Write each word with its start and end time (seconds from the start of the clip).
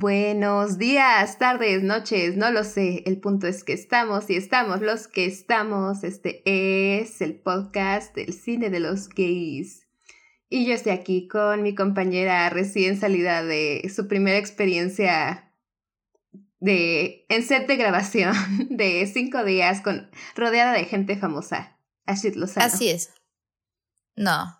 Buenos 0.00 0.78
días, 0.78 1.36
tardes, 1.36 1.82
noches, 1.82 2.34
no 2.34 2.50
lo 2.50 2.64
sé. 2.64 3.02
El 3.04 3.20
punto 3.20 3.46
es 3.46 3.64
que 3.64 3.74
estamos 3.74 4.30
y 4.30 4.36
estamos 4.36 4.80
los 4.80 5.08
que 5.08 5.26
estamos. 5.26 6.04
Este 6.04 6.40
es 6.46 7.20
el 7.20 7.38
podcast 7.38 8.14
del 8.14 8.32
cine 8.32 8.70
de 8.70 8.80
los 8.80 9.10
gays. 9.10 9.86
Y 10.48 10.64
yo 10.64 10.72
estoy 10.72 10.92
aquí 10.92 11.28
con 11.28 11.62
mi 11.62 11.74
compañera 11.74 12.48
recién 12.48 12.98
salida 12.98 13.44
de 13.44 13.92
su 13.94 14.08
primera 14.08 14.38
experiencia 14.38 15.52
de 16.60 17.26
en 17.28 17.42
set 17.42 17.66
de 17.66 17.76
grabación 17.76 18.34
de 18.70 19.06
cinco 19.06 19.44
días 19.44 19.82
con 19.82 20.10
rodeada 20.34 20.72
de 20.72 20.86
gente 20.86 21.18
famosa. 21.18 21.78
Así 22.06 22.32
Lozano. 22.32 22.64
Así 22.64 22.88
es. 22.88 23.12
No, 24.16 24.58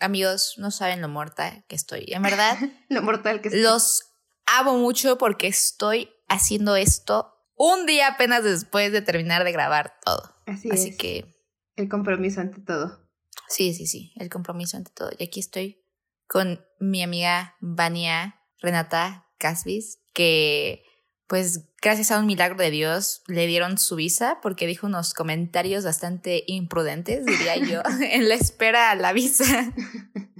amigos, 0.00 0.54
no 0.58 0.72
saben 0.72 1.00
lo 1.00 1.08
mortal 1.08 1.64
que 1.68 1.76
estoy. 1.76 2.06
En 2.08 2.22
verdad, 2.22 2.58
lo 2.88 3.02
mortal 3.02 3.40
que 3.40 3.46
estoy. 3.50 3.62
Los 3.62 4.11
amo 4.46 4.78
mucho 4.78 5.18
porque 5.18 5.48
estoy 5.48 6.10
haciendo 6.28 6.76
esto 6.76 7.32
un 7.56 7.86
día 7.86 8.08
apenas 8.08 8.44
después 8.44 8.92
de 8.92 9.02
terminar 9.02 9.44
de 9.44 9.52
grabar 9.52 9.94
todo. 10.04 10.34
Así, 10.46 10.70
Así 10.70 10.96
que... 10.96 11.36
El 11.76 11.88
compromiso 11.88 12.40
ante 12.40 12.60
todo. 12.60 13.08
Sí, 13.48 13.74
sí, 13.74 13.86
sí, 13.86 14.12
el 14.16 14.28
compromiso 14.28 14.76
ante 14.76 14.90
todo. 14.90 15.10
Y 15.18 15.24
aquí 15.24 15.40
estoy 15.40 15.84
con 16.26 16.64
mi 16.80 17.02
amiga 17.02 17.56
Vania 17.60 18.40
Renata 18.60 19.26
Casvis, 19.38 20.00
que 20.14 20.84
pues 21.26 21.70
gracias 21.80 22.10
a 22.10 22.18
un 22.18 22.26
milagro 22.26 22.58
de 22.58 22.70
Dios 22.70 23.22
le 23.26 23.46
dieron 23.46 23.78
su 23.78 23.96
visa 23.96 24.38
porque 24.42 24.66
dijo 24.66 24.86
unos 24.86 25.14
comentarios 25.14 25.84
bastante 25.84 26.44
imprudentes, 26.46 27.24
diría 27.24 27.56
yo, 27.56 27.80
en 28.02 28.28
la 28.28 28.34
espera 28.34 28.90
a 28.90 28.94
la 28.96 29.12
visa. 29.12 29.72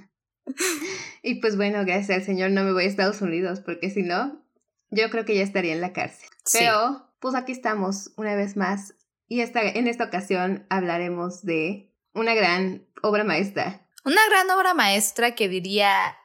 y 1.22 1.36
pues 1.36 1.56
bueno, 1.56 1.84
gracias 1.84 2.18
al 2.18 2.24
Señor 2.24 2.50
no 2.50 2.64
me 2.64 2.72
voy 2.72 2.84
a 2.84 2.88
Estados 2.88 3.20
Unidos, 3.22 3.60
porque 3.60 3.90
si 3.90 4.02
no, 4.02 4.42
yo 4.90 5.10
creo 5.10 5.24
que 5.24 5.36
ya 5.36 5.42
estaría 5.42 5.72
en 5.72 5.80
la 5.80 5.92
cárcel. 5.92 6.28
Pero, 6.52 7.08
pues 7.20 7.34
aquí 7.34 7.52
estamos 7.52 8.12
una 8.16 8.34
vez 8.34 8.56
más. 8.56 8.94
Y 9.28 9.40
esta, 9.40 9.62
en 9.62 9.86
esta 9.86 10.04
ocasión 10.04 10.66
hablaremos 10.68 11.42
de 11.42 11.92
una 12.14 12.34
gran 12.34 12.86
obra 13.02 13.24
maestra. 13.24 13.86
Una 14.04 14.20
gran 14.28 14.50
obra 14.50 14.74
maestra 14.74 15.34
que 15.34 15.48
diría 15.48 16.16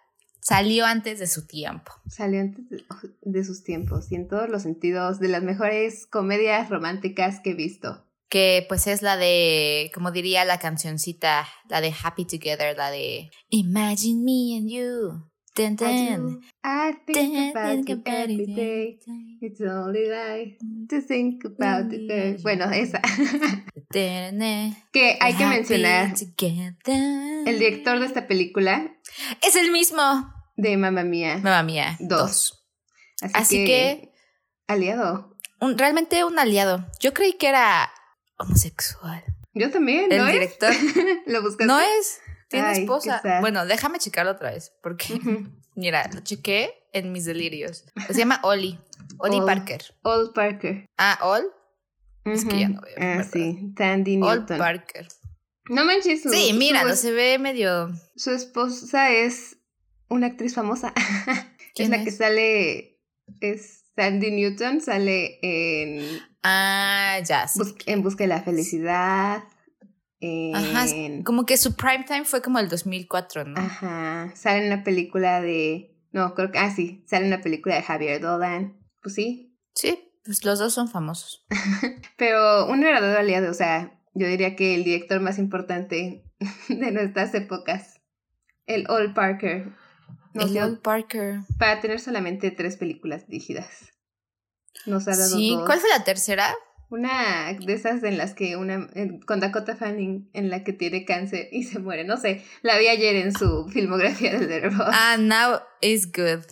salió 0.42 0.86
antes 0.86 1.20
de 1.20 1.28
su 1.28 1.45
tiempo. 1.45 1.92
Salió 2.08 2.42
antes 2.42 2.66
de 3.22 3.44
sus 3.44 3.64
tiempos 3.64 4.11
y 4.11 4.16
en 4.16 4.28
todos 4.28 4.50
los 4.50 4.64
sentidos 4.64 5.20
de 5.20 5.28
las 5.28 5.44
mejores 5.44 6.08
comedias 6.08 6.70
románticas 6.70 7.39
que 7.39 7.52
he 7.52 7.53
visto 7.53 8.06
que 8.30 8.66
pues 8.67 8.88
es 8.88 9.02
la 9.02 9.17
de, 9.17 9.92
como 9.94 10.11
diría 10.11 10.45
la 10.45 10.59
cancioncita, 10.59 11.47
la 11.70 11.81
de 11.81 11.94
Happy 12.03 12.25
Together, 12.25 12.75
la 12.78 12.92
de 12.92 13.30
Imagine 13.50 14.23
me 14.23 14.58
and 14.58 14.70
you. 14.70 15.31
Ten, 15.53 15.75
ten. 15.75 16.39
I 16.64 16.94
think 17.08 17.55
about 17.55 17.88
you 17.88 18.02
every 18.05 18.45
day. 18.45 19.00
It's 19.42 19.59
only 19.59 20.08
right 20.08 20.55
to 20.88 21.02
think 21.02 21.44
about 21.45 21.92
it. 21.92 22.44
Bueno, 22.44 22.70
esa. 22.72 23.02
que 23.92 25.17
hay 25.20 25.33
que 25.33 25.45
mencionar. 25.48 26.14
El 26.38 27.58
director 27.58 28.00
de 28.00 28.05
esta 28.05 28.28
película 28.28 29.00
es 29.42 29.55
el 29.55 29.72
mismo 29.72 30.31
de 30.58 30.78
Mamma 30.78 31.03
Mía. 31.03 31.38
Mamma 31.38 31.64
Mía. 31.64 31.98
Dos. 32.02 32.64
Así, 33.33 33.66
que, 33.66 34.11
aliado. 34.67 35.36
Un, 35.59 35.75
realmente 35.75 36.23
un 36.23 36.38
aliado. 36.38 36.86
Yo 37.00 37.16
creí 37.16 37.33
que 37.33 37.48
era 37.48 37.92
homosexual. 38.38 39.23
Yo 39.53 39.71
también, 39.71 40.09
¿no 40.09 40.27
El 40.27 40.31
director. 40.31 40.73
¿Lo 41.25 41.41
buscaste? 41.41 41.66
No 41.66 41.80
es. 41.80 42.19
Tiene 42.49 42.71
esposa. 42.71 43.21
Bueno, 43.41 43.66
déjame 43.66 43.99
checarlo 43.99 44.31
otra 44.31 44.52
vez, 44.52 44.71
porque, 44.81 45.19
mira, 45.75 46.09
lo 46.13 46.21
chequé 46.21 46.73
en 46.93 47.11
mis 47.11 47.25
delirios. 47.25 47.85
Se 48.08 48.13
llama 48.13 48.39
Oli. 48.43 48.80
Oli 49.17 49.42
Parker. 49.42 49.83
Ol 50.03 50.31
Parker. 50.33 50.86
Ah, 50.97 51.20
Ol. 51.23 51.43
Es 52.26 52.45
que 52.45 52.59
ya 52.59 52.70
no 52.70 52.81
veo. 52.81 52.95
Ah, 52.97 53.23
sí. 53.23 53.73
Tandy 53.76 54.17
Newton. 54.17 54.52
Ol 54.52 54.58
Parker. 54.58 55.08
No 55.70 55.86
manches. 55.86 56.23
Su, 56.23 56.30
sí, 56.30 56.53
mira, 56.53 56.83
no 56.83 56.95
se 56.95 57.11
ve 57.11 57.39
medio. 57.39 57.92
Su 58.15 58.31
esposa 58.31 59.11
es 59.11 59.58
una 60.08 60.27
actriz 60.27 60.53
famosa. 60.53 60.93
es 61.76 61.89
la 61.89 62.03
que 62.03 62.11
sale. 62.11 62.99
Es 63.42 63.86
Sandy 63.95 64.31
Newton, 64.31 64.81
sale 64.81 65.39
en. 65.42 66.21
Ah, 66.49 67.19
ya. 67.25 67.47
Sí. 67.47 67.61
en 67.85 68.02
busca 68.02 68.23
de 68.23 68.30
la 68.30 68.41
felicidad. 68.41 69.43
Ajá, 70.53 70.85
como 71.23 71.45
que 71.45 71.58
su 71.58 71.75
prime 71.75 72.05
time 72.05 72.25
fue 72.25 72.41
como 72.41 72.58
el 72.58 72.69
2004, 72.69 73.45
¿no? 73.45 73.59
Ajá, 73.59 74.31
sale 74.35 74.63
en 74.63 74.69
la 74.69 74.83
película 74.83 75.41
de... 75.41 75.95
No, 76.11 76.33
creo 76.33 76.52
que... 76.52 76.58
Ah, 76.58 76.71
sí, 76.71 77.03
sale 77.08 77.25
en 77.25 77.31
la 77.31 77.41
película 77.41 77.75
de 77.75 77.83
Javier 77.83 78.21
Dolan. 78.21 78.77
Pues 79.03 79.13
sí. 79.13 79.55
Sí, 79.75 80.11
pues 80.25 80.43
los 80.43 80.58
dos 80.58 80.73
son 80.73 80.87
famosos. 80.87 81.45
Pero 82.17 82.67
un 82.67 82.81
verdadero 82.81 83.19
aliado, 83.19 83.52
o 83.52 83.53
sea, 83.53 84.02
yo 84.15 84.27
diría 84.27 84.55
que 84.55 84.73
el 84.73 84.83
director 84.83 85.19
más 85.19 85.37
importante 85.37 86.23
de 86.69 86.91
nuestras 86.91 87.35
épocas, 87.35 88.02
el 88.65 88.89
Old 88.89 89.14
Parker. 89.14 89.73
el 90.33 90.58
Old 90.58 90.81
Parker. 90.81 91.41
Para 91.59 91.79
tener 91.79 91.99
solamente 91.99 92.49
tres 92.49 92.77
películas 92.77 93.27
dirigidas. 93.27 93.91
Nos 94.86 95.08
ha 95.08 95.15
dado 95.17 95.36
Sí, 95.36 95.58
¿cuál 95.65 95.80
fue 95.80 95.89
la 95.89 96.04
tercera? 96.04 96.54
Una 96.89 97.52
de 97.54 97.73
esas 97.73 98.02
en 98.04 98.17
las 98.17 98.33
que 98.33 98.55
una 98.55 98.88
con 99.26 99.42
Dakota 99.42 99.76
Fanning 99.76 100.30
en 100.33 100.49
la 100.49 100.64
que 100.64 100.71
tiene 100.71 101.04
cáncer 101.04 101.49
y 101.52 101.64
se 101.64 101.80
muere, 101.80 102.05
no 102.05 102.15
sé, 102.15 102.45
la 102.61 102.77
vi 102.77 102.88
ayer 102.88 103.17
en 103.17 103.33
su 103.33 103.67
filmografía 103.73 104.32
de 104.39 104.48
Letterboxd. 104.48 104.92
Ah, 104.93 105.17
Now 105.20 105.60
is 105.82 106.10
Good. 106.11 106.45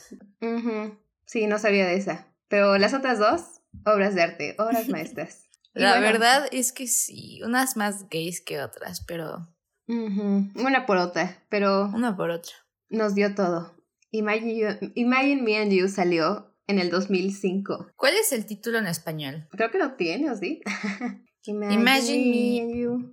Sí, 1.25 1.47
no 1.47 1.57
sabía 1.57 1.85
de 1.87 1.95
esa, 1.95 2.27
pero 2.49 2.77
las 2.77 2.93
otras 2.93 3.17
dos 3.17 3.41
obras 3.85 4.13
de 4.13 4.23
arte, 4.23 4.55
obras 4.59 4.87
maestras. 4.89 5.49
la 5.73 5.99
verdad 5.99 6.47
es 6.51 6.73
que 6.73 6.87
sí, 6.87 7.41
unas 7.43 7.77
más 7.77 8.09
gays 8.09 8.41
que 8.41 8.61
otras, 8.61 9.01
pero 9.07 9.47
una 9.87 10.85
por 10.85 10.97
otra, 10.97 11.43
pero 11.49 11.85
una 11.93 12.17
por 12.17 12.29
otra. 12.29 12.53
Nos 12.89 13.15
dio 13.15 13.33
todo. 13.35 13.73
Imagine, 14.11 14.79
Imagine 14.95 15.41
Me 15.41 15.57
and 15.57 15.71
You 15.71 15.87
salió 15.87 16.54
en 16.67 16.79
el 16.79 16.89
2005. 16.89 17.91
¿Cuál 17.95 18.13
es 18.15 18.31
el 18.31 18.45
título 18.45 18.79
en 18.79 18.87
español? 18.87 19.47
Creo 19.51 19.71
que 19.71 19.77
lo 19.77 19.93
tiene, 19.95 20.31
¿o 20.31 20.35
sí? 20.35 20.61
Imagine, 21.47 22.29
me 22.31 22.61
and 22.61 22.75
you. 22.75 23.11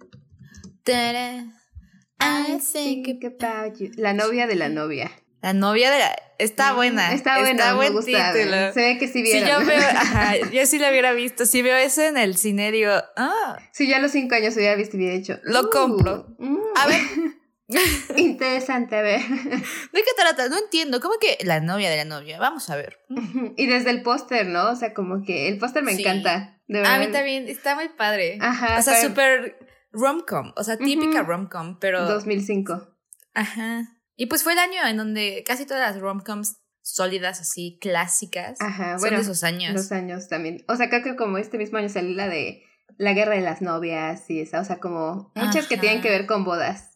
I 2.21 2.59
think 2.59 3.25
about 3.25 3.79
you. 3.79 3.91
La 3.97 4.13
novia 4.13 4.47
de 4.47 4.55
la 4.55 4.69
novia. 4.69 5.11
La 5.43 5.53
novia 5.53 5.91
de 5.91 5.99
la... 5.99 6.17
Está 6.39 6.73
buena. 6.73 7.13
Está 7.13 7.41
buena, 7.41 7.51
está 7.51 7.75
buen 7.75 7.99
título. 8.05 8.73
Se 8.73 8.81
ve 8.81 8.99
que 8.99 9.09
sí 9.09 9.23
vieron. 9.23 9.49
Si 9.49 9.51
yo 9.51 9.67
veo... 9.67 9.89
Ajá, 9.97 10.37
yo 10.37 10.67
sí 10.67 10.79
la 10.79 10.91
hubiera 10.91 11.13
visto. 11.13 11.47
Si 11.47 11.63
veo 11.63 11.77
eso 11.77 12.03
en 12.03 12.17
el 12.17 12.37
cine, 12.37 12.71
digo... 12.71 12.93
Ah. 13.17 13.59
Si 13.73 13.89
ya 13.89 13.97
a 13.97 14.01
los 14.01 14.13
cinco 14.13 14.37
años 14.37 14.55
hubiera 14.57 14.77
visto 14.77 14.97
y 14.97 15.01
hubiera 15.01 15.17
hecho... 15.17 15.41
Lo 15.43 15.69
compro. 15.71 16.35
Uh, 16.39 16.61
a 16.77 16.87
ver... 16.87 17.01
Interesante, 18.17 18.97
a 18.97 19.03
ver. 19.03 19.21
¿De 19.21 20.03
qué 20.03 20.11
trata? 20.17 20.49
No 20.49 20.59
entiendo. 20.59 21.01
¿Cómo 21.01 21.15
que 21.21 21.39
la 21.45 21.61
novia 21.61 21.91
de 21.91 21.97
la 21.97 22.05
novia? 22.05 22.39
Vamos 22.39 22.69
a 22.71 22.77
ver. 22.77 22.99
Y 23.57 23.67
desde 23.67 23.91
el 23.91 24.03
póster, 24.03 24.47
¿no? 24.47 24.71
O 24.71 24.77
sea, 24.77 24.95
como 24.95 25.23
que 25.25 25.49
el 25.49 25.59
póster 25.59 25.83
me 25.83 25.93
encanta. 25.93 26.61
A 26.85 26.99
mí 26.99 27.09
también. 27.09 27.49
Está 27.49 27.75
muy 27.75 27.89
padre. 27.89 28.39
Ajá. 28.41 28.79
O 28.79 28.83
sea, 28.83 29.01
súper 29.01 29.59
rom-com. 29.93 30.53
O 30.57 30.65
sea, 30.65 30.77
típica 30.77 31.23
rom-com, 31.23 31.79
pero... 31.79 32.07
2005. 32.07 32.89
Ajá. 33.35 33.89
Y 34.17 34.27
pues 34.27 34.43
fue 34.43 34.53
el 34.53 34.59
año 34.59 34.87
en 34.87 34.97
donde 34.97 35.45
casi 35.47 35.67
todas 35.67 35.95
las 35.95 36.01
rom-coms 36.01 36.63
sólidas, 36.83 37.41
así, 37.41 37.79
clásicas, 37.81 38.61
Ajá, 38.61 38.99
son 38.99 39.11
de 39.11 39.21
esos 39.21 39.45
años. 39.45 39.73
Los 39.73 39.93
años 39.93 40.29
también. 40.29 40.65
O 40.69 40.77
sea, 40.77 40.89
creo 40.89 41.03
que 41.03 41.17
como 41.17 41.39
este 41.39 41.59
mismo 41.59 41.79
año 41.79 41.89
salió 41.89 42.15
la 42.15 42.29
de 42.29 42.65
La 42.99 43.13
Guerra 43.15 43.35
de 43.35 43.41
las 43.41 43.63
Novias 43.63 44.29
y 44.29 44.41
esa. 44.41 44.61
O 44.61 44.65
sea, 44.65 44.79
como 44.79 45.33
muchas 45.35 45.67
que 45.67 45.79
tienen 45.79 46.03
que 46.03 46.11
ver 46.11 46.27
con 46.27 46.45
bodas. 46.45 46.92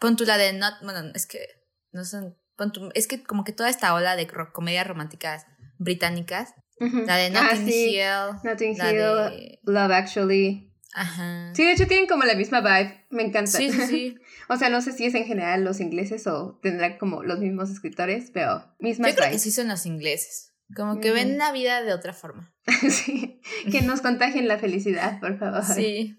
Pon 0.00 0.16
tú 0.16 0.24
la 0.24 0.38
de 0.38 0.52
Not, 0.54 0.74
bueno, 0.82 1.12
es 1.14 1.26
que 1.26 1.46
no 1.92 2.04
son, 2.04 2.36
pon 2.56 2.72
es 2.94 3.06
que 3.06 3.22
como 3.22 3.44
que 3.44 3.52
toda 3.52 3.68
esta 3.68 3.94
ola 3.94 4.16
de 4.16 4.26
comedias 4.26 4.86
románticas 4.86 5.46
británicas, 5.78 6.54
la 6.78 7.16
de 7.16 7.26
ah, 7.26 7.50
Notting 7.52 7.68
Hill, 7.68 8.40
Notting 8.42 8.72
Hill, 8.74 9.58
Love 9.64 9.92
Actually. 9.92 10.72
Ajá. 10.94 11.54
Sí, 11.54 11.64
de 11.64 11.72
hecho 11.72 11.86
tienen 11.86 12.06
como 12.06 12.24
la 12.24 12.34
misma 12.34 12.60
vibe, 12.60 13.06
me 13.10 13.22
encanta. 13.22 13.50
Sí, 13.50 13.70
sí, 13.70 13.82
sí. 13.86 14.18
o 14.48 14.56
sea, 14.56 14.70
no 14.70 14.80
sé 14.80 14.92
si 14.92 15.04
es 15.04 15.14
en 15.14 15.24
general 15.24 15.62
los 15.62 15.80
ingleses 15.80 16.26
o 16.26 16.58
tendrán 16.62 16.98
como 16.98 17.22
los 17.22 17.38
mismos 17.38 17.70
escritores, 17.70 18.30
pero 18.32 18.64
misma 18.78 19.10
Yo 19.10 19.16
creo 19.16 19.30
que 19.30 19.38
sí 19.38 19.52
son 19.52 19.68
los 19.68 19.86
ingleses. 19.86 20.54
Como 20.74 21.00
que 21.00 21.10
ven 21.10 21.36
la 21.36 21.52
vida 21.52 21.82
de 21.82 21.92
otra 21.92 22.12
forma. 22.12 22.54
sí, 22.88 23.40
que 23.70 23.82
nos 23.82 24.00
contagien 24.00 24.48
la 24.48 24.58
felicidad, 24.58 25.20
por 25.20 25.38
favor. 25.38 25.64
Sí. 25.64 26.16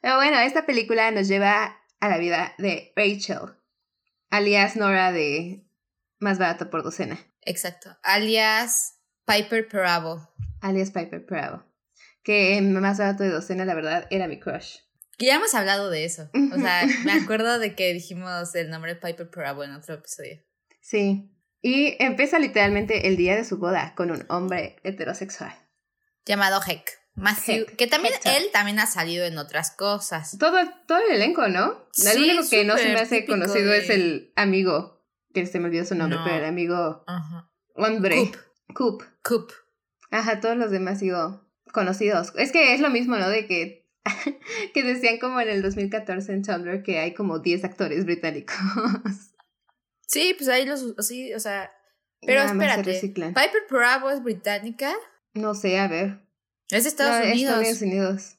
Pero 0.00 0.16
bueno, 0.16 0.38
esta 0.40 0.66
película 0.66 1.10
nos 1.10 1.28
lleva 1.28 1.77
a 2.00 2.08
la 2.08 2.18
vida 2.18 2.54
de 2.58 2.92
Rachel, 2.96 3.56
alias 4.30 4.76
Nora 4.76 5.12
de 5.12 5.66
Más 6.18 6.38
Barato 6.38 6.70
por 6.70 6.82
Docena. 6.82 7.18
Exacto, 7.42 7.96
alias 8.02 9.00
Piper 9.26 9.68
Perabo. 9.68 10.28
Alias 10.60 10.90
Piper 10.90 11.24
Perabo. 11.24 11.64
Que 12.22 12.60
Más 12.62 12.98
Barato 12.98 13.22
de 13.24 13.30
Docena, 13.30 13.64
la 13.64 13.74
verdad, 13.74 14.06
era 14.10 14.26
mi 14.28 14.38
crush. 14.38 14.78
ya 15.18 15.36
hemos 15.36 15.54
hablado 15.54 15.90
de 15.90 16.04
eso. 16.04 16.30
O 16.54 16.58
sea, 16.58 16.86
me 17.04 17.12
acuerdo 17.22 17.58
de 17.58 17.74
que 17.74 17.92
dijimos 17.92 18.54
el 18.54 18.70
nombre 18.70 18.96
Piper 18.96 19.30
Perabo 19.30 19.64
en 19.64 19.72
otro 19.72 19.94
episodio. 19.94 20.42
Sí. 20.80 21.30
Y 21.60 21.96
empieza 22.02 22.38
literalmente 22.38 23.08
el 23.08 23.16
día 23.16 23.34
de 23.34 23.44
su 23.44 23.58
boda 23.58 23.94
con 23.96 24.10
un 24.10 24.24
hombre 24.28 24.76
heterosexual. 24.84 25.52
Llamado 26.24 26.60
Heck. 26.66 26.98
Matthew, 27.18 27.62
Heck, 27.68 27.76
que 27.76 27.86
también 27.86 28.14
Hector. 28.14 28.32
él 28.36 28.44
también 28.52 28.78
ha 28.78 28.86
salido 28.86 29.24
en 29.26 29.38
otras 29.38 29.70
cosas. 29.72 30.36
Todo, 30.38 30.56
todo 30.86 30.98
el 30.98 31.16
elenco, 31.16 31.48
¿no? 31.48 31.86
Sí, 31.92 32.06
el 32.08 32.22
único 32.22 32.48
que 32.48 32.64
no 32.64 32.76
se 32.78 32.88
me 32.92 33.00
hace 33.00 33.26
conocido 33.26 33.70
de- 33.70 33.78
es 33.78 33.90
el 33.90 34.32
amigo, 34.36 35.04
que 35.34 35.46
se 35.46 35.58
me 35.60 35.66
olvidó 35.66 35.84
su 35.84 35.94
nombre, 35.94 36.18
No. 36.18 36.24
pero 36.24 36.36
el 36.36 36.44
amigo 36.44 37.04
Ajá. 37.06 37.50
hombre. 37.74 38.16
Coop. 38.16 38.36
Coop. 38.74 39.02
Coop. 39.22 39.52
Ajá, 40.10 40.40
todos 40.40 40.56
los 40.56 40.70
demás 40.70 41.00
digo 41.00 41.44
conocidos. 41.72 42.32
Es 42.36 42.50
que 42.52 42.72
es 42.74 42.80
lo 42.80 42.90
mismo, 42.90 43.16
¿no? 43.16 43.28
De 43.28 43.46
que, 43.46 43.86
que 44.74 44.82
decían 44.82 45.18
como 45.18 45.40
en 45.40 45.48
el 45.48 45.60
2014 45.62 46.32
en 46.32 46.42
Tumblr 46.42 46.82
que 46.82 46.98
hay 46.98 47.12
como 47.14 47.40
10 47.40 47.64
actores 47.64 48.04
británicos. 48.04 48.56
Sí, 50.10 50.34
pues 50.38 50.48
ahí 50.48 50.64
los, 50.64 50.94
sí, 51.06 51.34
o 51.34 51.38
sea, 51.40 51.70
pero 52.22 52.42
Nada 52.42 52.52
espérate. 52.52 53.00
Piper 53.12 53.62
Bravo 53.70 54.08
es 54.08 54.22
británica. 54.22 54.94
No 55.34 55.54
sé, 55.54 55.78
a 55.78 55.86
ver. 55.86 56.20
Es 56.70 56.84
de 56.84 56.88
Estados 56.90 57.24
No, 57.26 57.32
Unidos. 57.32 57.60
Estados 57.62 57.82
Unidos. 57.82 58.36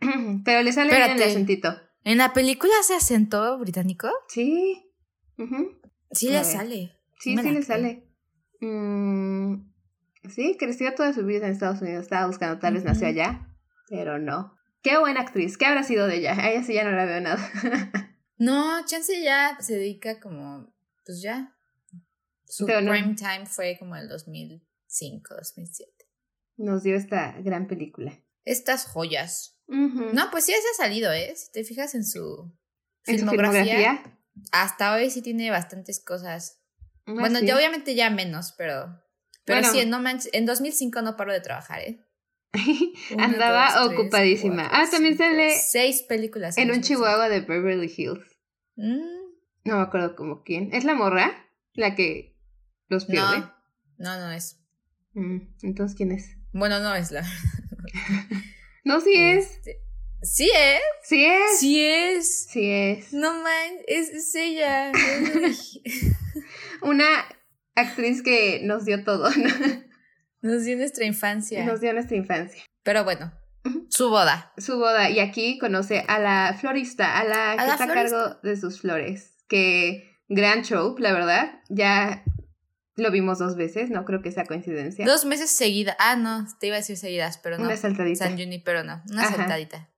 Pero 0.44 0.62
le 0.62 0.72
sale 0.72 0.94
bien 0.94 1.10
el 1.12 1.22
acentito. 1.22 1.74
¿En 2.04 2.18
la 2.18 2.32
película 2.32 2.72
hace 2.80 2.94
acento 2.94 3.58
británico? 3.58 4.10
Sí. 4.28 4.90
Ujú. 5.38 5.80
Sí 6.10 6.28
le 6.30 6.44
sale. 6.44 6.92
Sí, 7.20 7.34
me 7.36 7.42
sí 7.42 7.48
le 7.48 7.54
creo. 7.54 7.66
sale. 7.66 8.08
Mm, 8.60 9.70
sí, 10.28 10.56
creció 10.58 10.94
toda 10.94 11.12
su 11.12 11.24
vida 11.24 11.46
en 11.46 11.52
Estados 11.52 11.80
Unidos. 11.80 12.02
Estaba 12.02 12.26
buscando, 12.26 12.58
tal 12.58 12.74
vez 12.74 12.84
nació 12.84 13.06
allá, 13.06 13.48
pero 13.88 14.18
no. 14.18 14.56
Qué 14.82 14.98
buena 14.98 15.20
actriz. 15.20 15.56
¿Qué 15.56 15.64
habrá 15.66 15.84
sido 15.84 16.06
de 16.08 16.16
ella? 16.16 16.34
A 16.38 16.50
ella 16.50 16.64
sí 16.64 16.74
ya 16.74 16.84
no 16.84 16.90
la 16.90 17.04
veo 17.04 17.20
nada. 17.20 17.38
No, 18.38 18.84
Chance 18.86 19.22
ya 19.22 19.56
se 19.60 19.74
dedica 19.76 20.18
como, 20.18 20.74
pues 21.06 21.22
ya. 21.22 21.54
Su 22.44 22.66
Pero 22.66 22.80
no. 22.80 22.90
prime 22.90 23.14
time 23.14 23.46
fue 23.46 23.76
como 23.78 23.94
el 23.94 24.08
2005, 24.08 25.34
2007. 25.36 25.92
Nos 26.56 26.82
dio 26.82 26.96
esta 26.96 27.32
gran 27.40 27.66
película. 27.66 28.18
Estas 28.44 28.86
joyas. 28.86 29.58
No, 29.68 30.30
pues 30.30 30.44
sí, 30.44 30.52
se 30.52 30.58
ha 30.82 30.84
salido, 30.86 31.10
¿eh? 31.12 31.32
Si 31.36 31.50
te 31.52 31.64
fijas 31.64 31.94
en 31.94 32.04
su 32.04 32.52
¿En 33.06 33.16
filmografía, 33.16 33.64
filmografía? 33.64 34.18
hasta 34.52 34.94
hoy 34.94 35.10
sí 35.10 35.22
tiene 35.22 35.50
bastantes 35.50 36.02
cosas. 36.04 36.60
Ah, 37.06 37.12
bueno, 37.14 37.38
sí. 37.40 37.46
ya 37.46 37.56
obviamente 37.56 37.94
ya 37.94 38.10
menos, 38.10 38.54
pero... 38.58 39.00
Pero 39.44 39.60
Bueno. 39.60 39.72
sí, 39.72 39.80
en, 39.80 39.90
no 39.90 39.98
manches- 40.00 40.28
en 40.32 40.46
2005 40.46 41.02
no 41.02 41.16
paro 41.16 41.32
de 41.32 41.40
trabajar, 41.40 41.80
¿eh? 41.80 42.04
Andaba 43.18 43.72
dos, 43.74 43.88
tres, 43.88 43.98
ocupadísima. 44.00 44.68
cuatro, 44.68 44.78
ah, 44.78 44.88
también 44.90 45.14
cinco, 45.16 45.24
sale 45.30 45.56
Seis 45.58 46.02
películas. 46.02 46.56
en 46.58 46.64
un 46.70 46.76
2005. 46.76 46.86
chihuahua 46.86 47.28
de 47.28 47.40
Beverly 47.40 47.92
Hills. 47.96 48.24
Mm, 48.76 49.00
No 49.64 49.76
me 49.76 49.82
acuerdo 49.82 50.14
como 50.16 50.42
quién. 50.44 50.72
¿Es 50.72 50.84
la 50.84 50.94
morra? 50.94 51.32
La 51.72 51.94
que 51.94 52.36
los 52.88 53.06
pierde. 53.06 53.38
no, 53.38 54.16
no, 54.18 54.18
no 54.18 54.32
es. 54.32 54.60
Mm, 55.14 55.38
Entonces, 55.62 55.96
¿quién 55.96 56.12
es? 56.12 56.36
Bueno, 56.52 56.80
no 56.80 56.94
es 56.94 57.10
la... 57.10 57.22
No, 58.84 59.00
sí 59.00 59.14
es. 59.14 59.58
Este, 59.58 59.82
Sí 60.22 60.48
es. 60.54 60.80
Sí 61.02 61.24
es. 61.24 61.58
Sí 61.58 61.82
es. 61.82 62.46
Sí 62.50 62.70
es. 62.70 63.12
No 63.12 63.32
man, 63.42 63.72
es, 63.88 64.08
es 64.10 64.34
ella. 64.36 64.92
Una 66.82 67.06
actriz 67.74 68.22
que 68.22 68.60
nos 68.62 68.84
dio 68.84 69.02
todo. 69.02 69.30
¿no? 69.30 69.50
Nos 70.42 70.64
dio 70.64 70.76
nuestra 70.76 71.04
infancia. 71.06 71.64
Nos 71.64 71.80
dio 71.80 71.92
nuestra 71.92 72.16
infancia. 72.16 72.62
Pero 72.84 73.02
bueno, 73.02 73.32
su 73.88 74.10
boda. 74.10 74.52
Su 74.58 74.78
boda. 74.78 75.10
Y 75.10 75.18
aquí 75.18 75.58
conoce 75.58 76.04
a 76.06 76.20
la 76.20 76.56
florista, 76.60 77.18
a 77.18 77.24
la 77.24 77.56
que 77.56 77.66
la 77.66 77.72
está 77.72 77.84
a 77.84 77.88
cargo 77.88 78.40
de 78.44 78.56
sus 78.56 78.80
flores. 78.80 79.38
Que 79.48 80.18
gran 80.28 80.62
show, 80.62 80.96
la 80.98 81.12
verdad. 81.12 81.62
Ya 81.68 82.22
lo 82.96 83.10
vimos 83.10 83.38
dos 83.38 83.56
veces. 83.56 83.90
No 83.90 84.04
creo 84.04 84.22
que 84.22 84.32
sea 84.32 84.44
coincidencia. 84.44 85.04
Dos 85.06 85.24
meses 85.24 85.50
seguidas. 85.50 85.96
Ah, 85.98 86.16
no, 86.16 86.46
te 86.60 86.66
iba 86.68 86.76
a 86.76 86.80
decir 86.80 86.96
seguidas, 86.96 87.38
pero 87.38 87.58
no. 87.58 87.64
Una 87.64 87.76
saltadita. 87.76 88.26
San 88.26 88.36
Junipero 88.38 88.84
no. 88.84 89.02
Una 89.10 89.22
Ajá. 89.22 89.36
saltadita. 89.36 89.88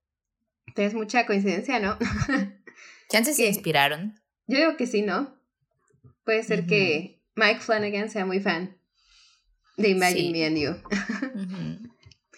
Es 0.77 0.95
mucha 0.95 1.27
coincidencia, 1.27 1.79
¿no? 1.79 1.97
Chances 3.11 3.37
se 3.37 3.47
inspiraron. 3.47 4.21
Yo 4.47 4.59
digo 4.59 4.77
que 4.77 4.87
sí, 4.87 5.03
¿no? 5.03 5.35
Puede 6.25 6.43
ser 6.43 6.67
que 6.67 7.23
Mike 7.37 7.61
Flanagan 7.61 8.11
sea 8.11 8.27
muy 8.27 8.41
fan 8.41 8.77
de 9.77 9.89
Imagine 9.91 10.21
Sí. 10.23 10.33
Me 10.33 10.47
and 10.47 10.57
You. 10.59 11.91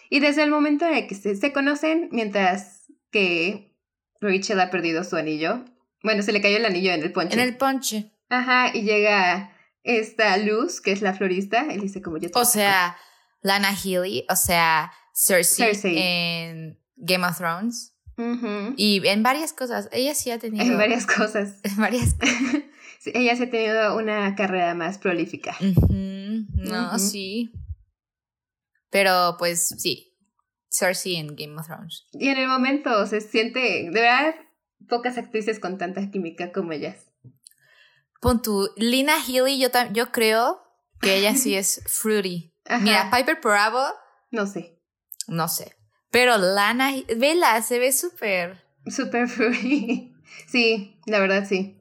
Y 0.09 0.21
desde 0.21 0.45
el 0.45 0.51
momento 0.51 0.87
en 0.87 0.95
el 0.95 1.07
que 1.09 1.17
se, 1.17 1.35
se 1.35 1.53
conocen, 1.53 2.09
mientras 2.13 2.85
que 3.11 3.75
Rachel 4.21 4.61
ha 4.61 4.71
perdido 4.71 5.03
su 5.03 5.17
anillo, 5.17 5.65
bueno, 6.03 6.23
se 6.23 6.31
le 6.31 6.41
cayó 6.41 6.59
el 6.59 6.65
anillo 6.65 6.93
en 6.93 7.03
el 7.03 7.11
ponche. 7.13 7.35
En 7.35 7.41
el 7.41 7.57
ponche. 7.57 8.13
Ajá, 8.29 8.71
y 8.73 8.83
llega 8.83 9.56
esta 9.87 10.37
Luz, 10.37 10.81
que 10.81 10.93
es 10.93 11.01
la 11.01 11.15
florista, 11.15 11.67
él 11.71 11.81
dice 11.81 12.03
como 12.03 12.19
yo 12.19 12.29
O 12.35 12.45
sea, 12.45 12.97
Lana 13.41 13.75
Healy, 13.75 14.27
o 14.29 14.37
sea, 14.37 14.93
Cersei, 15.15 15.69
Cersei. 15.75 15.99
en 15.99 16.79
Game 16.97 17.27
of 17.27 17.39
Thrones. 17.39 17.95
Y 18.77 19.07
en 19.07 19.23
varias 19.23 19.53
cosas. 19.53 19.89
Ella 19.93 20.15
sí 20.15 20.31
ha 20.31 20.39
tenido. 20.39 20.65
en 20.65 20.77
varias 20.77 21.07
cosas. 21.07 21.61
en 21.63 21.77
varias 21.77 22.17
Sí, 22.99 23.13
ella 23.15 23.37
se 23.37 23.45
ha 23.45 23.51
tenido 23.51 23.97
una 23.97 24.35
carrera 24.35 24.75
más 24.75 24.99
prolífica. 24.99 25.57
No, 25.61 26.99
sí. 26.99 27.53
Pero 28.91 29.37
pues 29.39 29.69
sí. 29.69 30.15
Cersei 30.69 31.17
en 31.17 31.37
Game 31.37 31.57
of 31.61 31.67
Thrones. 31.67 32.07
Y 32.13 32.29
en 32.29 32.39
el 32.39 32.49
momento 32.49 33.07
se 33.07 33.21
siente, 33.21 33.61
de 33.61 33.91
verdad, 33.91 34.35
pocas 34.89 35.19
actrices 35.19 35.61
con 35.61 35.79
tanta 35.79 36.11
química 36.11 36.53
como 36.53 36.73
ellas. 36.73 37.07
Pon 38.27 38.43
tu 38.43 38.69
Lina 38.77 39.15
Healy, 39.25 39.61
yo, 39.61 39.69
yo 39.93 40.11
creo 40.11 40.61
que 41.01 41.15
ella 41.17 41.37
sí 41.37 41.55
es 41.55 41.81
fruity. 41.87 42.53
Ajá, 42.65 42.83
Mira, 42.83 43.09
Piper 43.09 43.39
Bravo, 43.41 43.85
no 44.33 44.47
sé, 44.49 44.81
no 45.29 45.47
sé. 45.47 45.77
Pero 46.11 46.37
Lana, 46.37 46.91
vela, 47.17 47.63
se 47.63 47.79
ve 47.79 47.93
súper. 47.93 48.65
super 48.87 49.29
free. 49.29 50.13
sí, 50.49 50.99
la 51.07 51.21
verdad 51.21 51.47
sí. 51.49 51.81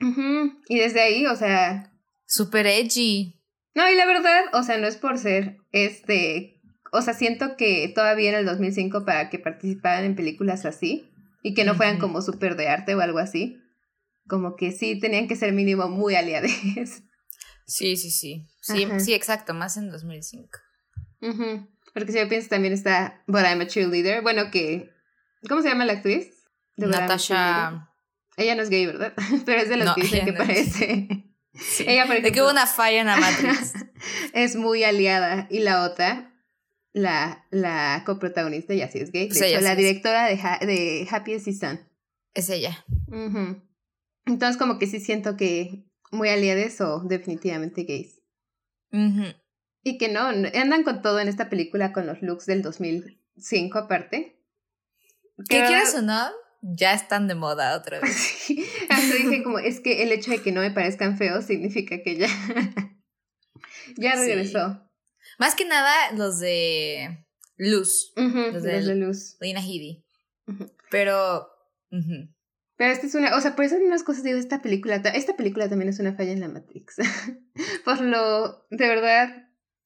Ujú, 0.00 0.58
Y 0.66 0.78
desde 0.78 1.02
ahí, 1.02 1.26
o 1.26 1.36
sea, 1.36 1.92
Súper 2.24 2.66
edgy. 2.66 3.38
no, 3.74 3.86
y 3.90 3.94
la 3.94 4.06
verdad, 4.06 4.44
o 4.54 4.62
sea, 4.62 4.78
no 4.78 4.86
es 4.86 4.96
por 4.96 5.18
ser, 5.18 5.58
este, 5.72 6.62
o 6.90 7.02
sea, 7.02 7.12
siento 7.12 7.58
que 7.58 7.92
todavía 7.94 8.30
en 8.30 8.36
el 8.36 8.46
2005 8.46 9.04
para 9.04 9.28
que 9.28 9.38
participaran 9.38 10.04
en 10.06 10.16
películas 10.16 10.64
así 10.64 11.10
y 11.42 11.52
que 11.52 11.64
no 11.64 11.74
fueran 11.74 11.98
como 11.98 12.22
súper 12.22 12.56
de 12.56 12.68
arte 12.68 12.94
o 12.94 13.00
algo 13.02 13.18
así, 13.18 13.58
como 14.28 14.56
que 14.56 14.72
sí 14.72 14.98
tenían 15.00 15.28
que 15.28 15.36
ser 15.36 15.52
mínimo 15.52 15.88
muy 15.88 16.14
aliades. 16.14 17.02
Sí, 17.64 17.96
sí, 17.96 18.10
sí. 18.10 18.48
Sí, 18.60 18.84
Ajá. 18.84 18.98
sí, 19.00 19.14
exacto, 19.14 19.54
más 19.54 19.76
en 19.76 19.88
2005. 19.90 20.58
Ujú, 21.22 21.68
Porque 21.94 22.12
si 22.12 22.18
yo 22.18 22.28
pienso 22.28 22.48
también 22.48 22.74
está 22.74 23.22
But 23.28 23.42
I'm 23.44 23.60
a 23.60 23.66
Cheerleader, 23.68 24.20
bueno, 24.20 24.50
que, 24.50 24.90
¿cómo 25.48 25.62
se 25.62 25.68
llama 25.68 25.84
la 25.86 25.94
actriz? 25.94 26.28
De. 26.76 26.88
Natasha. 26.88 27.88
Ella 28.36 28.56
no 28.56 28.62
es 28.62 28.68
gay, 28.68 28.84
¿verdad? 28.84 29.14
Pero 29.46 29.60
es 29.62 29.68
de 29.68 29.76
los 29.76 29.86
No, 29.86 29.94
que 29.94 30.02
dicen 30.02 30.24
que 30.24 30.32
no 30.32 30.38
parece. 30.38 31.08
Sí. 31.54 31.84
Ella, 31.86 32.04
por 32.06 32.16
De 32.16 32.20
que 32.22 32.28
ejemplo, 32.28 32.44
hubo 32.44 32.50
una 32.50 32.66
falla 32.66 33.00
en 33.00 33.06
la 33.06 33.16
Matrix. 33.16 33.74
es 34.34 34.56
muy 34.56 34.82
aliada. 34.84 35.46
Y 35.48 35.60
la 35.60 35.84
otra, 35.84 36.34
la, 36.92 37.46
la 37.50 38.02
coprotagonista, 38.04 38.74
ya 38.74 38.90
sí 38.90 38.98
es 38.98 39.12
gay. 39.12 39.28
De 39.28 39.28
Pues 39.28 39.42
hecho, 39.42 39.60
la 39.60 39.76
directora 39.76 40.26
de, 40.26 40.34
Ha- 40.42 40.58
de 40.66 41.06
Happiest 41.10 41.44
Season. 41.44 41.80
es 42.34 42.50
ella. 42.50 42.84
Ujú. 43.06 43.62
Entonces, 44.26 44.56
como 44.56 44.78
que 44.78 44.86
sí 44.86 45.00
siento 45.00 45.36
que 45.36 45.84
muy 46.10 46.28
aliades 46.28 46.80
o 46.80 47.00
definitivamente 47.00 47.84
gays. 47.84 48.20
Y 49.84 49.98
que 49.98 50.08
no, 50.10 50.20
andan 50.26 50.84
con 50.84 51.02
todo 51.02 51.18
en 51.18 51.28
esta 51.28 51.48
película 51.48 51.92
con 51.92 52.06
los 52.06 52.20
looks 52.22 52.46
del 52.46 52.62
2005 52.62 53.78
aparte. 53.78 54.38
¿Qué 55.48 55.60
Que 55.60 55.66
quieres 55.66 55.94
o 55.94 56.02
no? 56.02 56.28
Ya 56.60 56.92
están 56.92 57.26
de 57.26 57.34
moda 57.34 57.76
otra 57.76 57.98
vez. 58.02 58.12
Sí, 58.14 58.64
hasta 58.88 59.14
dije 59.16 59.42
como, 59.42 59.58
es 59.58 59.80
que 59.80 60.02
el 60.04 60.12
hecho 60.12 60.30
de 60.30 60.42
que 60.42 60.52
no 60.52 60.60
me 60.60 60.70
parezcan 60.70 61.16
feos 61.18 61.46
significa 61.46 62.02
que 62.02 62.16
ya, 62.16 62.28
ya 63.96 64.12
Sí. 64.16 64.26
regresó. 64.26 64.88
Más 65.38 65.54
que 65.56 65.64
nada 65.64 66.12
los 66.12 66.38
de 66.38 67.26
Luz, 67.56 68.12
Los 68.16 68.62
de 68.62 68.94
luz. 68.94 69.36
Lina 69.40 69.60
Headey. 69.60 70.04
Pero. 70.90 71.48
Pero 72.82 72.92
esta 72.94 73.06
es 73.06 73.14
una, 73.14 73.36
o 73.36 73.40
sea, 73.40 73.54
por 73.54 73.64
eso 73.64 73.76
en 73.76 73.84
unas 73.86 74.02
cosas 74.02 74.24
digo, 74.24 74.36
esta 74.40 74.60
película, 74.60 75.00
ta- 75.00 75.10
esta 75.10 75.36
película 75.36 75.68
también 75.68 75.88
es 75.88 76.00
una 76.00 76.16
falla 76.16 76.32
en 76.32 76.40
la 76.40 76.48
Matrix. 76.48 76.96
por 77.84 78.00
lo, 78.00 78.66
de 78.70 78.88
verdad, 78.88 79.28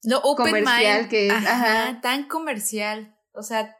Lo 0.02 0.20
open 0.22 0.46
Comercial 0.46 0.98
mind, 1.00 1.10
que 1.10 1.26
es, 1.26 1.32
ajá, 1.34 1.88
ajá. 1.88 2.00
tan 2.00 2.26
comercial. 2.26 3.18
O 3.32 3.42
sea, 3.42 3.76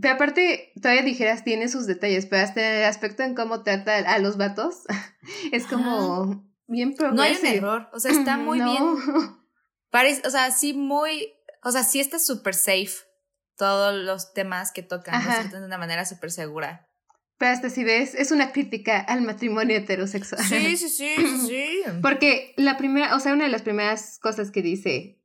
pero 0.00 0.14
aparte, 0.14 0.70
todavía 0.80 1.02
dijeras, 1.02 1.42
tiene 1.42 1.66
sus 1.68 1.88
detalles, 1.88 2.26
pero 2.26 2.44
hasta 2.44 2.60
el 2.82 2.84
aspecto 2.84 3.24
en 3.24 3.34
cómo 3.34 3.64
trata 3.64 3.96
a 3.96 4.18
los 4.20 4.36
vatos, 4.36 4.82
es 5.52 5.66
como 5.66 6.48
bien 6.68 6.94
no 7.00 7.04
hay 7.22 7.32
un 7.32 7.38
progresivo. 7.40 7.56
error. 7.66 7.88
O 7.92 7.98
sea, 7.98 8.12
está 8.12 8.36
muy 8.36 8.60
No. 8.60 8.70
bien. 8.70 8.84
Parece, 9.90 10.22
o 10.24 10.30
sea, 10.30 10.52
sí, 10.52 10.72
muy. 10.72 11.32
O 11.64 11.72
sea, 11.72 11.82
sí 11.82 11.98
está 11.98 12.20
súper 12.20 12.54
safe. 12.54 12.92
Todos 13.56 13.92
los 13.92 14.32
temas 14.34 14.70
que 14.70 14.82
tocan. 14.84 15.20
Tratan 15.20 15.62
de 15.62 15.66
una 15.66 15.78
manera 15.78 16.04
súper 16.04 16.30
segura. 16.30 16.85
Pero 17.38 17.52
hasta 17.52 17.68
si 17.68 17.84
ves, 17.84 18.14
es 18.14 18.32
una 18.32 18.50
crítica 18.52 18.98
al 18.98 19.22
matrimonio 19.22 19.76
heterosexual. 19.76 20.42
Sí, 20.42 20.76
sí, 20.76 20.88
sí, 20.88 21.14
sí. 21.46 21.80
Porque 22.02 22.54
la 22.56 22.78
primera, 22.78 23.14
o 23.14 23.20
sea, 23.20 23.34
una 23.34 23.44
de 23.44 23.50
las 23.50 23.62
primeras 23.62 24.18
cosas 24.18 24.50
que 24.50 24.62
dice 24.62 25.20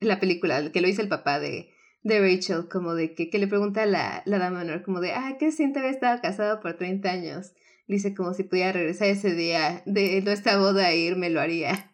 la 0.00 0.20
película, 0.20 0.70
que 0.70 0.80
lo 0.82 0.86
dice 0.86 1.00
el 1.00 1.08
papá 1.08 1.40
de, 1.40 1.70
de 2.02 2.20
Rachel, 2.20 2.68
como 2.70 2.94
de 2.94 3.14
que, 3.14 3.30
que 3.30 3.38
le 3.38 3.46
pregunta 3.46 3.84
a 3.84 3.86
la, 3.86 4.22
la 4.26 4.38
dama 4.38 4.60
honor, 4.60 4.82
como 4.82 5.00
de, 5.00 5.12
ah, 5.12 5.36
¿qué 5.38 5.50
siente 5.50 5.78
haber 5.78 5.92
estado 5.92 6.20
casado 6.20 6.60
por 6.60 6.76
30 6.76 7.10
años? 7.10 7.54
Dice 7.88 8.14
como 8.14 8.34
si 8.34 8.42
pudiera 8.42 8.72
regresar 8.72 9.08
ese 9.08 9.34
día 9.34 9.82
de 9.86 10.20
nuestra 10.22 10.58
boda 10.58 10.90
e 10.90 10.98
irme, 10.98 11.30
lo 11.30 11.40
haría. 11.40 11.90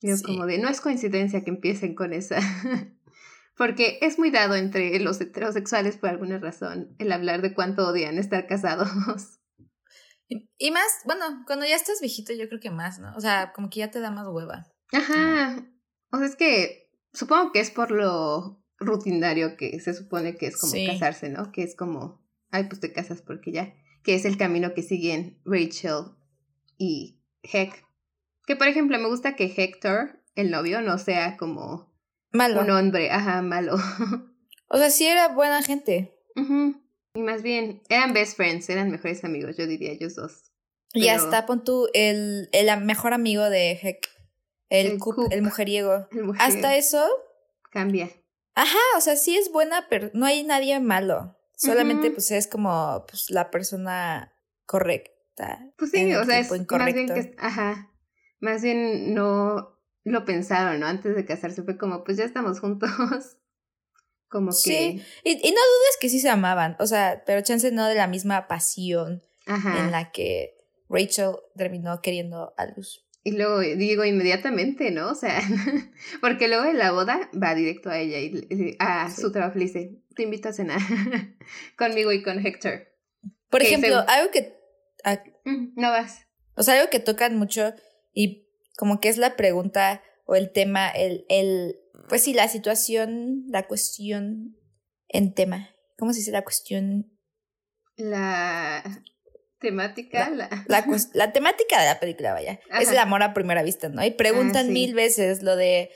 Yo 0.00 0.14
como 0.24 0.46
de, 0.46 0.58
no 0.58 0.68
es 0.68 0.80
coincidencia 0.80 1.44
que 1.44 1.50
empiecen 1.50 1.94
con 1.94 2.12
esa. 2.12 2.38
Porque 3.56 3.98
es 4.02 4.18
muy 4.18 4.30
dado 4.30 4.56
entre 4.56 4.98
los 4.98 5.20
heterosexuales 5.20 5.96
por 5.96 6.10
alguna 6.10 6.38
razón 6.38 6.94
el 6.98 7.12
hablar 7.12 7.40
de 7.42 7.54
cuánto 7.54 7.86
odian 7.86 8.18
estar 8.18 8.46
casados. 8.46 8.88
Y, 10.58 10.70
más, 10.70 10.86
bueno, 11.04 11.44
cuando 11.46 11.66
ya 11.66 11.76
estás 11.76 12.00
viejito 12.00 12.32
yo 12.32 12.48
creo 12.48 12.58
que 12.58 12.70
más, 12.70 12.98
¿no? 12.98 13.14
O 13.14 13.20
sea, 13.20 13.52
como 13.54 13.68
que 13.68 13.80
ya 13.80 13.90
te 13.90 14.00
da 14.00 14.10
más 14.10 14.26
hueva. 14.26 14.66
Ajá. 14.92 15.68
O 16.10 16.16
sea, 16.16 16.26
es 16.26 16.34
que 16.34 16.90
supongo 17.12 17.52
que 17.52 17.60
es 17.60 17.70
por 17.70 17.90
lo 17.90 18.64
rutinario 18.78 19.56
que 19.56 19.78
se 19.80 19.94
supone 19.94 20.36
que 20.36 20.46
es 20.46 20.56
como 20.56 20.72
casarse, 20.86 21.28
¿no? 21.28 21.52
Que 21.52 21.62
es 21.62 21.76
como, 21.76 22.26
ay, 22.50 22.64
pues 22.64 22.80
te 22.80 22.92
casas 22.92 23.22
porque 23.22 23.52
ya, 23.52 23.74
que 24.02 24.14
es 24.14 24.24
el 24.24 24.36
camino 24.36 24.74
que 24.74 24.82
siguen 24.82 25.40
Rachel 25.44 26.16
y 26.78 27.20
Heck. 27.42 27.84
Que 28.46 28.56
por 28.56 28.68
ejemplo, 28.68 28.98
me 28.98 29.08
gusta 29.08 29.36
que 29.36 29.52
Hector, 29.54 30.22
el 30.34 30.50
novio, 30.50 30.80
no 30.80 30.98
sea 30.98 31.36
como 31.36 31.93
malo. 32.34 32.60
un 32.60 32.70
hombre, 32.70 33.10
ajá, 33.10 33.42
malo. 33.42 33.76
O 34.68 34.78
sea, 34.78 34.90
sí 34.90 35.06
era 35.06 35.28
buena 35.28 35.62
gente. 35.62 36.18
Y 37.14 37.20
más 37.20 37.42
bien, 37.42 37.82
eran 37.88 38.12
best 38.12 38.36
friends, 38.36 38.68
eran 38.68 38.90
mejores 38.90 39.22
amigos, 39.22 39.56
yo 39.56 39.68
diría, 39.68 39.92
ellos 39.92 40.16
dos. 40.16 40.50
Y 40.92 41.08
hasta 41.08 41.46
pon 41.46 41.62
tú 41.62 41.88
el, 41.92 42.48
el 42.50 42.80
mejor 42.80 43.12
amigo 43.12 43.48
de 43.50 43.78
Heck, 43.80 44.08
el, 44.70 44.86
el, 44.86 44.98
el 45.30 45.42
mujeriego. 45.42 46.08
Hasta 46.38 46.76
eso. 46.76 47.06
Cambia. 47.70 48.10
Ajá, 48.56 48.78
o 48.96 49.00
sea, 49.00 49.16
sí 49.16 49.36
es 49.36 49.52
buena, 49.52 49.86
pero 49.88 50.10
no 50.12 50.26
hay 50.26 50.42
nadie 50.42 50.80
malo. 50.80 51.36
Solamente 51.56 52.10
pues 52.10 52.30
es 52.30 52.46
como 52.46 53.04
pues 53.08 53.30
la 53.30 53.50
persona 53.50 54.34
correcta. 54.66 55.72
Pues 55.76 55.90
sí, 55.92 56.14
o 56.14 56.24
sea, 56.24 56.38
es 56.38 56.50
más 56.50 56.94
bien 56.94 57.06
que, 57.06 57.34
ajá, 57.38 57.92
más 58.40 58.62
bien 58.62 59.14
no 59.14 59.73
lo 60.04 60.24
pensaron, 60.24 60.80
¿no? 60.80 60.86
Antes 60.86 61.16
de 61.16 61.24
casarse 61.24 61.62
fue 61.62 61.78
como, 61.78 62.04
pues 62.04 62.16
ya 62.18 62.24
estamos 62.24 62.60
juntos. 62.60 62.90
como 64.28 64.50
que... 64.50 64.56
Sí, 64.56 65.02
y, 65.24 65.30
y, 65.30 65.50
no 65.50 65.60
dudes 65.60 65.96
que 66.00 66.08
sí 66.08 66.20
se 66.20 66.28
amaban, 66.28 66.76
o 66.78 66.86
sea, 66.86 67.22
pero 67.26 67.42
chance 67.42 67.70
no 67.72 67.86
de 67.86 67.94
la 67.94 68.06
misma 68.06 68.46
pasión 68.48 69.22
en 69.46 69.90
la 69.90 70.10
que 70.10 70.56
Rachel 70.88 71.36
terminó 71.56 72.00
queriendo 72.00 72.54
a 72.56 72.66
Luz. 72.66 73.04
Y 73.26 73.32
luego 73.32 73.60
digo 73.60 74.04
inmediatamente, 74.04 74.90
¿no? 74.90 75.10
O 75.10 75.14
sea, 75.14 75.40
porque 76.20 76.48
luego 76.48 76.64
de 76.64 76.74
la 76.74 76.92
boda 76.92 77.30
va 77.40 77.54
directo 77.54 77.88
a 77.88 77.98
ella 77.98 78.18
y 78.18 78.76
a 78.78 79.10
su 79.10 79.32
trabajo 79.32 79.58
le 79.58 79.64
dice, 79.64 80.02
te 80.14 80.24
invito 80.24 80.50
a 80.50 80.52
cenar 80.52 80.80
conmigo 81.78 82.12
y 82.12 82.22
con 82.22 82.44
Héctor. 82.44 82.88
Por 83.48 83.62
ejemplo, 83.62 84.04
algo 84.08 84.30
que... 84.30 84.58
no 85.76 85.90
vas. 85.90 86.26
O 86.56 86.62
sea, 86.62 86.74
algo 86.74 86.90
que 86.90 87.00
tocan 87.00 87.36
mucho 87.36 87.72
y 88.12 88.43
como 88.76 89.00
que 89.00 89.08
es 89.08 89.18
la 89.18 89.36
pregunta 89.36 90.02
o 90.26 90.36
el 90.36 90.52
tema, 90.52 90.88
el, 90.88 91.24
el, 91.28 91.80
pues 92.08 92.22
sí, 92.22 92.34
la 92.34 92.48
situación, 92.48 93.44
la 93.48 93.66
cuestión 93.66 94.56
en 95.08 95.34
tema. 95.34 95.70
¿Cómo 95.98 96.12
se 96.12 96.20
dice 96.20 96.32
la 96.32 96.42
cuestión? 96.42 97.12
La 97.96 98.82
temática. 99.60 100.30
La, 100.30 100.48
la, 100.66 101.32
temática 101.32 101.80
de 101.80 101.86
la 101.86 102.00
película, 102.00 102.32
vaya. 102.32 102.60
Es 102.80 102.90
el 102.90 102.98
amor 102.98 103.22
a 103.22 103.34
primera 103.34 103.62
vista, 103.62 103.88
¿no? 103.88 104.04
Y 104.04 104.10
preguntan 104.10 104.66
ah, 104.66 104.70
mil 104.70 104.94
veces 104.94 105.42
lo 105.42 105.56
de, 105.56 105.90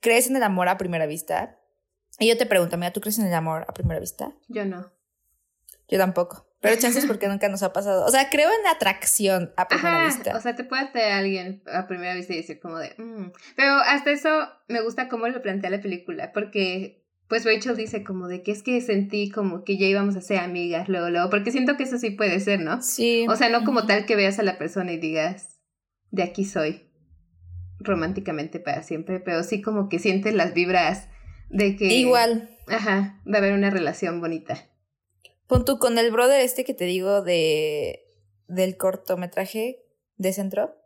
¿crees 0.00 0.28
en 0.28 0.36
el 0.36 0.42
amor 0.42 0.68
a 0.68 0.78
primera 0.78 1.06
vista? 1.06 1.58
Y 2.18 2.28
yo 2.28 2.36
te 2.36 2.46
pregunto, 2.46 2.76
mira, 2.76 2.92
¿tú 2.92 3.00
crees 3.00 3.18
en 3.18 3.26
el 3.26 3.34
amor 3.34 3.64
a 3.68 3.74
primera 3.74 4.00
vista? 4.00 4.32
Yo 4.48 4.64
no. 4.64 4.92
Yo 5.88 5.98
tampoco. 5.98 6.51
Pero 6.62 6.76
chances 6.76 7.06
porque 7.06 7.28
nunca 7.28 7.48
nos 7.48 7.62
ha 7.64 7.72
pasado. 7.72 8.06
O 8.06 8.10
sea, 8.10 8.30
creo 8.30 8.48
en 8.48 8.62
la 8.62 8.70
atracción 8.70 9.52
a 9.56 9.66
primera 9.66 10.06
vista. 10.06 10.36
O 10.36 10.40
sea, 10.40 10.54
te 10.54 10.62
puede 10.62 10.82
hacer 10.82 11.10
alguien 11.12 11.62
a 11.70 11.88
primera 11.88 12.14
vista 12.14 12.32
y 12.32 12.36
decir 12.36 12.60
como 12.60 12.78
de... 12.78 12.94
Mm". 12.96 13.32
Pero 13.56 13.72
hasta 13.74 14.12
eso 14.12 14.48
me 14.68 14.80
gusta 14.80 15.08
cómo 15.08 15.26
lo 15.26 15.42
plantea 15.42 15.70
la 15.70 15.80
película. 15.80 16.32
Porque 16.32 17.02
pues 17.32 17.46
Rachel 17.46 17.76
dice 17.76 18.04
como 18.04 18.28
de 18.28 18.42
que 18.42 18.52
es 18.52 18.62
que 18.62 18.80
sentí 18.82 19.30
como 19.30 19.64
que 19.64 19.78
ya 19.78 19.86
íbamos 19.86 20.16
a 20.16 20.20
ser 20.20 20.38
amigas 20.38 20.88
luego, 20.90 21.08
luego, 21.08 21.30
porque 21.30 21.50
siento 21.50 21.78
que 21.78 21.84
eso 21.84 21.98
sí 21.98 22.10
puede 22.10 22.38
ser, 22.40 22.60
¿no? 22.60 22.82
Sí. 22.82 23.24
O 23.26 23.36
sea, 23.36 23.48
no 23.48 23.64
como 23.64 23.86
tal 23.86 24.04
que 24.04 24.16
veas 24.16 24.38
a 24.38 24.42
la 24.42 24.58
persona 24.58 24.92
y 24.92 24.98
digas, 24.98 25.58
de 26.10 26.24
aquí 26.24 26.44
soy, 26.44 26.90
románticamente 27.80 28.60
para 28.60 28.82
siempre, 28.82 29.18
pero 29.18 29.44
sí 29.44 29.62
como 29.62 29.88
que 29.88 29.98
sientes 29.98 30.34
las 30.34 30.52
vibras 30.52 31.08
de 31.48 31.74
que... 31.74 31.86
Igual. 31.86 32.50
Ajá, 32.68 33.18
va 33.26 33.36
a 33.36 33.38
haber 33.38 33.54
una 33.54 33.70
relación 33.70 34.20
bonita. 34.20 34.68
Pon 35.46 35.64
tú 35.64 35.78
con 35.78 35.98
el 35.98 36.10
brother 36.10 36.40
este 36.40 36.64
que 36.64 36.74
te 36.74 36.84
digo 36.84 37.22
de 37.22 38.00
del 38.48 38.76
cortometraje 38.76 39.82
de 40.16 40.32
centro. 40.32 40.76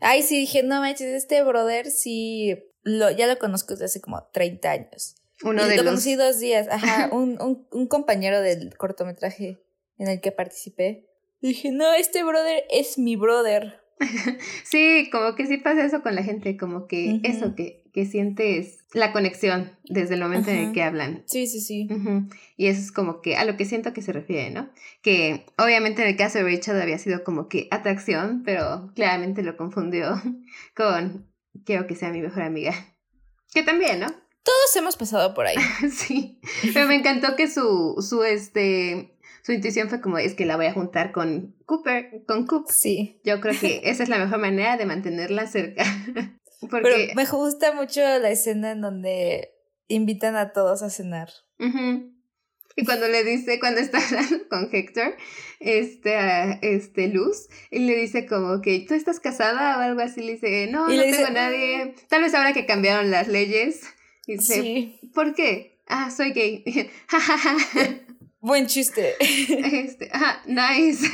Ay, 0.00 0.22
sí, 0.22 0.38
dije, 0.38 0.62
no 0.62 0.80
manches, 0.80 1.08
este 1.08 1.42
brother 1.42 1.90
sí, 1.90 2.56
lo, 2.82 3.10
ya 3.10 3.26
lo 3.26 3.38
conozco 3.38 3.74
desde 3.74 3.86
hace 3.86 4.00
como 4.00 4.28
30 4.32 4.70
años. 4.70 5.16
Uno 5.42 5.66
de 5.66 5.76
lo 5.76 5.82
los... 5.82 5.92
conocí 5.92 6.14
dos 6.14 6.38
días, 6.38 6.68
ajá, 6.70 7.10
un, 7.12 7.40
un, 7.40 7.66
un, 7.70 7.86
compañero 7.86 8.40
del 8.40 8.76
cortometraje 8.76 9.60
en 9.98 10.08
el 10.08 10.20
que 10.20 10.32
participé. 10.32 11.08
Dije, 11.40 11.70
no, 11.70 11.92
este 11.94 12.24
brother 12.24 12.64
es 12.70 12.98
mi 12.98 13.16
brother. 13.16 13.80
sí, 14.64 15.08
como 15.10 15.34
que 15.34 15.46
sí 15.46 15.58
pasa 15.58 15.84
eso 15.84 16.02
con 16.02 16.14
la 16.14 16.22
gente, 16.22 16.56
como 16.56 16.86
que 16.86 17.20
eso, 17.24 17.54
que, 17.54 17.84
que 17.98 18.06
sientes 18.06 18.84
la 18.92 19.12
conexión 19.12 19.76
desde 19.82 20.14
el 20.14 20.20
momento 20.20 20.52
en 20.52 20.58
el 20.58 20.72
que 20.72 20.84
hablan. 20.84 21.24
Sí, 21.26 21.48
sí, 21.48 21.60
sí. 21.60 21.88
Y 22.56 22.68
eso 22.68 22.80
es 22.80 22.92
como 22.92 23.20
que 23.20 23.36
a 23.36 23.44
lo 23.44 23.56
que 23.56 23.64
siento 23.64 23.92
que 23.92 24.02
se 24.02 24.12
refiere, 24.12 24.52
¿no? 24.52 24.70
Que 25.02 25.46
obviamente 25.58 26.02
en 26.02 26.08
el 26.08 26.16
caso 26.16 26.38
de 26.38 26.44
Richard 26.44 26.80
había 26.80 26.96
sido 26.98 27.24
como 27.24 27.48
que 27.48 27.66
atracción, 27.72 28.44
pero 28.44 28.92
claramente 28.94 29.42
lo 29.42 29.56
confundió 29.56 30.22
con 30.76 31.26
quiero 31.64 31.88
que 31.88 31.96
sea 31.96 32.12
mi 32.12 32.22
mejor 32.22 32.44
amiga. 32.44 32.72
Que 33.52 33.64
también, 33.64 33.98
¿no? 33.98 34.06
Todos 34.06 34.76
hemos 34.76 34.96
pasado 34.96 35.34
por 35.34 35.46
ahí. 35.46 35.56
sí, 35.90 36.40
pero 36.72 36.86
me 36.86 36.94
encantó 36.94 37.34
que 37.34 37.48
su, 37.48 37.96
su, 38.00 38.22
este, 38.22 39.18
su 39.42 39.50
intuición 39.50 39.88
fue 39.88 40.00
como, 40.00 40.18
es 40.18 40.34
que 40.34 40.46
la 40.46 40.54
voy 40.54 40.66
a 40.66 40.72
juntar 40.72 41.10
con 41.10 41.56
Cooper, 41.66 42.22
con 42.28 42.46
Coop. 42.46 42.66
Sí. 42.68 43.20
Yo 43.24 43.40
creo 43.40 43.58
que 43.58 43.80
esa 43.90 44.04
es 44.04 44.08
la 44.08 44.18
mejor 44.18 44.38
manera 44.38 44.76
de 44.76 44.86
mantenerla 44.86 45.48
cerca. 45.48 45.82
Porque... 46.60 46.82
Pero 46.82 47.14
me 47.14 47.24
gusta 47.24 47.72
mucho 47.72 48.00
la 48.00 48.30
escena 48.30 48.72
en 48.72 48.80
donde 48.80 49.54
invitan 49.88 50.36
a 50.36 50.52
todos 50.52 50.82
a 50.82 50.90
cenar. 50.90 51.30
Y 52.76 52.84
cuando 52.84 53.08
le 53.08 53.24
dice, 53.24 53.58
cuando 53.58 53.80
está 53.80 53.98
con 54.50 54.68
Héctor, 54.72 55.16
este, 55.58 56.14
este 56.62 57.08
Luz, 57.08 57.48
y 57.72 57.80
le 57.80 57.96
dice 57.96 58.26
como 58.26 58.60
que 58.60 58.84
tú 58.86 58.94
estás 58.94 59.18
casada 59.18 59.78
o 59.78 59.80
algo 59.80 60.00
así, 60.00 60.20
le 60.20 60.34
dice, 60.34 60.68
no, 60.70 60.88
no 60.88 61.02
tengo 61.02 61.26
a 61.26 61.30
nadie. 61.30 61.94
Tal 62.08 62.22
vez 62.22 62.34
ahora 62.34 62.52
que 62.52 62.66
cambiaron 62.66 63.10
las 63.10 63.26
leyes, 63.26 63.82
y 64.28 64.36
dice, 64.36 65.00
¿por 65.12 65.34
qué? 65.34 65.80
Ah, 65.88 66.10
soy 66.10 66.32
gay. 66.32 66.62
Buen 68.40 68.66
chiste. 68.66 69.14
Este, 69.18 70.10
ah, 70.12 70.42
nice. 70.46 71.08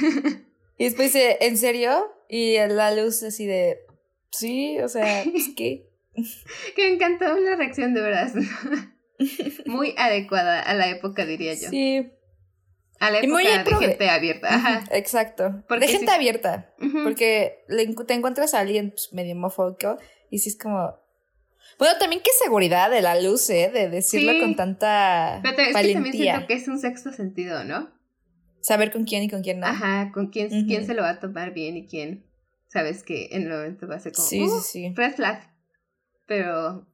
Y 0.76 0.84
después 0.84 1.12
dice, 1.12 1.38
¿en 1.40 1.56
serio? 1.56 2.12
Y 2.28 2.56
la 2.56 2.94
luz 2.94 3.22
así 3.22 3.46
de, 3.46 3.78
sí, 4.38 4.78
o 4.80 4.88
sea, 4.88 5.22
es 5.22 5.48
que... 5.56 5.88
que 6.76 6.82
me 6.82 6.94
encantó 6.94 7.38
la 7.38 7.56
reacción 7.56 7.94
de 7.94 8.00
verdad. 8.00 8.32
Muy 9.66 9.94
adecuada 9.96 10.60
a 10.60 10.74
la 10.74 10.88
época, 10.88 11.24
diría 11.24 11.54
yo. 11.54 11.68
Sí. 11.68 12.10
A 13.00 13.10
la 13.10 13.18
época 13.18 13.64
de 13.78 13.86
gente 13.88 14.08
abierta. 14.08 14.54
Ajá. 14.54 14.84
Exacto. 14.92 15.64
Porque 15.68 15.86
de 15.86 15.92
gente 15.92 16.10
abierta. 16.10 16.74
Porque 17.02 17.64
te 18.06 18.14
encuentras 18.14 18.54
a 18.54 18.60
alguien 18.60 18.90
pues, 18.90 19.12
medio 19.12 19.34
homofóbico 19.34 19.98
y 20.30 20.38
si 20.38 20.50
es 20.50 20.58
como, 20.58 20.98
bueno, 21.78 21.98
también 21.98 22.22
qué 22.22 22.30
seguridad 22.42 22.90
de 22.90 23.02
la 23.02 23.20
luz, 23.20 23.50
¿eh? 23.50 23.70
De 23.72 23.88
decirlo 23.88 24.32
con 24.40 24.56
tanta 24.56 25.40
Pero 25.42 25.62
es 25.62 25.72
valentía. 25.72 25.92
Que 25.92 25.94
también 25.94 26.22
siento 26.22 26.46
que 26.46 26.54
es 26.54 26.68
un 26.68 26.78
sexto 26.78 27.12
sentido, 27.12 27.64
¿no? 27.64 27.92
Saber 28.60 28.90
con 28.90 29.04
quién 29.04 29.24
y 29.24 29.28
con 29.28 29.42
quién 29.42 29.60
no. 29.60 29.66
Ajá, 29.66 30.10
con 30.12 30.28
quién, 30.28 30.66
quién 30.66 30.86
se 30.86 30.94
lo 30.94 31.02
va 31.02 31.10
a 31.10 31.20
tomar 31.20 31.52
bien 31.52 31.76
y 31.76 31.86
quién 31.86 32.24
sabes 32.74 33.02
que 33.02 33.28
en 33.32 33.44
el 33.44 33.48
momento 33.48 33.88
va 33.88 33.96
a 33.96 34.00
ser 34.00 34.12
como 34.12 34.28
sí, 34.28 34.46
sí, 34.46 34.60
sí. 34.60 34.92
red 34.94 35.14
flag. 35.14 35.50
Pero 36.26 36.86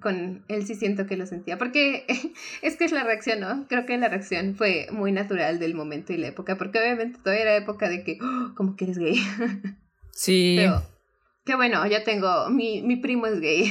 con 0.00 0.44
él 0.48 0.66
sí 0.66 0.74
siento 0.74 1.06
que 1.06 1.18
lo 1.18 1.26
sentía. 1.26 1.58
Porque 1.58 2.06
es 2.62 2.76
que 2.76 2.86
es 2.86 2.92
la 2.92 3.04
reacción, 3.04 3.40
¿no? 3.40 3.66
Creo 3.68 3.84
que 3.84 3.98
la 3.98 4.08
reacción 4.08 4.54
fue 4.54 4.86
muy 4.90 5.12
natural 5.12 5.58
del 5.58 5.74
momento 5.74 6.14
y 6.14 6.16
la 6.16 6.28
época. 6.28 6.56
Porque 6.56 6.78
obviamente 6.78 7.18
todavía 7.18 7.42
era 7.42 7.56
época 7.56 7.90
de 7.90 8.04
que, 8.04 8.18
oh, 8.22 8.54
¿cómo 8.56 8.76
que 8.76 8.84
eres 8.84 8.98
gay? 8.98 9.20
Sí. 10.18 10.54
Pero 10.56 10.82
Qué 11.46 11.54
bueno, 11.54 11.86
yo 11.86 12.02
tengo, 12.02 12.50
mi, 12.50 12.82
mi 12.82 12.96
primo 12.96 13.28
es 13.28 13.40
gay, 13.40 13.70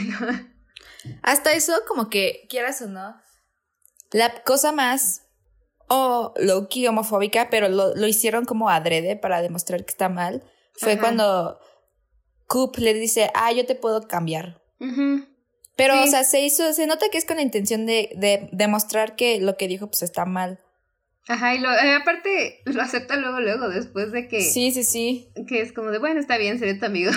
Hasta 1.21 1.51
eso, 1.51 1.73
como 1.87 2.09
que, 2.09 2.47
quieras 2.49 2.81
o 2.81 2.87
no, 2.87 3.19
la 4.11 4.43
cosa 4.43 4.71
más 4.71 5.23
oh, 5.89 6.33
low-key 6.37 6.87
homofóbica, 6.87 7.49
pero 7.49 7.67
lo, 7.67 7.93
lo, 7.93 8.07
hicieron 8.07 8.45
como 8.45 8.69
adrede 8.69 9.17
para 9.17 9.41
demostrar 9.41 9.83
que 9.83 9.91
está 9.91 10.07
mal, 10.07 10.41
fue 10.77 10.97
cuando 10.99 11.59
Coop 12.47 12.77
le 12.77 12.93
dice, 12.93 13.31
ah, 13.33 13.51
yo 13.51 13.65
te 13.65 13.75
puedo 13.75 14.07
cambiar. 14.07 14.61
Pero, 15.75 16.01
o 16.01 16.07
sea, 16.07 16.23
se 16.23 16.41
hizo, 16.41 16.71
se 16.73 16.87
nota 16.87 17.07
que 17.11 17.17
es 17.17 17.25
con 17.25 17.37
la 17.37 17.43
intención 17.43 17.85
de, 17.85 18.11
de 18.15 18.49
demostrar 18.51 19.15
que 19.15 19.39
lo 19.41 19.57
que 19.57 19.67
dijo 19.67 19.87
pues 19.87 20.03
está 20.03 20.25
mal. 20.25 20.59
Ajá, 21.27 21.55
y 21.55 21.59
lo, 21.59 21.71
eh, 21.71 21.95
aparte 21.95 22.61
lo 22.65 22.81
acepta 22.81 23.15
luego, 23.15 23.39
luego, 23.39 23.67
después 23.67 24.11
de 24.11 24.27
que... 24.27 24.41
Sí, 24.41 24.71
sí, 24.71 24.83
sí. 24.83 25.27
Que 25.47 25.61
es 25.61 25.73
como 25.73 25.89
de, 25.89 25.97
bueno, 25.97 26.19
está 26.19 26.37
bien, 26.37 26.59
seré 26.59 26.75
tu 26.75 26.85
amigo. 26.85 27.11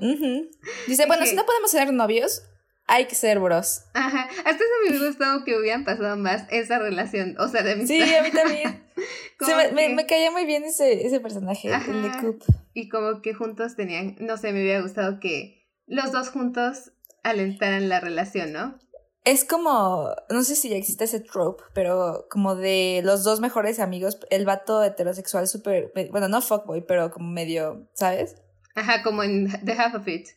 Dice, 0.86 1.06
bueno, 1.06 1.26
si 1.26 1.34
no 1.34 1.44
podemos 1.44 1.70
ser 1.70 1.92
novios, 1.92 2.42
hay 2.90 3.06
que 3.06 3.14
ser 3.14 3.38
bros. 3.38 3.84
Ajá, 3.94 4.28
hasta 4.28 4.50
eso 4.50 4.64
me 4.82 4.90
hubiera 4.90 5.06
gustado 5.06 5.44
que 5.44 5.56
hubieran 5.56 5.84
pasado 5.84 6.16
más 6.16 6.44
esa 6.50 6.80
relación, 6.80 7.36
o 7.38 7.46
sea, 7.48 7.62
de 7.62 7.72
amistad. 7.72 7.94
Sí, 7.94 8.14
a 8.14 8.22
mí 8.22 8.30
también. 8.32 8.84
me, 9.74 9.88
me, 9.90 10.06
caía 10.06 10.32
muy 10.32 10.44
bien 10.44 10.64
ese, 10.64 11.06
ese 11.06 11.20
personaje, 11.20 11.70
el 11.72 12.02
de 12.02 12.10
Coop. 12.20 12.42
Y 12.74 12.88
como 12.88 13.22
que 13.22 13.32
juntos 13.32 13.76
tenían, 13.76 14.16
no 14.18 14.36
sé, 14.36 14.52
me 14.52 14.60
hubiera 14.60 14.82
gustado 14.82 15.20
que 15.20 15.68
los 15.86 16.10
dos 16.10 16.30
juntos 16.30 16.92
alentaran 17.22 17.88
la 17.88 18.00
relación, 18.00 18.52
¿no? 18.52 18.78
Es 19.24 19.44
como, 19.44 20.10
no 20.28 20.42
sé 20.42 20.56
si 20.56 20.68
ya 20.68 20.76
existe 20.76 21.04
ese 21.04 21.20
trope, 21.20 21.62
pero 21.74 22.26
como 22.28 22.56
de 22.56 23.02
los 23.04 23.22
dos 23.22 23.40
mejores 23.40 23.78
amigos, 23.78 24.18
el 24.30 24.46
vato 24.46 24.82
heterosexual 24.82 25.46
súper, 25.46 25.92
bueno, 26.10 26.26
no 26.26 26.40
fuckboy, 26.40 26.84
pero 26.86 27.12
como 27.12 27.30
medio, 27.30 27.88
¿sabes? 27.92 28.34
Ajá, 28.74 29.02
como 29.04 29.22
en 29.22 29.48
The 29.64 29.72
Half 29.72 29.94
of 29.94 30.08
It. 30.08 30.28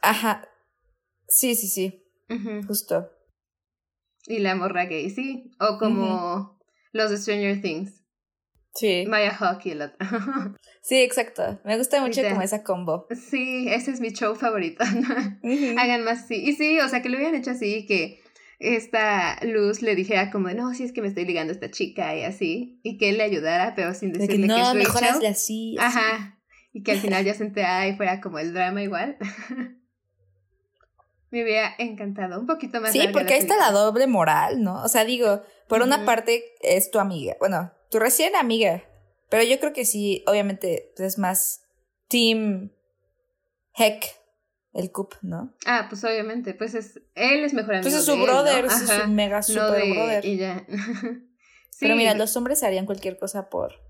Ajá. 0.00 0.48
Sí, 1.28 1.54
sí, 1.54 1.68
sí. 1.68 2.04
Justo. 2.66 3.10
Y 4.26 4.38
la 4.38 4.54
morra 4.54 4.86
gay, 4.86 5.10
sí. 5.10 5.50
O 5.60 5.78
como 5.78 6.58
los 6.92 7.10
de 7.10 7.18
Stranger 7.18 7.60
Things. 7.60 8.02
Sí. 8.74 9.04
Maya 9.06 9.34
Hawk 9.38 9.60
y 9.66 9.70
el 9.72 9.82
otro. 9.82 9.96
sí, 10.82 11.02
exacto. 11.02 11.60
Me 11.64 11.76
gusta 11.76 12.00
mucho 12.00 12.22
como 12.22 12.40
esa 12.40 12.62
combo. 12.62 13.06
Sí, 13.10 13.66
ese 13.68 13.90
es 13.90 14.00
mi 14.00 14.12
show 14.12 14.34
favorito. 14.34 14.82
Hagan 14.84 16.04
más 16.04 16.24
así. 16.24 16.36
Y 16.36 16.54
sí, 16.54 16.80
o 16.80 16.88
sea, 16.88 17.02
que 17.02 17.10
lo 17.10 17.16
hubieran 17.16 17.34
hecho 17.34 17.50
así, 17.50 17.84
que 17.86 18.20
esta 18.58 19.38
Luz 19.44 19.82
le 19.82 19.94
dijera 19.94 20.30
como, 20.30 20.48
no, 20.50 20.72
si 20.72 20.84
es 20.84 20.92
que 20.92 21.02
me 21.02 21.08
estoy 21.08 21.26
ligando 21.26 21.50
a 21.50 21.54
esta 21.54 21.70
chica 21.70 22.16
y 22.16 22.22
así, 22.22 22.80
y 22.82 22.96
que 22.96 23.10
él 23.10 23.18
le 23.18 23.24
ayudara, 23.24 23.74
pero 23.74 23.92
sin 23.92 24.12
decirle 24.12 24.46
que, 24.46 24.46
no, 24.46 24.74
mejor 24.74 25.04
hazle 25.04 25.28
así, 25.28 25.76
Ajá. 25.78 26.38
Y 26.72 26.82
que 26.82 26.92
al 26.92 26.98
final 26.98 27.24
ya 27.24 27.34
se 27.34 27.44
enterara 27.44 27.86
y 27.86 27.96
fuera 27.96 28.22
como 28.22 28.38
el 28.38 28.54
drama 28.54 28.82
igual. 28.82 29.18
me 31.32 31.42
hubiera 31.42 31.74
encantado. 31.78 32.38
Un 32.38 32.46
poquito 32.46 32.80
más. 32.80 32.92
Sí, 32.92 33.08
porque 33.10 33.34
ahí 33.34 33.40
está 33.40 33.56
la 33.56 33.72
doble 33.72 34.06
moral, 34.06 34.62
¿no? 34.62 34.82
O 34.82 34.88
sea, 34.88 35.04
digo, 35.04 35.42
por 35.66 35.80
una 35.80 36.04
parte 36.04 36.44
es 36.60 36.90
tu 36.90 36.98
amiga. 36.98 37.36
Bueno, 37.40 37.72
tu 37.90 37.98
recién 37.98 38.36
amiga. 38.36 38.84
Pero 39.30 39.42
yo 39.42 39.58
creo 39.58 39.72
que 39.72 39.86
sí, 39.86 40.22
obviamente, 40.26 40.92
pues, 40.94 41.14
es 41.14 41.18
más 41.18 41.62
Team 42.08 42.70
Heck, 43.74 44.04
el 44.74 44.92
Coop, 44.92 45.14
¿no? 45.22 45.54
Ah, 45.64 45.86
pues 45.88 46.04
obviamente, 46.04 46.52
pues 46.52 46.74
es, 46.74 47.00
él 47.14 47.44
es 47.44 47.54
mejor 47.54 47.76
amigo. 47.76 47.88
Pues 47.88 47.94
es 47.94 48.04
su 48.04 48.22
brother, 48.22 48.66
es 48.66 48.86
su 48.86 49.08
mega 49.08 49.42
super 49.42 49.88
brother. 49.88 50.22
Pero 51.80 51.96
mira, 51.96 52.14
los 52.14 52.36
hombres 52.36 52.62
harían 52.62 52.84
cualquier 52.84 53.18
cosa 53.18 53.48
por 53.48 53.80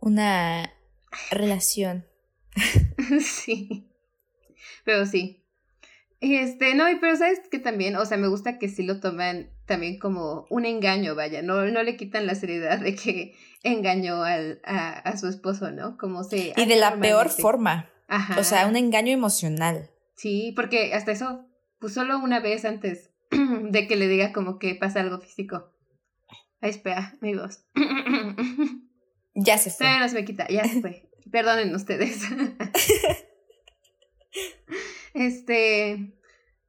una 0.00 0.70
relación. 1.30 2.06
sí. 3.20 3.90
Pero 4.84 5.06
sí. 5.06 5.47
Este, 6.20 6.74
no, 6.74 6.84
pero 7.00 7.16
sabes 7.16 7.40
que 7.48 7.58
también, 7.58 7.94
o 7.96 8.04
sea, 8.04 8.16
me 8.16 8.28
gusta 8.28 8.58
que 8.58 8.68
sí 8.68 8.82
lo 8.82 8.98
toman 9.00 9.50
también 9.66 9.98
como 9.98 10.46
un 10.50 10.64
engaño, 10.64 11.14
vaya, 11.14 11.42
no, 11.42 11.64
no 11.66 11.82
le 11.82 11.96
quitan 11.96 12.26
la 12.26 12.34
seriedad 12.34 12.80
de 12.80 12.94
que 12.94 13.34
engañó 13.62 14.22
al, 14.22 14.60
a, 14.64 14.90
a 14.98 15.16
su 15.16 15.28
esposo, 15.28 15.70
¿no? 15.70 15.96
Como 15.96 16.24
se... 16.24 16.52
Y 16.56 16.66
de 16.66 16.76
la 16.76 16.98
peor 16.98 17.28
forma. 17.28 17.88
Ajá. 18.08 18.40
O 18.40 18.44
sea, 18.44 18.66
un 18.66 18.76
engaño 18.76 19.12
emocional. 19.12 19.90
Sí, 20.16 20.52
porque 20.56 20.94
hasta 20.94 21.12
eso, 21.12 21.46
pues 21.78 21.94
solo 21.94 22.18
una 22.18 22.40
vez 22.40 22.64
antes 22.64 23.10
de 23.30 23.86
que 23.86 23.96
le 23.96 24.08
diga 24.08 24.32
como 24.32 24.58
que 24.58 24.74
pasa 24.74 25.00
algo 25.00 25.18
físico. 25.20 25.70
Ay, 26.60 26.70
espera, 26.70 27.14
amigos. 27.20 27.64
Ya 29.40 29.56
se 29.56 29.70
fue. 29.70 29.86
no 30.00 30.08
se 30.08 30.16
me 30.16 30.24
quita, 30.24 30.48
ya 30.48 30.64
se 30.64 30.80
fue. 30.80 31.08
Perdonen 31.30 31.72
ustedes. 31.72 32.22
este. 35.14 36.17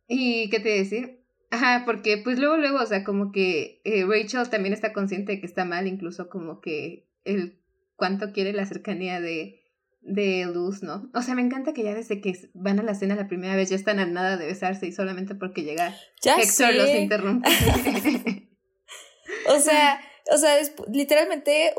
¿Y 0.10 0.50
qué 0.50 0.60
te 0.60 0.70
decir? 0.70 1.24
Ajá, 1.52 1.84
porque 1.86 2.18
pues 2.18 2.40
luego, 2.40 2.58
luego, 2.58 2.80
o 2.80 2.86
sea, 2.86 3.04
como 3.04 3.32
que 3.32 3.80
eh, 3.86 4.06
Rachel 4.06 4.50
también 4.50 4.74
está 4.74 4.92
consciente 4.92 5.34
de 5.34 5.40
que 5.40 5.46
está 5.46 5.66
mal, 5.66 5.88
incluso 5.88 6.30
como 6.30 6.62
que 6.62 7.08
el 7.24 7.60
cuánto 7.96 8.32
quiere 8.34 8.52
la 8.52 8.66
cercanía 8.66 9.22
de, 9.22 9.64
de 10.02 10.46
Luz, 10.52 10.82
¿no? 10.82 11.10
O 11.14 11.22
sea, 11.22 11.36
me 11.36 11.42
encanta 11.44 11.74
que 11.74 11.84
ya 11.84 11.94
desde 11.94 12.22
que 12.22 12.50
van 12.54 12.80
a 12.80 12.84
la 12.84 12.96
cena 12.96 13.16
la 13.16 13.28
primera 13.28 13.56
vez 13.56 13.70
ya 13.70 13.76
están 13.76 14.00
a 14.00 14.08
nada 14.08 14.36
de 14.36 14.48
besarse 14.48 14.88
y 14.88 14.92
solamente 14.92 15.36
porque 15.36 15.64
llega 15.64 15.96
ya 16.22 16.38
Hector 16.40 16.74
los 16.74 16.90
interrumpe. 16.90 17.48
o 19.48 19.60
sea, 19.60 20.02
o 20.32 20.38
sea, 20.38 20.58
literalmente 20.92 21.74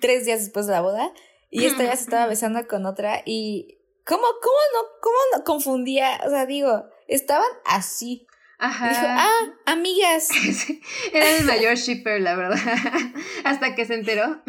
tres 0.00 0.24
días 0.24 0.40
después 0.40 0.66
de 0.66 0.72
la 0.72 0.80
boda 0.80 1.12
y 1.50 1.64
esta 1.64 1.84
ya 1.84 1.96
se 1.96 2.04
estaba 2.04 2.26
besando 2.26 2.66
con 2.66 2.86
otra 2.86 3.22
y 3.26 3.78
¿cómo, 4.04 4.24
cómo 4.42 4.58
no, 4.72 4.88
cómo 5.02 5.16
no 5.34 5.44
confundía? 5.44 6.20
O 6.26 6.30
sea, 6.30 6.46
digo, 6.46 6.86
estaban 7.08 7.48
así. 7.64 8.26
Ajá. 8.58 8.88
Dijo, 8.88 9.06
ah, 9.06 9.54
amigas. 9.66 10.28
era 11.12 11.36
el 11.36 11.44
mayor 11.44 11.76
shipper, 11.76 12.20
la 12.20 12.36
verdad. 12.36 12.58
Hasta 13.44 13.74
que 13.74 13.84
se 13.84 13.94
enteró. 13.94 14.42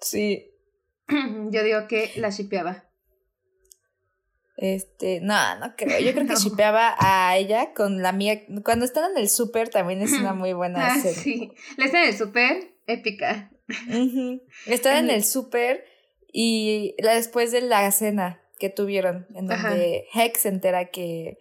Sí. 0.00 0.50
Yo 1.08 1.62
digo 1.64 1.88
que 1.88 2.12
la 2.16 2.30
shipeaba. 2.30 2.84
Este, 4.58 5.20
no, 5.20 5.58
no 5.60 5.76
creo. 5.76 6.00
Yo 6.00 6.12
creo 6.12 6.26
que 6.26 6.34
shipeaba 6.42 6.96
a 6.98 7.36
ella 7.36 7.72
con 7.74 8.02
la 8.02 8.12
mía. 8.12 8.42
Cuando 8.64 8.84
están 8.84 9.12
en 9.12 9.18
el 9.18 9.28
súper 9.28 9.68
también 9.68 10.02
es 10.02 10.12
una 10.12 10.34
muy 10.34 10.52
buena 10.52 10.86
ah, 10.86 10.98
serie. 10.98 11.14
Sí, 11.14 11.52
la 11.76 11.86
escena 11.86 12.02
en 12.02 12.08
el 12.08 12.16
súper, 12.16 12.74
épica. 12.86 13.50
Están 14.66 15.04
en 15.04 15.10
el 15.10 15.24
súper 15.24 15.84
y 16.32 16.94
después 16.98 17.52
de 17.52 17.60
la 17.60 17.90
cena 17.92 18.42
que 18.58 18.68
tuvieron, 18.68 19.26
en 19.34 19.46
donde 19.46 20.06
Hex 20.12 20.40
se 20.40 20.48
entera 20.48 20.86
que, 20.86 21.38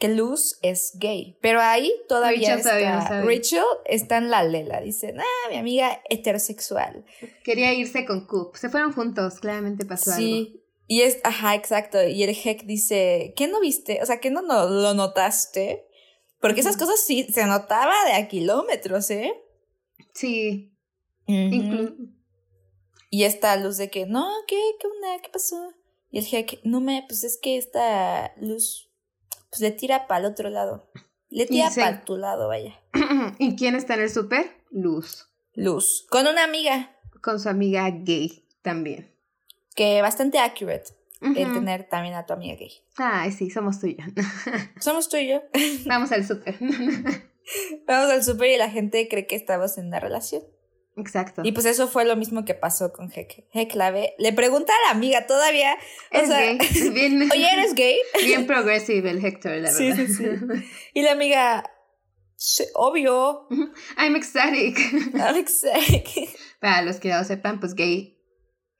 que 0.00 0.08
Luz 0.08 0.58
es 0.62 0.92
gay. 0.98 1.36
Pero 1.40 1.60
ahí 1.60 1.92
todavía 2.08 2.54
está, 2.54 3.22
Rachel 3.22 3.62
está 3.84 4.16
en 4.16 4.30
la 4.30 4.42
lela. 4.42 4.80
Dice, 4.80 5.14
ah, 5.16 5.48
mi 5.50 5.56
amiga 5.56 6.02
heterosexual. 6.08 7.04
Quería 7.44 7.72
irse 7.74 8.06
con 8.06 8.26
Coop. 8.26 8.56
Se 8.56 8.70
fueron 8.70 8.92
juntos, 8.92 9.38
claramente 9.40 9.84
pasó 9.84 10.12
sí. 10.12 10.38
algo. 10.48 10.60
Y 10.86 11.02
es, 11.02 11.20
ajá, 11.22 11.54
exacto. 11.54 12.02
Y 12.02 12.24
el 12.24 12.30
Heck 12.30 12.64
dice, 12.64 13.34
¿qué 13.36 13.46
no 13.46 13.60
viste? 13.60 14.00
O 14.02 14.06
sea, 14.06 14.18
¿qué 14.18 14.30
no, 14.30 14.42
no 14.42 14.68
lo 14.68 14.94
notaste? 14.94 15.86
Porque 16.40 16.62
esas 16.62 16.76
cosas 16.76 16.98
sí 16.98 17.28
se 17.32 17.44
notaba 17.44 17.94
de 18.06 18.14
a 18.14 18.26
kilómetros, 18.26 19.10
¿eh? 19.10 19.32
Sí. 20.14 20.72
Y 21.26 23.24
esta 23.24 23.54
luz 23.56 23.76
de 23.76 23.90
que, 23.90 24.06
no, 24.06 24.26
¿qué? 24.48 24.58
¿Qué 24.80 24.86
onda? 24.86 25.22
¿Qué 25.22 25.28
pasó? 25.28 25.74
Y 26.10 26.18
el 26.18 26.26
Heck, 26.26 26.60
no 26.64 26.80
me, 26.80 27.04
pues 27.06 27.22
es 27.22 27.38
que 27.40 27.56
esta 27.56 28.32
luz, 28.40 28.89
pues 29.50 29.60
le 29.60 29.70
tira 29.72 30.06
para 30.06 30.20
el 30.20 30.32
otro 30.32 30.50
lado. 30.50 30.90
Le 31.28 31.46
tira 31.46 31.70
para 31.74 32.04
tu 32.04 32.16
lado, 32.16 32.48
vaya. 32.48 32.80
¿Y 33.38 33.56
quién 33.56 33.74
está 33.74 33.94
en 33.94 34.00
el 34.00 34.10
súper? 34.10 34.50
Luz. 34.70 35.28
Luz. 35.54 36.06
Con 36.10 36.26
una 36.26 36.44
amiga. 36.44 36.96
Con 37.20 37.38
su 37.38 37.48
amiga 37.48 37.88
gay 37.90 38.44
también 38.62 39.10
que 39.80 40.02
bastante 40.02 40.38
accurate 40.38 40.90
el 41.22 41.52
tener 41.52 41.84
también 41.84 42.14
a 42.14 42.24
tu 42.24 42.32
amiga 42.32 42.54
gay. 42.54 42.70
Ay, 42.96 43.30
sí, 43.32 43.50
somos 43.50 43.80
tú 43.80 43.86
y 43.86 43.96
yo. 43.96 44.04
somos 44.80 45.08
tú 45.08 45.18
y 45.18 45.28
yo. 45.28 45.42
Vamos 45.86 46.12
al 46.12 46.26
súper. 46.26 46.56
Vamos 47.86 48.10
al 48.10 48.22
súper 48.22 48.50
y 48.50 48.56
la 48.58 48.70
gente 48.70 49.06
cree 49.08 49.26
que 49.26 49.36
estamos 49.36 49.76
en 49.76 49.86
una 49.86 50.00
relación. 50.00 50.42
Exacto. 50.96 51.42
Y 51.44 51.52
pues 51.52 51.66
eso 51.66 51.88
fue 51.88 52.04
lo 52.04 52.16
mismo 52.16 52.44
que 52.44 52.54
pasó 52.54 52.92
con 52.92 53.10
Heck. 53.10 53.46
Heck 53.52 53.74
la 53.74 53.90
ve, 53.90 54.14
le 54.18 54.32
pregunta 54.32 54.72
a 54.72 54.88
la 54.88 54.98
amiga 54.98 55.26
todavía. 55.26 55.76
Es 56.10 56.28
gay. 56.28 56.58
Bien, 56.92 57.22
Oye, 57.30 57.52
¿eres 57.52 57.74
gay? 57.74 57.98
Bien 58.24 58.46
progressive 58.46 59.10
el 59.10 59.24
Hector, 59.24 59.52
la 59.52 59.72
verdad. 59.72 59.78
Sí, 59.78 59.92
sí, 59.92 60.14
sí. 60.14 60.24
Y 60.94 61.02
la 61.02 61.12
amiga, 61.12 61.70
obvio. 62.74 63.48
I'm 63.96 64.16
ecstatic. 64.16 64.78
I'm 65.14 65.36
ecstatic. 65.36 66.08
Para 66.60 66.82
los 66.82 66.98
que 66.98 67.10
no 67.10 67.22
sepan, 67.24 67.60
pues 67.60 67.74
gay 67.74 68.18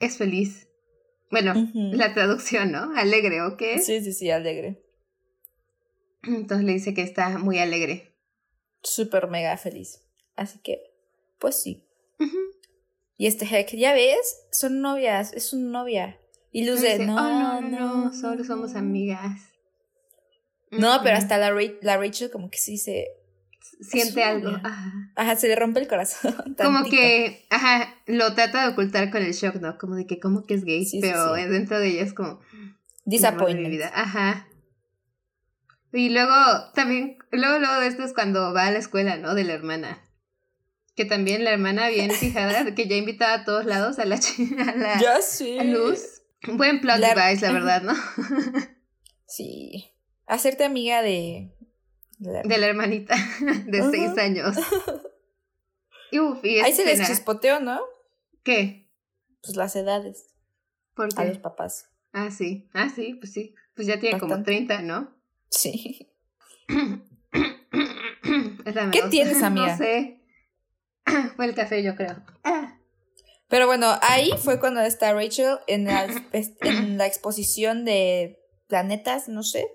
es 0.00 0.16
feliz. 0.16 0.68
Bueno, 1.30 1.54
la 1.74 2.12
traducción, 2.12 2.72
¿no? 2.72 2.90
Alegre, 2.96 3.40
¿o 3.42 3.56
qué? 3.56 3.78
Sí, 3.78 4.02
sí, 4.02 4.12
sí, 4.12 4.30
alegre. 4.30 4.82
Entonces 6.24 6.66
le 6.66 6.72
dice 6.72 6.92
que 6.92 7.02
está 7.02 7.38
muy 7.38 7.58
alegre. 7.60 8.16
Súper 8.82 9.28
mega 9.28 9.56
feliz. 9.56 10.02
Así 10.34 10.58
que, 10.58 10.82
pues 11.38 11.62
sí. 11.62 11.86
Y 13.16 13.26
este 13.26 13.44
Heck, 13.44 13.76
ya 13.76 13.92
ves, 13.92 14.46
son 14.50 14.80
novias, 14.80 15.32
es 15.34 15.48
su 15.48 15.58
novia. 15.58 16.18
Y 16.52 16.64
Luz 16.64 16.80
de, 16.80 17.04
no, 17.04 17.16
oh, 17.16 17.60
no, 17.60 17.60
no, 17.60 18.04
no, 18.06 18.12
solo 18.14 18.44
somos 18.44 18.74
amigas. 18.74 19.50
No, 20.70 21.00
pero 21.02 21.16
hasta 21.16 21.36
la, 21.36 21.52
la 21.82 21.96
Rachel 21.96 22.30
como 22.30 22.50
que 22.50 22.58
sí 22.58 22.78
se... 22.78 23.08
siente 23.82 24.22
algo. 24.22 24.50
Ajá. 25.16 25.36
se 25.36 25.48
le 25.48 25.56
rompe 25.56 25.80
el 25.80 25.88
corazón. 25.88 26.34
Como 26.56 26.84
que, 26.84 27.46
ajá, 27.50 27.94
lo 28.06 28.34
trata 28.34 28.62
de 28.62 28.72
ocultar 28.72 29.10
con 29.10 29.22
el 29.22 29.32
shock, 29.32 29.56
¿no? 29.56 29.76
Como 29.78 29.96
de 29.96 30.06
que, 30.06 30.18
como 30.18 30.44
que 30.44 30.54
es 30.54 30.64
gay, 30.64 30.86
pero 31.00 31.34
dentro 31.34 31.78
de 31.78 31.88
ella 31.88 32.02
es 32.02 32.14
como. 32.14 32.40
Disappointment. 33.04 33.82
Ajá. 33.92 34.46
Y 35.92 36.10
luego, 36.10 36.34
también, 36.74 37.18
luego, 37.32 37.58
luego 37.58 37.80
de 37.80 37.88
esto 37.88 38.04
es 38.04 38.14
cuando 38.14 38.54
va 38.54 38.66
a 38.66 38.70
la 38.70 38.78
escuela, 38.78 39.16
¿no? 39.16 39.34
De 39.34 39.44
la 39.44 39.54
hermana. 39.54 40.06
Que 41.00 41.06
también 41.06 41.44
la 41.44 41.52
hermana 41.52 41.88
bien 41.88 42.10
fijada, 42.10 42.74
que 42.74 42.86
ya 42.86 42.94
invitaba 42.94 43.32
a 43.32 43.44
todos 43.46 43.64
lados 43.64 43.98
a 43.98 44.04
la, 44.04 44.16
a 44.16 44.76
la 44.76 45.00
ya 45.00 45.22
sí. 45.22 45.58
luz. 45.64 46.20
Buen 46.46 46.82
plot 46.82 46.98
device, 46.98 47.40
la 47.40 47.52
verdad, 47.52 47.80
¿no? 47.80 47.94
sí. 49.26 49.94
Hacerte 50.26 50.64
amiga 50.64 51.00
de, 51.00 51.54
de 52.18 52.58
la 52.58 52.66
hermanita 52.66 53.16
de 53.64 53.90
seis 53.90 54.18
años. 54.18 54.58
Uf, 56.12 56.44
y 56.44 56.60
Ahí 56.60 56.74
se 56.74 56.84
les 56.84 57.06
chispoteó, 57.06 57.60
¿no? 57.60 57.80
¿Qué? 58.42 58.92
Pues 59.42 59.56
las 59.56 59.74
edades. 59.76 60.26
¿Por 60.92 61.08
qué? 61.14 61.22
A 61.22 61.24
los 61.24 61.38
papás. 61.38 61.88
Ah, 62.12 62.30
sí. 62.30 62.68
Ah, 62.74 62.90
sí, 62.94 63.14
pues 63.14 63.32
sí. 63.32 63.54
Pues 63.74 63.88
ya 63.88 63.98
tiene 63.98 64.20
como 64.20 64.42
30, 64.42 64.82
¿no? 64.82 65.16
Sí. 65.48 66.10
¿Qué 68.92 69.02
tienes, 69.08 69.42
amiga? 69.42 69.72
No 69.72 69.78
sé. 69.78 70.19
Fue 71.36 71.46
el 71.46 71.54
café, 71.54 71.82
yo 71.82 71.94
creo. 71.96 72.16
Pero 73.50 73.66
bueno, 73.66 73.98
ahí 74.02 74.30
fue 74.42 74.60
cuando 74.60 74.80
está 74.80 75.12
Rachel 75.12 75.58
en 75.66 75.84
la, 75.84 76.06
en 76.32 76.96
la 76.98 77.06
exposición 77.06 77.84
de 77.84 78.38
planetas, 78.68 79.28
no 79.28 79.42
sé. 79.42 79.66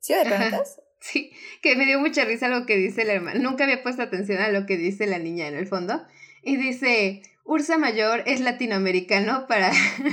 ¿Sí 0.00 0.14
de 0.14 0.24
planetas? 0.24 0.80
Sí, 1.02 1.32
que 1.62 1.76
me 1.76 1.86
dio 1.86 1.98
mucha 1.98 2.26
risa 2.26 2.48
lo 2.48 2.66
que 2.66 2.76
dice 2.76 3.06
la 3.06 3.14
hermana. 3.14 3.40
Nunca 3.40 3.64
había 3.64 3.82
puesto 3.82 4.02
atención 4.02 4.38
a 4.38 4.50
lo 4.50 4.66
que 4.66 4.76
dice 4.76 5.06
la 5.06 5.18
niña 5.18 5.48
en 5.48 5.54
el 5.54 5.66
fondo. 5.66 6.04
Y 6.42 6.58
dice, 6.58 7.22
Ursa 7.42 7.78
Mayor 7.78 8.22
es 8.26 8.40
latinoamericano 8.40 9.46
para, 9.48 9.72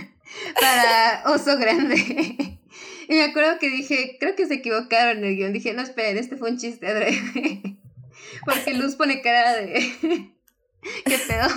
para 0.61 1.23
oso 1.25 1.57
grande. 1.57 1.97
y 3.09 3.13
me 3.13 3.23
acuerdo 3.23 3.59
que 3.59 3.69
dije, 3.69 4.15
creo 4.17 4.37
que 4.37 4.47
se 4.47 4.53
equivocaron 4.53 5.17
en 5.17 5.25
el 5.25 5.35
guion. 5.35 5.51
Dije, 5.51 5.73
no, 5.73 5.81
esperen, 5.81 6.17
este 6.17 6.37
fue 6.37 6.51
un 6.51 6.57
chiste 6.57 6.87
adrede. 6.87 7.77
Porque 8.45 8.73
Luz 8.73 8.95
pone 8.95 9.21
cara 9.21 9.57
de... 9.57 10.36
¿Qué 11.05 11.17
pedo? 11.27 11.47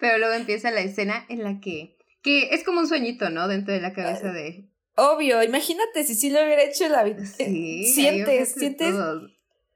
Pero 0.00 0.18
luego 0.18 0.34
empieza 0.34 0.70
la 0.70 0.80
escena 0.80 1.24
en 1.28 1.42
la 1.42 1.60
que... 1.60 1.96
Que 2.22 2.54
es 2.54 2.64
como 2.64 2.80
un 2.80 2.88
sueñito, 2.88 3.30
¿no? 3.30 3.46
Dentro 3.46 3.72
de 3.72 3.80
la 3.80 3.92
cabeza 3.92 4.32
de, 4.32 4.68
Obvio, 4.96 5.42
imagínate 5.42 6.04
si 6.04 6.14
sí 6.14 6.30
lo 6.30 6.42
hubiera 6.42 6.62
hecho 6.62 6.88
la. 6.88 7.04
Sí, 7.22 7.84
sientes, 7.84 8.54
sientes. 8.54 8.94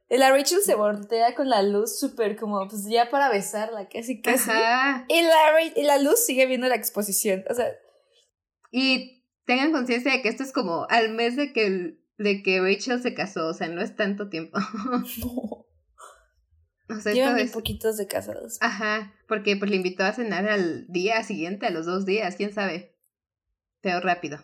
La 0.09 0.31
Rachel 0.31 0.61
se 0.64 0.75
voltea 0.75 1.35
con 1.35 1.49
la 1.51 1.62
luz 1.62 2.01
súper 2.01 2.37
como, 2.37 2.66
pues 2.66 2.87
ya 2.88 3.11
para 3.11 3.29
besarla, 3.29 3.87
casi 3.88 4.23
casi. 4.23 4.51
Y 5.09 5.23
la, 5.23 5.62
y 5.77 5.83
la 5.83 5.99
luz 5.99 6.25
sigue 6.25 6.46
viendo 6.46 6.68
la 6.68 6.75
exposición. 6.75 7.44
O 7.51 7.55
sea. 7.55 7.66
Y 8.73 9.23
tengan 9.44 9.73
conciencia 9.73 10.11
de 10.11 10.23
que 10.23 10.31
esto 10.31 10.42
es 10.42 10.53
como 10.53 10.87
al 10.88 11.11
mes 11.11 11.37
de 11.37 11.53
que, 11.53 11.99
de 12.16 12.42
que 12.42 12.61
Rachel 12.61 13.03
se 13.03 13.12
casó, 13.12 13.49
o 13.49 13.55
sea, 13.55 13.68
no 13.68 13.83
es 13.83 13.94
tanto 13.96 14.31
tiempo. 14.31 14.59
no. 15.18 15.66
O 16.90 17.00
sea, 17.00 17.12
Llevan 17.12 17.38
es... 17.38 17.53
poquitos 17.53 17.96
de 17.96 18.07
casados. 18.07 18.59
Ajá, 18.61 19.14
porque 19.29 19.57
pues 19.57 19.70
le 19.70 19.76
invitó 19.76 20.05
a 20.05 20.12
cenar 20.12 20.48
al 20.48 20.87
día 20.88 21.22
siguiente, 21.22 21.66
a 21.66 21.70
los 21.70 21.87
dos 21.87 22.07
días, 22.07 22.37
quién 22.37 22.53
sabe. 22.53 22.96
Pero 23.81 24.00
rápido. 24.00 24.38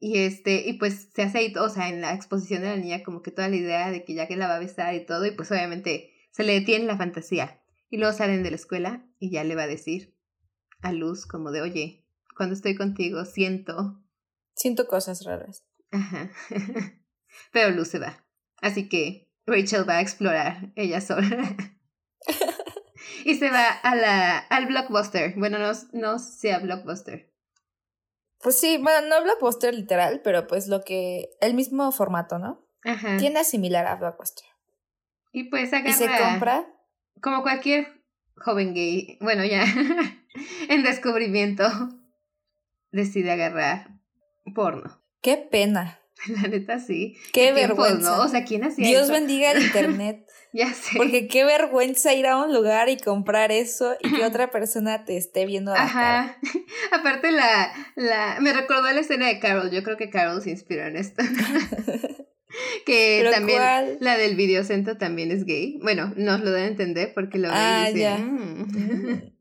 Y 0.00 0.18
este, 0.18 0.68
y 0.68 0.74
pues 0.74 1.08
se 1.12 1.22
hace 1.22 1.38
ahí, 1.38 1.54
o 1.56 1.68
sea, 1.68 1.88
en 1.88 2.00
la 2.00 2.14
exposición 2.14 2.62
de 2.62 2.68
la 2.68 2.76
niña 2.76 3.02
como 3.02 3.22
que 3.22 3.32
toda 3.32 3.48
la 3.48 3.56
idea 3.56 3.90
de 3.90 4.04
que 4.04 4.14
ya 4.14 4.28
que 4.28 4.36
la 4.36 4.46
va 4.46 4.56
a 4.56 4.60
besar 4.60 4.94
y 4.94 5.04
todo, 5.04 5.26
y 5.26 5.32
pues 5.32 5.50
obviamente 5.50 6.12
se 6.30 6.44
le 6.44 6.52
detiene 6.52 6.86
la 6.86 6.96
fantasía. 6.96 7.60
Y 7.90 7.96
luego 7.96 8.16
salen 8.16 8.42
de 8.42 8.50
la 8.50 8.56
escuela 8.56 9.04
y 9.18 9.30
ya 9.30 9.44
le 9.44 9.56
va 9.56 9.64
a 9.64 9.68
decir 9.68 10.14
a 10.82 10.92
Luz 10.92 11.26
como 11.26 11.50
de, 11.50 11.62
oye, 11.62 12.04
cuando 12.36 12.54
estoy 12.54 12.74
contigo 12.76 13.24
siento... 13.24 14.00
Siento 14.54 14.86
cosas 14.86 15.24
raras. 15.24 15.64
Ajá. 15.90 16.30
Pero 17.52 17.74
Luz 17.74 17.88
se 17.88 17.98
va. 17.98 18.24
Así 18.60 18.88
que 18.88 19.30
Rachel 19.46 19.88
va 19.88 19.98
a 19.98 20.00
explorar 20.00 20.72
ella 20.76 21.00
sola. 21.00 21.56
y 23.24 23.34
se 23.36 23.50
va 23.50 23.68
a 23.68 23.94
la, 23.94 24.38
al 24.38 24.66
blockbuster. 24.66 25.34
Bueno, 25.36 25.58
no, 25.58 25.72
no 25.92 26.18
sea 26.18 26.58
blockbuster. 26.58 27.28
Pues 28.40 28.58
sí, 28.58 28.78
bueno, 28.78 29.08
no 29.08 29.22
Blockbuster 29.22 29.74
literal, 29.74 30.20
pero 30.22 30.46
pues 30.46 30.68
lo 30.68 30.82
que. 30.82 31.30
El 31.40 31.54
mismo 31.54 31.90
formato, 31.90 32.38
¿no? 32.38 32.64
Ajá. 32.84 33.16
Tiene 33.16 33.44
similar 33.44 33.86
a 33.86 33.96
Blockbuster. 33.96 34.46
Y 35.32 35.44
pues 35.44 35.72
agarra. 35.72 35.90
Y 35.90 35.92
se 35.92 36.06
compra. 36.06 36.66
Como 37.20 37.42
cualquier 37.42 38.02
joven 38.36 38.74
gay. 38.74 39.18
Bueno, 39.20 39.44
ya. 39.44 39.64
en 40.68 40.82
descubrimiento. 40.84 41.64
Decide 42.92 43.32
agarrar 43.32 43.88
porno. 44.54 45.02
Qué 45.20 45.36
pena. 45.36 45.97
La 46.28 46.48
neta 46.48 46.80
sí. 46.80 47.16
Qué, 47.32 47.52
vergüenza. 47.52 48.16
¿no? 48.16 48.24
O 48.24 48.28
sea, 48.28 48.44
¿quién 48.44 48.64
hacía 48.64 48.86
Dios 48.86 49.10
bendiga 49.10 49.52
el 49.52 49.62
internet. 49.62 50.26
ya 50.52 50.72
sé. 50.72 50.96
Porque 50.96 51.28
qué 51.28 51.44
vergüenza 51.44 52.14
ir 52.14 52.26
a 52.26 52.36
un 52.36 52.52
lugar 52.52 52.88
y 52.88 52.96
comprar 52.96 53.52
eso 53.52 53.96
y 54.02 54.12
que 54.12 54.24
otra 54.24 54.50
persona 54.50 55.04
te 55.04 55.16
esté 55.16 55.46
viendo 55.46 55.72
a 55.72 55.82
Ajá. 55.82 56.38
Aparte 56.92 57.30
la, 57.30 57.72
la... 57.94 58.38
Me 58.40 58.52
recordó 58.52 58.90
la 58.90 59.00
escena 59.00 59.28
de 59.28 59.38
Carol. 59.38 59.70
Yo 59.70 59.82
creo 59.82 59.96
que 59.96 60.10
Carol 60.10 60.42
se 60.42 60.50
inspiró 60.50 60.86
en 60.86 60.96
esto. 60.96 61.22
que 62.86 63.28
también 63.32 63.98
la 64.00 64.16
del 64.16 64.36
videocentro 64.36 64.96
también 64.96 65.30
es 65.30 65.44
gay. 65.44 65.78
Bueno, 65.82 66.12
nos 66.16 66.40
lo 66.40 66.50
da 66.50 66.60
a 66.60 66.66
entender 66.66 67.12
porque 67.14 67.38
lo 67.38 67.48
ve 67.48 67.54
y 67.54 67.58
ah, 67.58 67.90
dice... 67.92 68.18
Mm". 68.18 68.66
Mm. 68.72 69.38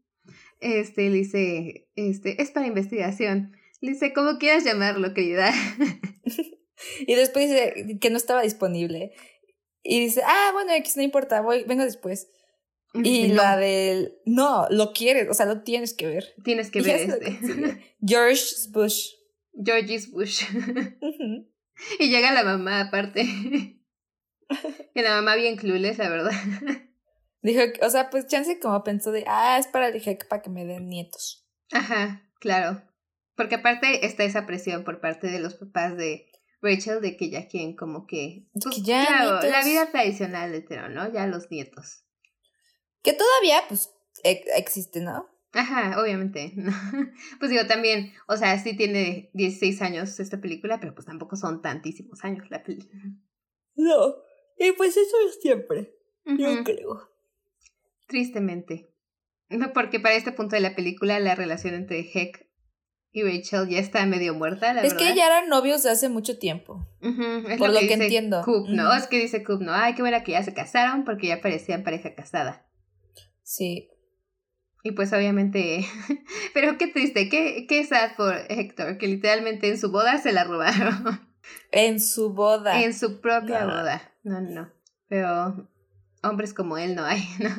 Este, 0.60 1.10
le 1.12 1.18
dice, 1.18 1.88
este, 1.96 2.42
es 2.42 2.50
para 2.50 2.66
investigación. 2.66 3.56
Le 3.80 3.92
dice, 3.92 4.12
¿cómo 4.12 4.40
quieras 4.40 4.63
llamarlo, 4.63 5.13
querida? 5.13 5.54
Y 7.00 7.16
después 7.16 7.50
dice 7.50 7.98
que 8.00 8.10
no 8.10 8.18
estaba 8.18 8.42
disponible. 8.42 9.13
Y 9.84 10.00
dice, 10.00 10.22
ah, 10.26 10.50
bueno, 10.54 10.74
X 10.74 10.98
no 10.98 11.04
importa, 11.04 11.42
voy, 11.42 11.63
vengo 11.63 11.84
después. 11.84 12.30
Y 12.94 13.28
la 13.28 13.58
del, 13.58 14.18
no, 14.26 14.68
lo 14.70 14.92
quieres, 14.92 15.30
o 15.30 15.34
sea, 15.34 15.46
lo 15.46 15.62
tienes 15.62 15.94
que 15.94 16.08
ver. 16.08 16.34
Tienes 16.44 16.72
que 16.72 16.82
ver 16.82 17.02
este. 17.02 17.96
George 18.02 18.44
Bush. 18.70 19.12
George's 19.54 20.12
Bush. 20.12 20.44
y 22.00 22.10
llega 22.10 22.32
la 22.32 22.44
mamá 22.44 22.82
aparte. 22.82 23.22
y 24.96 25.02
la 25.02 25.16
mamá 25.16 25.36
bien 25.36 25.58
clueless, 25.58 25.98
la 25.98 26.10
verdad. 26.10 26.32
Dijo, 27.42 27.62
o 27.82 27.90
sea, 27.90 28.10
pues 28.10 28.28
chance 28.28 28.60
como 28.60 28.84
pensó 28.84 29.12
de, 29.12 29.24
ah, 29.28 29.58
es 29.60 29.68
para 29.68 29.90
el 29.90 30.18
para 30.30 30.42
que 30.42 30.50
me 30.50 30.66
den 30.66 30.90
nietos. 30.90 31.48
Ajá, 31.72 32.30
claro. 32.40 32.82
Porque 33.36 33.56
aparte 33.56 34.06
está 34.06 34.24
esa 34.24 34.46
presión 34.46 34.84
por 34.84 35.00
parte 35.00 35.28
de 35.28 35.40
los 35.40 35.56
papás 35.56 35.96
de, 35.96 36.28
Rachel 36.62 37.02
de 37.02 37.17
que 37.17 37.30
ya 37.30 37.48
quieren 37.48 37.76
como 37.76 38.08
que, 38.08 38.48
pues, 38.54 38.82
ya 38.84 39.06
claro, 39.06 39.48
la 39.48 39.63
vida 39.63 39.91
tradicional 39.91 40.54
hetero, 40.54 40.89
¿no? 40.89 41.12
Ya 41.12 41.28
los 41.28 41.52
nietos. 41.52 42.04
Que 43.04 43.13
todavía, 43.13 43.62
pues, 43.67 43.91
existe, 44.24 45.02
¿no? 45.02 45.28
Ajá, 45.54 46.02
obviamente. 46.02 46.54
pues 47.39 47.52
digo, 47.52 47.65
también, 47.67 48.13
o 48.28 48.38
sea, 48.38 48.58
sí 48.60 48.76
tiene 48.76 49.30
16 49.34 49.82
años 49.82 50.20
esta 50.20 50.39
película, 50.39 50.80
pero 50.80 50.93
pues 50.93 51.06
tampoco 51.06 51.36
son 51.36 51.62
tantísimos 51.62 52.24
años 52.24 52.50
la 52.50 52.63
película. 52.63 53.02
No, 53.76 54.15
y 54.58 54.72
pues 54.74 54.98
eso 54.98 55.15
es 55.28 55.39
siempre, 55.41 55.96
yo 56.26 56.63
creo. 56.63 57.10
Tristemente. 58.08 58.89
Porque 59.74 60.00
para 60.00 60.15
este 60.15 60.32
punto 60.32 60.56
de 60.56 60.62
la 60.62 60.76
película 60.76 61.20
la 61.20 61.36
relación 61.36 61.74
entre 61.74 62.00
Heck 62.00 62.47
y 63.12 63.24
Rachel 63.24 63.67
ya 63.67 63.80
está 63.80 64.06
medio 64.06 64.34
muerta, 64.34 64.74
la 64.74 64.84
es 64.84 64.93
que 64.93 65.15
ya 65.15 65.26
eran 65.28 65.50
novios 65.50 65.84
de 65.84 65.89
hace 65.89 66.10
mucho 66.10 66.38
tiempo. 66.38 66.88
por 67.58 67.70
lo 67.70 67.80
que, 67.80 67.93
entiendo. 67.93 68.43
¿no? 68.70 68.93
Es 68.93 69.08
que 69.08 69.20
dice 69.20 69.43
Coop, 69.43 69.62
¿no? 69.62 69.74
Ay, 69.74 69.96
qué 69.96 70.02
buena 70.02 70.24
que 70.24 70.34
ya 70.34 70.43
se 70.43 70.54
casaron 70.54 71.04
porque 71.04 71.28
ya 71.28 71.41
parecían 71.41 71.84
pareja 71.84 72.13
casada. 72.13 72.65
Sí. 73.43 73.89
Y 74.84 74.91
pues 74.91 75.12
obviamente, 75.13 75.86
pero 76.54 76.78
qué 76.78 76.88
triste, 76.88 77.30
qué, 77.30 77.65
qué 77.67 77.84
sad 77.86 78.15
por 78.15 78.36
Héctor, 78.50 78.98
que 78.98 79.08
literalmente 79.08 79.70
en 79.70 79.78
su 79.78 79.91
boda 79.91 80.17
se 80.17 80.32
la 80.32 80.43
robaron. 80.43 81.28
En 81.72 82.02
su 82.02 82.34
boda. 82.34 82.84
En 82.84 82.93
su 82.93 83.22
propia 83.22 83.65
boda. 83.65 84.02
No, 84.24 84.41
no, 84.41 84.50
no. 84.50 84.74
Pero 85.08 85.70
hombres 86.22 86.54
como 86.54 86.78
él 86.78 86.93
no 86.93 87.06
hay, 87.06 87.24
¿no? 87.39 87.50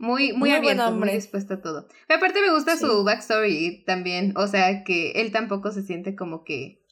Muy, 0.00 0.32
muy, 0.32 0.50
abierto, 0.50 0.92
muy 0.92 1.10
dispuesto 1.10 1.54
a 1.54 1.60
todo. 1.60 1.86
Pero 2.08 2.16
aparte 2.16 2.40
me 2.40 2.50
gusta 2.54 2.78
su 2.78 3.04
backstory 3.04 3.84
también. 3.84 4.32
O 4.34 4.46
sea, 4.46 4.82
que 4.82 5.10
él 5.12 5.30
tampoco 5.30 5.72
se 5.72 5.82
siente 5.82 6.16
como 6.16 6.42
que 6.42 6.82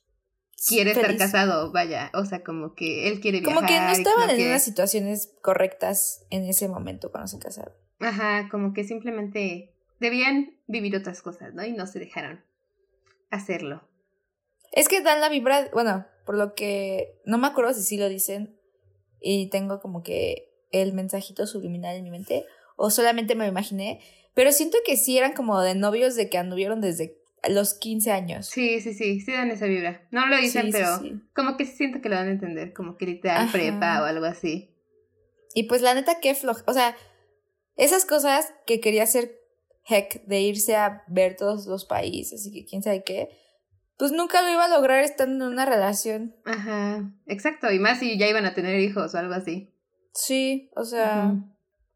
quiere 0.69 0.91
estar 0.91 1.17
casado, 1.17 1.73
vaya. 1.73 2.11
O 2.13 2.27
sea, 2.27 2.45
como 2.45 2.75
que 2.75 3.09
él 3.09 3.21
quiere 3.21 3.41
viajar. 3.41 3.55
Como 3.55 3.67
que 3.67 3.81
no 3.81 3.91
estaban 3.93 4.29
en 4.29 4.49
unas 4.49 4.63
situaciones 4.63 5.33
correctas 5.41 6.27
en 6.29 6.45
ese 6.45 6.69
momento 6.69 7.11
cuando 7.11 7.29
se 7.29 7.39
casaron. 7.39 7.73
Ajá, 7.99 8.51
como 8.51 8.75
que 8.75 8.85
simplemente 8.85 9.75
debían 10.01 10.59
vivir 10.67 10.95
otras 10.95 11.23
cosas, 11.23 11.55
¿no? 11.55 11.65
Y 11.65 11.73
no 11.73 11.87
se 11.87 12.01
dejaron 12.01 12.45
hacerlo. 13.31 13.89
Es 14.71 14.87
que 14.87 15.01
dan 15.01 15.23
la 15.23 15.31
vibra, 15.31 15.71
bueno, 15.73 16.05
por 16.27 16.37
lo 16.37 16.55
que 16.55 17.23
no 17.25 17.39
me 17.39 17.47
acuerdo 17.47 17.73
si 17.73 17.83
sí 17.83 17.97
lo 17.97 18.11
dicen 18.11 18.61
y 19.19 19.49
tengo 19.49 19.81
como 19.81 20.03
que 20.03 20.53
el 20.73 20.93
mensajito 20.93 21.47
subliminal 21.47 21.97
en 21.97 22.05
mi 22.05 22.11
mente 22.11 22.45
o 22.79 22.91
solamente 22.91 23.35
me 23.35 23.45
lo 23.45 23.51
imaginé, 23.51 24.01
pero 24.35 24.53
siento 24.53 24.79
que 24.87 24.97
sí 24.97 25.19
eran 25.19 25.33
como 25.33 25.61
de 25.61 25.75
novios 25.75 26.15
de 26.15 26.31
que 26.31 26.39
anduvieron 26.39 26.81
desde 26.81 27.19
los 27.49 27.75
15 27.75 28.13
años. 28.13 28.47
Sí, 28.47 28.81
sí, 28.81 28.95
sí, 28.95 29.21
sí 29.21 29.33
dan 29.33 29.51
esa 29.51 29.67
vibra. 29.67 30.07
No 30.11 30.27
lo 30.27 30.39
dicen, 30.39 30.71
pero 30.73 31.01
como 31.35 31.57
que 31.57 31.67
siento 31.67 32.01
que 32.01 32.09
lo 32.09 32.17
van 32.17 32.29
a 32.29 32.31
entender, 32.31 32.73
como 32.73 32.97
que 32.97 33.07
literal 33.07 33.51
prepa 33.51 34.03
o 34.03 34.07
algo 34.07 34.25
así. 34.25 34.75
Y 35.55 35.65
pues 35.65 35.83
la 35.83 35.95
neta, 35.95 36.21
qué 36.21 36.35
floja. 36.35 36.63
O 36.67 36.73
sea, 36.73 36.97
esas 37.77 38.05
cosas 38.05 38.55
que 38.67 38.81
quería 38.81 39.03
hacer 39.03 39.39
Heck 39.89 40.25
de 40.27 40.41
irse 40.41 40.77
a 40.77 41.03
ver 41.09 41.37
todos 41.37 41.67
los 41.67 41.85
países 41.85 42.47
y 42.47 42.53
que 42.53 42.65
quién 42.65 42.83
sabe 42.83 43.03
qué, 43.03 43.31
pues 43.97 44.13
nunca 44.13 44.43
lo 44.43 44.51
iba 44.51 44.67
a 44.67 44.69
lograr 44.69 45.03
estando 45.03 45.47
en 45.47 45.53
una 45.53 45.65
relación. 45.65 46.37
Ajá, 46.45 47.11
exacto. 47.27 47.73
Y 47.73 47.81
más 47.81 47.99
si 47.99 48.19
ya 48.19 48.29
iban 48.29 48.45
a 48.45 48.55
tener 48.55 48.79
hijos 48.79 49.15
o 49.15 49.19
algo 49.19 49.35
así. 49.35 49.75
Sí, 50.13 50.71
o 50.77 50.85
sea. 50.85 51.35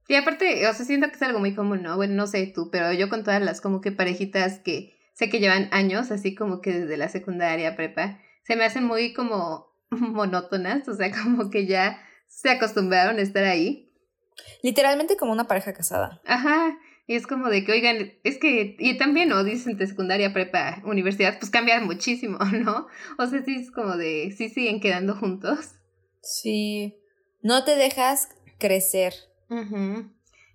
Y 0.08 0.14
aparte, 0.14 0.66
o 0.66 0.74
sea, 0.74 0.84
siento 0.84 1.08
que 1.08 1.14
es 1.14 1.22
algo 1.22 1.38
muy 1.38 1.54
común, 1.54 1.82
¿no? 1.82 1.96
Bueno, 1.96 2.14
no 2.14 2.26
sé 2.26 2.46
tú, 2.54 2.70
pero 2.70 2.92
yo 2.92 3.08
con 3.08 3.24
todas 3.24 3.42
las 3.42 3.60
como 3.60 3.80
que 3.80 3.92
parejitas 3.92 4.58
que 4.58 4.94
sé 5.14 5.28
que 5.28 5.40
llevan 5.40 5.68
años, 5.72 6.10
así 6.10 6.34
como 6.34 6.60
que 6.60 6.72
desde 6.72 6.96
la 6.96 7.08
secundaria, 7.08 7.76
prepa, 7.76 8.20
se 8.44 8.56
me 8.56 8.64
hacen 8.64 8.84
muy 8.84 9.12
como 9.12 9.72
monótonas, 9.90 10.88
o 10.88 10.94
sea, 10.94 11.10
como 11.10 11.50
que 11.50 11.66
ya 11.66 12.02
se 12.28 12.50
acostumbraron 12.50 13.18
a 13.18 13.22
estar 13.22 13.44
ahí. 13.44 13.92
Literalmente 14.62 15.16
como 15.16 15.32
una 15.32 15.46
pareja 15.46 15.72
casada. 15.72 16.20
Ajá. 16.24 16.78
Y 17.06 17.16
es 17.16 17.26
como 17.26 17.48
de 17.48 17.64
que, 17.64 17.72
oigan, 17.72 18.12
es 18.22 18.38
que, 18.38 18.76
y 18.78 18.96
también, 18.96 19.28
¿no? 19.28 19.42
Dicen 19.44 19.76
de 19.76 19.86
secundaria, 19.86 20.32
prepa, 20.32 20.80
universidad, 20.84 21.38
pues 21.38 21.50
cambia 21.50 21.80
muchísimo, 21.80 22.38
¿no? 22.52 22.86
O 23.18 23.26
sea, 23.26 23.42
sí 23.42 23.56
es 23.56 23.70
como 23.70 23.96
de, 23.96 24.32
sí 24.36 24.48
siguen 24.48 24.80
quedando 24.80 25.14
juntos. 25.14 25.74
Sí. 26.22 26.96
No 27.42 27.64
te 27.64 27.76
dejas 27.76 28.28
crecer. 28.58 29.12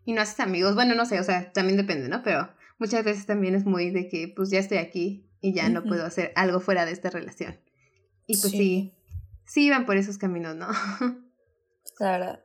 Y 0.06 0.14
no 0.14 0.22
haces 0.22 0.40
amigos. 0.40 0.76
Bueno, 0.76 0.96
no 0.96 1.06
sé, 1.06 1.20
o 1.20 1.24
sea, 1.24 1.52
también 1.52 1.78
depende, 1.78 2.08
¿no? 2.10 2.24
Pero 2.24 2.50
muchas 2.80 3.04
veces 3.04 3.26
también 3.26 3.56
es 3.56 3.66
muy 3.66 3.92
de 3.92 4.08
que, 4.08 4.32
pues 4.34 4.50
ya 4.50 4.60
estoy 4.60 4.78
aquí 4.78 5.30
y 5.42 5.54
ya 5.54 5.70
no 5.70 5.84
puedo 5.84 6.06
hacer 6.06 6.32
algo 6.36 6.60
fuera 6.60 6.86
de 6.86 6.92
esta 6.92 7.10
relación. 7.10 7.60
Y 8.26 8.38
pues 8.38 8.52
sí, 8.52 8.96
sí, 9.46 9.70
van 9.70 9.86
por 9.86 9.98
esos 9.98 10.18
caminos, 10.18 10.56
¿no? 10.56 10.68
Claro. 11.96 12.40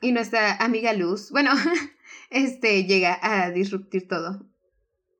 Y 0.00 0.12
nuestra 0.12 0.54
amiga 0.56 0.92
Luz, 0.92 1.32
bueno, 1.32 1.50
este 2.30 2.84
llega 2.84 3.18
a 3.20 3.50
disruptir 3.50 4.06
todo. 4.06 4.46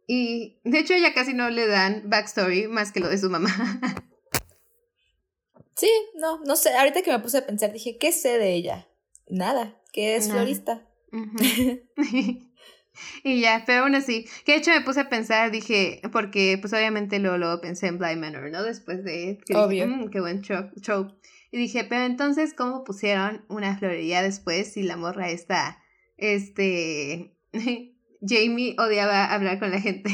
Y 0.07 0.61
de 0.63 0.79
hecho 0.79 0.95
ella 0.95 1.13
casi 1.13 1.35
no 1.35 1.51
le 1.51 1.67
dan 1.67 2.09
backstory 2.11 2.69
más 2.69 2.93
que 2.93 3.01
lo 3.01 3.09
de 3.09 3.19
su 3.19 3.31
mamá. 3.31 3.51
Sí, 5.75 5.91
no, 6.15 6.39
no 6.45 6.55
sé. 6.55 6.77
Ahorita 6.77 7.03
que 7.03 7.11
me 7.11 7.19
puse 7.19 7.39
a 7.39 7.47
pensar, 7.47 7.73
dije, 7.73 7.97
¿qué 7.99 8.13
sé 8.13 8.39
de 8.39 8.53
ella? 8.53 8.87
Nada, 9.29 9.82
que 9.93 10.17
es 10.17 10.31
florista. 10.31 10.87
y 13.25 13.41
ya, 13.41 13.65
pero 13.67 13.83
aún 13.83 13.95
así, 13.95 14.27
que 14.45 14.53
de 14.53 14.59
hecho 14.59 14.71
me 14.71 14.81
puse 14.81 15.01
a 15.01 15.09
pensar, 15.09 15.51
dije, 15.51 16.01
porque 16.11 16.59
pues 16.61 16.73
obviamente 16.73 17.19
luego, 17.19 17.39
lo 17.39 17.61
pensé 17.61 17.89
en 17.89 17.99
Blind 17.99 18.21
Manor, 18.21 18.51
¿no? 18.51 18.63
Después 18.63 19.05
de 19.05 19.39
que 19.47 19.55
Obvio. 19.55 19.87
Mm, 19.87 20.11
qué 20.11 20.21
buen 20.21 20.43
show, 20.43 20.71
show. 20.81 21.13
Y 21.51 21.59
dije, 21.59 21.85
pero 21.85 22.05
entonces, 22.05 22.55
¿cómo 22.55 22.83
pusieron 22.83 23.45
una 23.49 23.77
florería 23.77 24.23
después 24.23 24.73
si 24.73 24.83
la 24.83 24.97
morra 24.97 25.31
está, 25.31 25.83
este, 26.17 27.37
Jamie 28.23 28.75
odiaba 28.79 29.27
hablar 29.27 29.59
con 29.59 29.71
la 29.71 29.81
gente? 29.81 30.11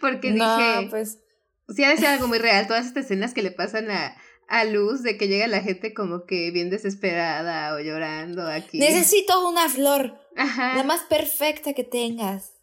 porque 0.00 0.32
dije, 0.32 0.88
pues... 0.90 1.20
Sí, 1.68 1.84
ha 1.84 1.90
de 1.90 1.98
ser 1.98 2.06
algo 2.06 2.28
muy 2.28 2.38
real, 2.38 2.66
todas 2.66 2.86
estas 2.86 3.04
escenas 3.04 3.34
que 3.34 3.42
le 3.42 3.50
pasan 3.50 3.90
a, 3.90 4.16
a 4.48 4.64
luz 4.64 5.02
de 5.02 5.16
que 5.18 5.28
llega 5.28 5.46
la 5.46 5.60
gente 5.60 5.92
como 5.94 6.24
que 6.24 6.50
bien 6.50 6.70
desesperada 6.70 7.74
o 7.74 7.80
llorando 7.80 8.46
aquí. 8.46 8.78
Necesito 8.78 9.46
una 9.46 9.68
flor. 9.68 10.18
Ajá. 10.36 10.74
La 10.76 10.84
más 10.84 11.02
perfecta 11.02 11.74
que 11.74 11.84
tengas. 11.84 12.54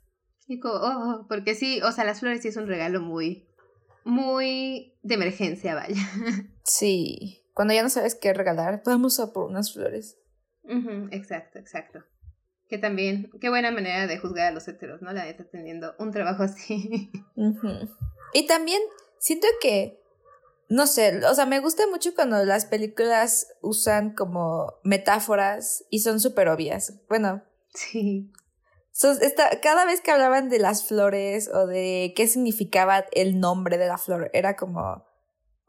Y 0.47 0.59
como, 0.59 0.75
oh, 0.75 1.25
porque 1.29 1.55
sí, 1.55 1.81
o 1.83 1.91
sea, 1.91 2.03
las 2.03 2.19
flores 2.19 2.41
sí 2.41 2.47
es 2.47 2.57
un 2.57 2.67
regalo 2.67 3.01
muy, 3.01 3.47
muy 4.03 4.97
de 5.03 5.15
emergencia, 5.15 5.75
vaya. 5.75 5.95
Sí. 6.67 7.43
Cuando 7.53 7.75
ya 7.75 7.83
no 7.83 7.89
sabes 7.89 8.15
qué 8.15 8.33
regalar, 8.33 8.81
vamos 8.83 9.19
a 9.19 9.31
por 9.31 9.47
unas 9.47 9.71
flores. 9.71 10.17
exacto, 11.11 11.59
exacto. 11.59 12.03
Que 12.67 12.79
también, 12.79 13.29
qué 13.39 13.49
buena 13.49 13.69
manera 13.69 14.07
de 14.07 14.17
juzgar 14.17 14.47
a 14.47 14.51
los 14.51 14.67
heteros, 14.67 15.03
¿no? 15.03 15.13
La 15.13 15.25
neta 15.25 15.43
teniendo 15.47 15.93
un 15.99 16.11
trabajo 16.11 16.43
así. 16.43 17.11
Y 18.33 18.47
también 18.47 18.81
siento 19.19 19.47
que 19.61 20.01
no 20.67 20.87
sé, 20.87 21.23
o 21.25 21.35
sea, 21.35 21.45
me 21.45 21.59
gusta 21.59 21.83
mucho 21.87 22.15
cuando 22.15 22.43
las 22.43 22.65
películas 22.65 23.47
usan 23.61 24.13
como 24.13 24.73
metáforas 24.83 25.83
y 25.89 25.99
son 25.99 26.19
súper 26.19 26.47
obvias. 26.47 26.93
Bueno. 27.07 27.43
Sí. 27.73 28.31
cada 29.61 29.85
vez 29.85 30.01
que 30.01 30.11
hablaban 30.11 30.49
de 30.49 30.59
las 30.59 30.87
flores 30.87 31.49
o 31.53 31.67
de 31.67 32.13
qué 32.15 32.27
significaba 32.27 33.05
el 33.11 33.39
nombre 33.39 33.77
de 33.77 33.87
la 33.87 33.97
flor, 33.97 34.31
era 34.33 34.55
como... 34.55 35.05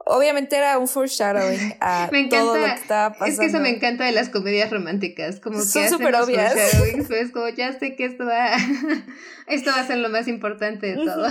Obviamente 0.08 0.56
era 0.56 0.78
un 0.78 0.86
foreshadowing 0.86 1.74
a 1.80 2.08
todo 2.30 2.56
lo 2.56 2.64
que 2.64 2.72
estaba 2.74 3.10
pasando. 3.10 3.32
Es 3.32 3.40
que 3.40 3.46
eso 3.46 3.58
me 3.58 3.70
encanta 3.70 4.04
de 4.04 4.12
las 4.12 4.28
comedias 4.28 4.70
románticas, 4.70 5.40
como 5.40 5.58
que 5.58 5.64
son 5.64 5.88
súper 5.88 6.14
obvias. 6.14 6.54
Pues 7.08 7.32
como 7.32 7.48
ya 7.48 7.76
sé 7.76 7.96
que 7.96 8.04
esto 8.04 8.24
va, 8.24 8.52
esto 9.48 9.72
va 9.72 9.80
a 9.80 9.86
ser 9.86 9.98
lo 9.98 10.08
más 10.08 10.28
importante 10.28 10.94
de 10.94 11.04
todo. 11.04 11.26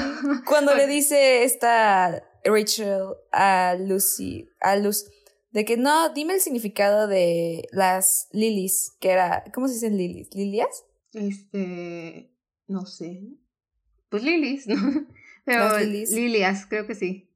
Cuando 0.45 0.75
le 0.75 0.88
dice 0.88 1.45
esta 1.45 2.21
Rachel 2.45 3.15
a 3.31 3.75
Lucy, 3.79 4.49
a 4.62 4.75
Luz, 4.77 5.05
de 5.51 5.65
que 5.65 5.77
no, 5.77 6.10
dime 6.10 6.36
el 6.36 6.41
significado 6.41 7.08
de 7.08 7.67
las 7.71 8.27
lilies, 8.31 8.95
que 8.99 9.10
era, 9.10 9.43
¿cómo 9.53 9.67
se 9.67 9.75
dicen 9.75 9.97
lilies? 9.97 10.34
¿Lilias? 10.34 10.86
Este, 11.13 12.31
no 12.67 12.86
sé. 12.86 13.21
Pues 14.10 14.23
lilies, 14.23 14.67
¿no? 14.67 14.75
Pero 15.45 15.79
lilias, 15.79 16.65
creo 16.65 16.88
que 16.88 16.95
sí. 16.95 17.29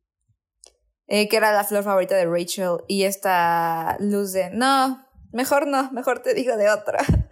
Eh, 1.08 1.28
que 1.28 1.38
era 1.38 1.52
la 1.52 1.64
flor 1.64 1.84
favorita 1.84 2.16
de 2.16 2.26
Rachel 2.26 2.78
y 2.88 3.04
esta 3.04 3.98
luz 4.00 4.32
de, 4.32 4.52
no, 4.52 5.06
mejor 5.32 5.68
no, 5.68 5.92
mejor 5.92 6.20
te 6.20 6.34
digo 6.34 6.56
de 6.58 6.70
otra. 6.70 7.00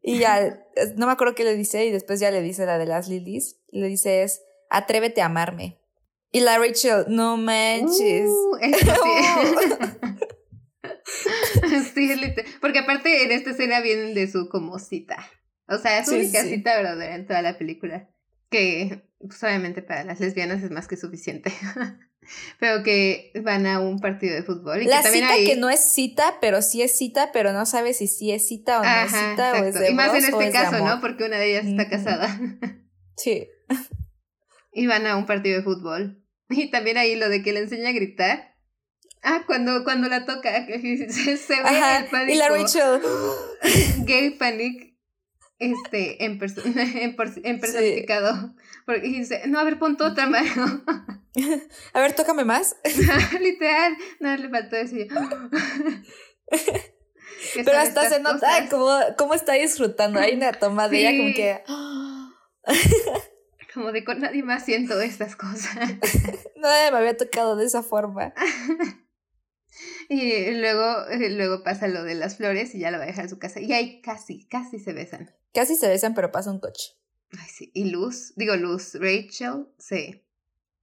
Y 0.00 0.20
ya, 0.20 0.64
no 0.96 1.06
me 1.06 1.12
acuerdo 1.12 1.34
qué 1.34 1.44
le 1.44 1.54
dice 1.54 1.84
y 1.84 1.90
después 1.90 2.18
ya 2.18 2.30
le 2.30 2.40
dice 2.40 2.64
la 2.64 2.78
de 2.78 2.86
las 2.86 3.08
lilies. 3.08 3.60
Y 3.70 3.80
le 3.80 3.88
dice 3.88 4.22
es, 4.22 4.42
atrévete 4.70 5.20
a 5.20 5.26
amarme. 5.26 5.78
Y 6.30 6.40
la 6.40 6.58
Rachel, 6.58 7.06
no 7.08 7.36
manches. 7.36 8.28
Uh, 8.28 8.58
sí. 11.94 12.10
porque 12.60 12.80
aparte 12.80 13.22
en 13.24 13.32
esta 13.32 13.50
escena 13.50 13.80
vienen 13.80 14.14
de 14.14 14.30
su 14.30 14.48
como 14.48 14.78
cita. 14.78 15.16
O 15.68 15.78
sea, 15.78 15.98
es 15.98 16.08
única 16.08 16.42
cita 16.42 16.76
verdadera 16.76 17.14
en 17.14 17.26
toda 17.26 17.42
la 17.42 17.56
película. 17.56 18.10
Que 18.50 19.08
pues, 19.18 19.42
obviamente 19.42 19.82
para 19.82 20.04
las 20.04 20.20
lesbianas 20.20 20.62
es 20.62 20.70
más 20.70 20.86
que 20.86 20.96
suficiente. 20.96 21.52
pero 22.60 22.82
que 22.82 23.32
van 23.42 23.66
a 23.66 23.80
un 23.80 23.98
partido 24.00 24.34
de 24.34 24.42
fútbol. 24.42 24.82
Y 24.82 24.86
la 24.86 24.98
que 24.98 25.02
también 25.04 25.28
cita 25.28 25.50
que 25.50 25.56
no 25.56 25.70
es 25.70 25.80
cita, 25.80 26.36
pero 26.40 26.62
sí 26.62 26.82
es 26.82 26.96
cita, 26.96 27.30
pero 27.32 27.52
no 27.52 27.66
sabes 27.66 27.98
si 27.98 28.06
sí 28.06 28.32
es 28.32 28.46
cita 28.46 28.80
o 28.80 28.84
no 28.84 28.90
es 28.90 29.10
cita 29.10 29.52
o 29.52 29.64
es 29.64 29.74
de 29.74 29.90
Y 29.90 29.94
más 29.94 30.14
en 30.14 30.24
este 30.24 30.50
caso, 30.50 30.84
¿no? 30.84 31.00
Porque 31.00 31.24
una 31.24 31.38
de 31.38 31.50
ellas 31.50 31.66
está 31.66 31.88
casada. 31.88 32.38
sí. 33.16 33.48
Y 34.78 34.86
van 34.86 35.08
a 35.08 35.16
un 35.16 35.26
partido 35.26 35.56
de 35.56 35.64
fútbol. 35.64 36.24
Y 36.50 36.70
también 36.70 36.96
ahí 36.96 37.14
lo 37.14 37.28
de 37.28 37.42
que 37.42 37.52
le 37.52 37.60
enseña 37.60 37.90
a 37.90 37.92
gritar. 37.92 38.54
Ah, 39.22 39.42
cuando, 39.46 39.84
cuando 39.84 40.08
la 40.08 40.24
toca, 40.24 40.66
se, 40.66 40.72
ve 40.76 41.98
el 41.98 42.06
pánico. 42.06 42.32
Y 42.32 42.36
la 42.36 42.48
Rachel. 42.48 43.00
Gay 44.06 44.30
panic. 44.30 44.94
Este, 45.58 46.24
en, 46.24 46.40
en, 46.40 47.16
en 47.42 47.60
personificado. 47.60 48.54
Porque 48.86 49.00
dice, 49.00 49.42
no, 49.48 49.58
a 49.58 49.64
ver, 49.64 49.78
pon 49.78 49.96
tu 49.96 50.04
otra 50.04 50.26
mano. 50.26 50.84
a 51.92 52.00
ver, 52.00 52.14
tócame 52.14 52.44
más. 52.44 52.76
Literal. 53.40 53.96
No, 54.20 54.36
le 54.36 54.48
faltó 54.48 54.76
decir. 54.76 55.08
Pero 57.56 57.76
hasta 57.76 58.08
se 58.08 58.20
nota 58.20 58.68
cómo, 58.70 58.98
cómo 59.18 59.34
está 59.34 59.54
disfrutando. 59.54 60.20
Hay 60.20 60.34
una 60.34 60.52
toma 60.52 60.88
de 60.88 61.00
ella 61.00 61.18
como 61.18 61.34
que. 61.34 61.60
Como 63.78 63.92
de 63.92 64.02
con 64.02 64.18
nadie 64.18 64.42
más 64.42 64.64
siento 64.64 65.00
estas 65.00 65.36
cosas. 65.36 65.76
Nadie 66.56 66.90
me 66.90 66.98
había 66.98 67.16
tocado 67.16 67.54
de 67.54 67.64
esa 67.64 67.84
forma. 67.84 68.34
y 70.08 70.50
luego, 70.50 71.06
eh, 71.06 71.30
luego 71.30 71.62
pasa 71.62 71.86
lo 71.86 72.02
de 72.02 72.16
las 72.16 72.38
flores 72.38 72.74
y 72.74 72.80
ya 72.80 72.90
lo 72.90 72.98
va 72.98 73.04
a 73.04 73.06
dejar 73.06 73.26
en 73.26 73.30
su 73.30 73.38
casa. 73.38 73.60
Y 73.60 73.72
ahí 73.72 74.02
casi, 74.02 74.48
casi 74.48 74.80
se 74.80 74.92
besan. 74.92 75.32
Casi 75.54 75.76
se 75.76 75.86
besan, 75.86 76.14
pero 76.14 76.32
pasa 76.32 76.50
un 76.50 76.58
coche. 76.58 76.96
Ay, 77.38 77.48
sí. 77.48 77.70
Y 77.72 77.84
Luz, 77.84 78.32
digo 78.34 78.56
Luz, 78.56 78.94
Rachel, 78.94 79.68
sí. 79.78 80.26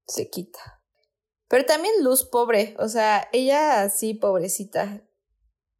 Se 0.07 0.29
quita. 0.29 0.81
Pero 1.49 1.65
también 1.65 1.95
Luz, 2.01 2.23
pobre. 2.23 2.77
O 2.79 2.87
sea, 2.87 3.27
ella 3.33 3.89
sí, 3.89 4.13
pobrecita. 4.13 5.03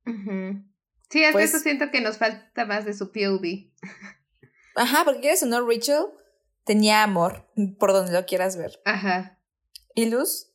Sí, 0.03 1.23
hasta 1.23 1.31
pues 1.31 1.53
eso 1.53 1.59
siento 1.59 1.91
que 1.91 2.01
nos 2.01 2.17
falta 2.17 2.65
más 2.65 2.83
de 2.83 2.93
su 2.93 3.13
POV. 3.13 3.71
Ajá, 4.75 5.05
porque 5.05 5.21
quieres 5.21 5.43
o 5.43 5.45
no, 5.45 5.65
Rachel 5.65 6.07
tenía 6.65 7.03
amor, 7.03 7.47
por 7.79 7.93
donde 7.93 8.11
lo 8.11 8.25
quieras 8.25 8.57
ver. 8.57 8.81
Ajá. 8.85 9.39
Y 9.93 10.09
Luz 10.09 10.51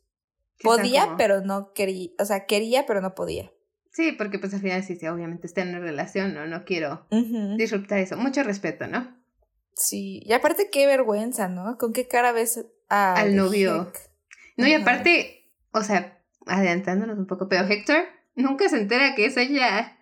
podía, 0.63 1.15
pero 1.17 1.41
no 1.41 1.73
quería, 1.73 2.11
o 2.19 2.25
sea, 2.25 2.47
quería, 2.47 2.85
pero 2.87 3.01
no 3.01 3.15
podía. 3.15 3.51
Sí, 3.93 4.13
porque 4.13 4.39
pues 4.39 4.55
al 4.55 4.61
final 4.61 4.85
sí, 4.85 4.97
sí, 4.97 5.07
obviamente 5.07 5.47
está 5.47 5.63
en 5.63 5.71
una 5.71 5.81
relación, 5.81 6.35
¿no? 6.35 6.47
No 6.47 6.65
quiero 6.65 7.07
Ujú. 7.11 7.57
disruptar 7.57 7.99
eso. 7.99 8.17
Mucho 8.17 8.43
respeto, 8.43 8.87
¿no? 8.87 9.17
Sí, 9.75 10.23
y 10.25 10.33
aparte 10.33 10.69
qué 10.71 10.87
vergüenza, 10.87 11.49
¿no? 11.49 11.77
¿Con 11.79 11.93
qué 11.93 12.07
cara 12.07 12.33
ves 12.33 12.65
a 12.89 13.15
Al 13.15 13.35
novio. 13.35 13.91
No, 14.57 14.67
y 14.67 14.75
aparte, 14.75 15.51
o 15.73 15.83
sea, 15.83 16.23
adelantándonos 16.47 17.19
un 17.19 17.27
poco, 17.27 17.49
pero 17.49 17.67
Héctor 17.67 18.05
nunca 18.35 18.69
se 18.69 18.79
entera 18.79 19.15
que 19.15 19.27
es 19.27 19.37
ella. 19.37 19.97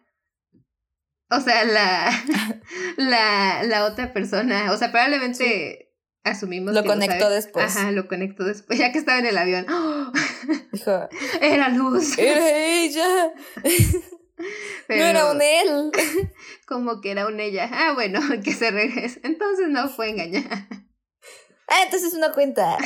O 1.30 1.40
sea, 1.40 1.64
la, 1.64 2.10
la, 2.96 3.62
la 3.62 3.84
otra 3.84 4.12
persona. 4.12 4.72
O 4.72 4.76
sea, 4.76 4.90
probablemente 4.90 5.87
asumimos 6.24 6.74
Lo 6.74 6.82
que 6.82 6.88
conectó 6.88 7.30
después. 7.30 7.76
Ajá, 7.76 7.90
lo 7.92 8.08
conectó 8.08 8.44
después, 8.44 8.78
ya 8.78 8.92
que 8.92 8.98
estaba 8.98 9.18
en 9.18 9.26
el 9.26 9.38
avión. 9.38 9.66
¡Oh! 9.70 10.12
Dijo, 10.72 11.08
Era 11.40 11.68
luz. 11.68 12.18
era 12.18 12.48
ella, 12.50 13.32
Pero 14.86 15.00
no 15.04 15.06
era 15.06 15.30
un 15.30 15.42
él. 15.42 15.92
Como 16.66 17.00
que 17.00 17.10
era 17.10 17.26
un 17.26 17.40
ella. 17.40 17.68
Ah, 17.72 17.92
bueno, 17.94 18.20
que 18.42 18.52
se 18.52 18.70
regrese. 18.70 19.20
Entonces 19.24 19.68
no 19.68 19.88
fue 19.88 20.10
engañar. 20.10 20.68
Ah, 21.68 21.82
entonces 21.84 22.14
no 22.14 22.32
cuenta. 22.32 22.78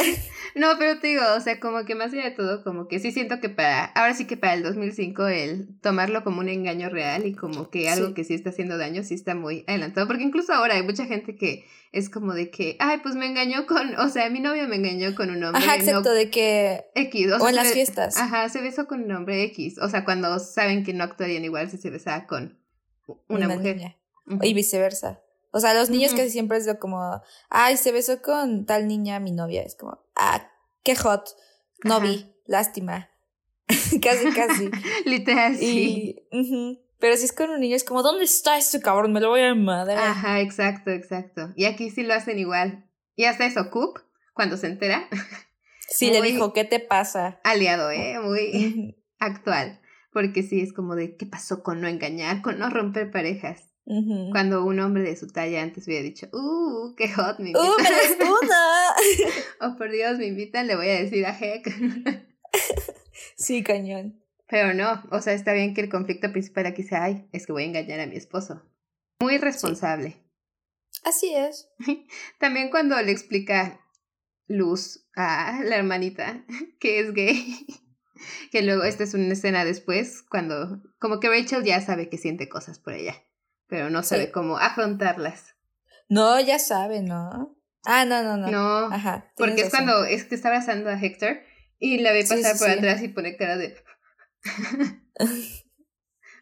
No, 0.55 0.69
pero 0.79 0.99
te 0.99 1.09
digo, 1.09 1.23
o 1.37 1.41
sea, 1.41 1.61
como 1.61 1.85
que 1.85 1.95
más 1.95 2.13
allá 2.13 2.25
de 2.25 2.31
todo, 2.33 2.63
como 2.63 2.89
que 2.89 2.99
sí 2.99 3.11
siento 3.13 3.41
que 3.41 3.49
para, 3.49 3.85
ahora 3.85 4.15
sí 4.15 4.27
que 4.27 4.37
para 4.37 4.55
el 4.55 4.63
2005 4.63 5.27
el 5.29 5.69
tomarlo 5.81 6.25
como 6.25 6.41
un 6.41 6.49
engaño 6.49 6.89
real 6.91 7.27
y 7.27 7.35
como 7.35 7.71
que 7.71 7.89
algo 7.89 8.09
Sí. 8.09 8.15
que 8.15 8.25
sí 8.25 8.35
está 8.35 8.51
haciendo 8.51 8.77
daño, 8.79 9.03
sí 9.03 9.15
está 9.15 9.35
muy 9.35 9.65
adelantado, 9.67 10.07
porque 10.07 10.23
incluso 10.25 10.53
ahora 10.53 10.75
hay 10.75 10.83
mucha 10.83 11.07
gente 11.07 11.37
que 11.37 11.65
es 11.93 12.09
como 12.11 12.35
de 12.35 12.51
que, 12.51 12.77
ay, 12.81 12.99
pues 13.03 13.15
me 13.15 13.27
engañó 13.27 13.67
con, 13.67 13.95
o 13.97 14.09
sea, 14.09 14.29
mi 14.31 14.41
novio 14.41 14.67
me 14.69 14.77
engañó 14.77 15.15
con 15.15 15.31
un 15.31 15.43
hombre 15.45 15.63
Ajá, 15.63 15.77
no 15.77 15.83
excepto 15.83 16.13
de 16.13 16.31
que... 16.31 16.85
X, 16.95 17.33
o, 17.33 17.49
en 17.49 17.55
las 17.55 17.73
fiestas. 17.73 18.17
Ajá, 18.17 18.49
se 18.49 18.61
besó 18.61 18.87
con 18.87 19.03
un 19.05 19.13
hombre 19.13 19.43
X, 19.45 19.79
o 19.79 19.89
sea, 19.89 20.05
cuando 20.05 20.39
saben 20.39 20.85
que 20.85 20.93
no 20.95 21.05
actuarían 21.05 21.45
igual 21.45 21.71
si 21.71 21.77
se 21.79 21.91
besaba 21.91 22.27
con 22.27 22.59
una, 23.29 23.49
mujer. 23.49 23.77
niña. 23.77 23.97
Y 24.43 24.55
viceversa. 24.55 25.21
O 25.53 25.61
sea, 25.61 25.75
los 25.75 25.91
niños 25.91 26.13
casi 26.13 26.31
siempre 26.31 26.59
es 26.59 26.67
lo 26.67 26.79
como, 26.79 27.23
ay, 27.51 27.77
se 27.77 27.93
besó 27.93 28.21
con 28.23 28.65
tal 28.65 28.89
niña 28.89 29.21
mi 29.21 29.33
novia. 29.33 29.63
Es 29.63 29.77
como, 29.77 29.99
ah, 30.17 30.51
qué 30.83 30.97
hot. 30.97 31.29
No 31.85 31.97
Ajá. 31.97 32.07
vi, 32.07 32.27
lástima. 32.47 33.11
casi, 34.03 34.31
casi. 34.33 34.71
Literal, 35.05 35.57
sí. 35.57 36.17
Y. 36.31 36.83
Pero 36.99 37.17
si 37.17 37.25
es 37.25 37.33
con 37.33 37.51
un 37.51 37.61
niño, 37.61 37.77
es 37.77 37.85
como, 37.85 38.03
¿dónde 38.03 38.25
está 38.25 38.57
este 38.57 38.81
cabrón? 38.81 39.13
Me 39.13 39.21
lo 39.21 39.29
voy 39.29 39.41
a 39.41 39.55
madre. 39.55 39.95
Ajá, 39.95 40.41
exacto, 40.41 40.91
exacto. 40.91 41.51
Y 41.57 41.65
aquí 41.65 41.91
sí 41.91 42.03
lo 42.03 42.15
hacen 42.15 42.39
igual. 42.39 42.89
Y 43.17 43.25
hasta 43.25 43.45
eso, 43.45 43.71
Coop, 43.71 43.99
cuando 44.35 44.57
se 44.57 44.69
entera, 44.69 45.09
sí, 45.89 46.11
le 46.11 46.23
dijo, 46.23 46.53
¿qué 46.53 46.65
te 46.65 46.81
pasa? 46.81 47.41
aliado, 47.45 47.91
¿eh? 47.91 48.19
Muy 48.21 48.97
actual. 49.19 49.81
Porque 50.13 50.43
sí, 50.43 50.61
es 50.61 50.73
como 50.73 50.95
de, 50.95 51.17
¿qué 51.17 51.27
pasó 51.27 51.63
con 51.63 51.81
no 51.81 51.89
engañar, 51.89 52.41
con 52.41 52.59
no 52.59 52.71
romper 52.71 53.11
parejas? 53.11 53.72
Cuando 53.85 54.65
un 54.65 54.79
hombre 54.79 55.03
de 55.03 55.17
su 55.17 55.27
talla 55.27 55.63
antes 55.63 55.87
hubiera 55.87 56.05
dicho, 56.05 56.29
¡uh, 56.33 56.95
qué 56.97 57.13
hot 57.13 57.41
me 57.41 57.51
¡Uh, 57.51 57.65
invita". 57.65 57.91
me 57.91 57.97
desnuda! 57.97 58.95
oh, 59.61 59.77
por 59.77 59.91
Dios, 59.91 60.19
me 60.19 60.27
invitan, 60.27 60.67
le 60.67 60.77
voy 60.77 60.89
a 60.89 61.01
decir 61.01 61.27
a 61.27 61.37
Heck. 61.37 61.69
sí, 63.37 63.63
cañón. 63.63 64.23
Pero 64.49 64.75
no, 64.75 65.03
o 65.11 65.21
sea, 65.21 65.33
está 65.33 65.53
bien 65.53 65.75
que 65.75 65.81
el 65.81 65.89
conflicto 65.89 66.31
principal 66.31 66.67
aquí 66.67 66.83
sea, 66.83 67.05
ay, 67.05 67.29
es 67.33 67.47
que 67.47 67.53
voy 67.53 67.65
a 67.65 67.67
engañar 67.67 68.01
a 68.01 68.07
mi 68.07 68.17
esposo. 68.17 68.63
Muy 69.21 69.39
responsable. 69.39 70.23
Así 71.05 71.35
es. 71.35 71.71
También 72.39 72.71
cuando 72.71 73.01
le 73.01 73.13
explica 73.13 73.81
Luz 74.47 75.09
a 75.17 75.61
la 75.65 75.77
hermanita 75.77 76.45
que 76.79 77.01
es 77.01 77.13
gay, 77.13 77.67
que 78.51 78.63
luego 78.63 78.85
esta 78.85 79.05
es 79.05 79.15
una 79.15 79.33
escena 79.33 79.65
después, 79.65 80.23
cuando 80.23 80.83
como 80.99 81.19
que 81.19 81.29
Rachel 81.29 81.65
ya 81.65 81.81
sabe 81.81 82.09
que 82.09 82.19
siente 82.19 82.49
cosas 82.49 82.79
por 82.79 82.93
ella, 82.93 83.15
pero 83.73 83.89
no 83.89 84.03
sabe 84.03 84.27
Sí. 84.27 84.33
cómo 84.33 84.59
afrontarlas. 84.59 85.55
No, 86.11 86.39
ya 86.39 86.59
sabe, 86.59 87.01
¿no? 87.01 87.57
Ah, 87.87 88.05
no, 88.05 88.23
no, 88.23 88.37
no. 88.37 88.51
No, 88.51 88.95
Ajá. 88.95 89.33
porque 89.35 89.63
es 89.63 89.73
razón. 89.73 89.87
cuando 89.87 90.05
es 90.05 90.25
que 90.25 90.35
está 90.35 90.49
abrazando 90.49 90.91
a 90.91 91.01
Hector 91.01 91.41
y 91.79 91.97
la 92.01 92.13
ve 92.13 92.21
pasar 92.21 92.53
sí, 92.53 92.59
por 92.59 92.69
atrás 92.69 93.03
y 93.03 93.09
pone 93.09 93.35
cara 93.39 93.57
de... 93.57 93.75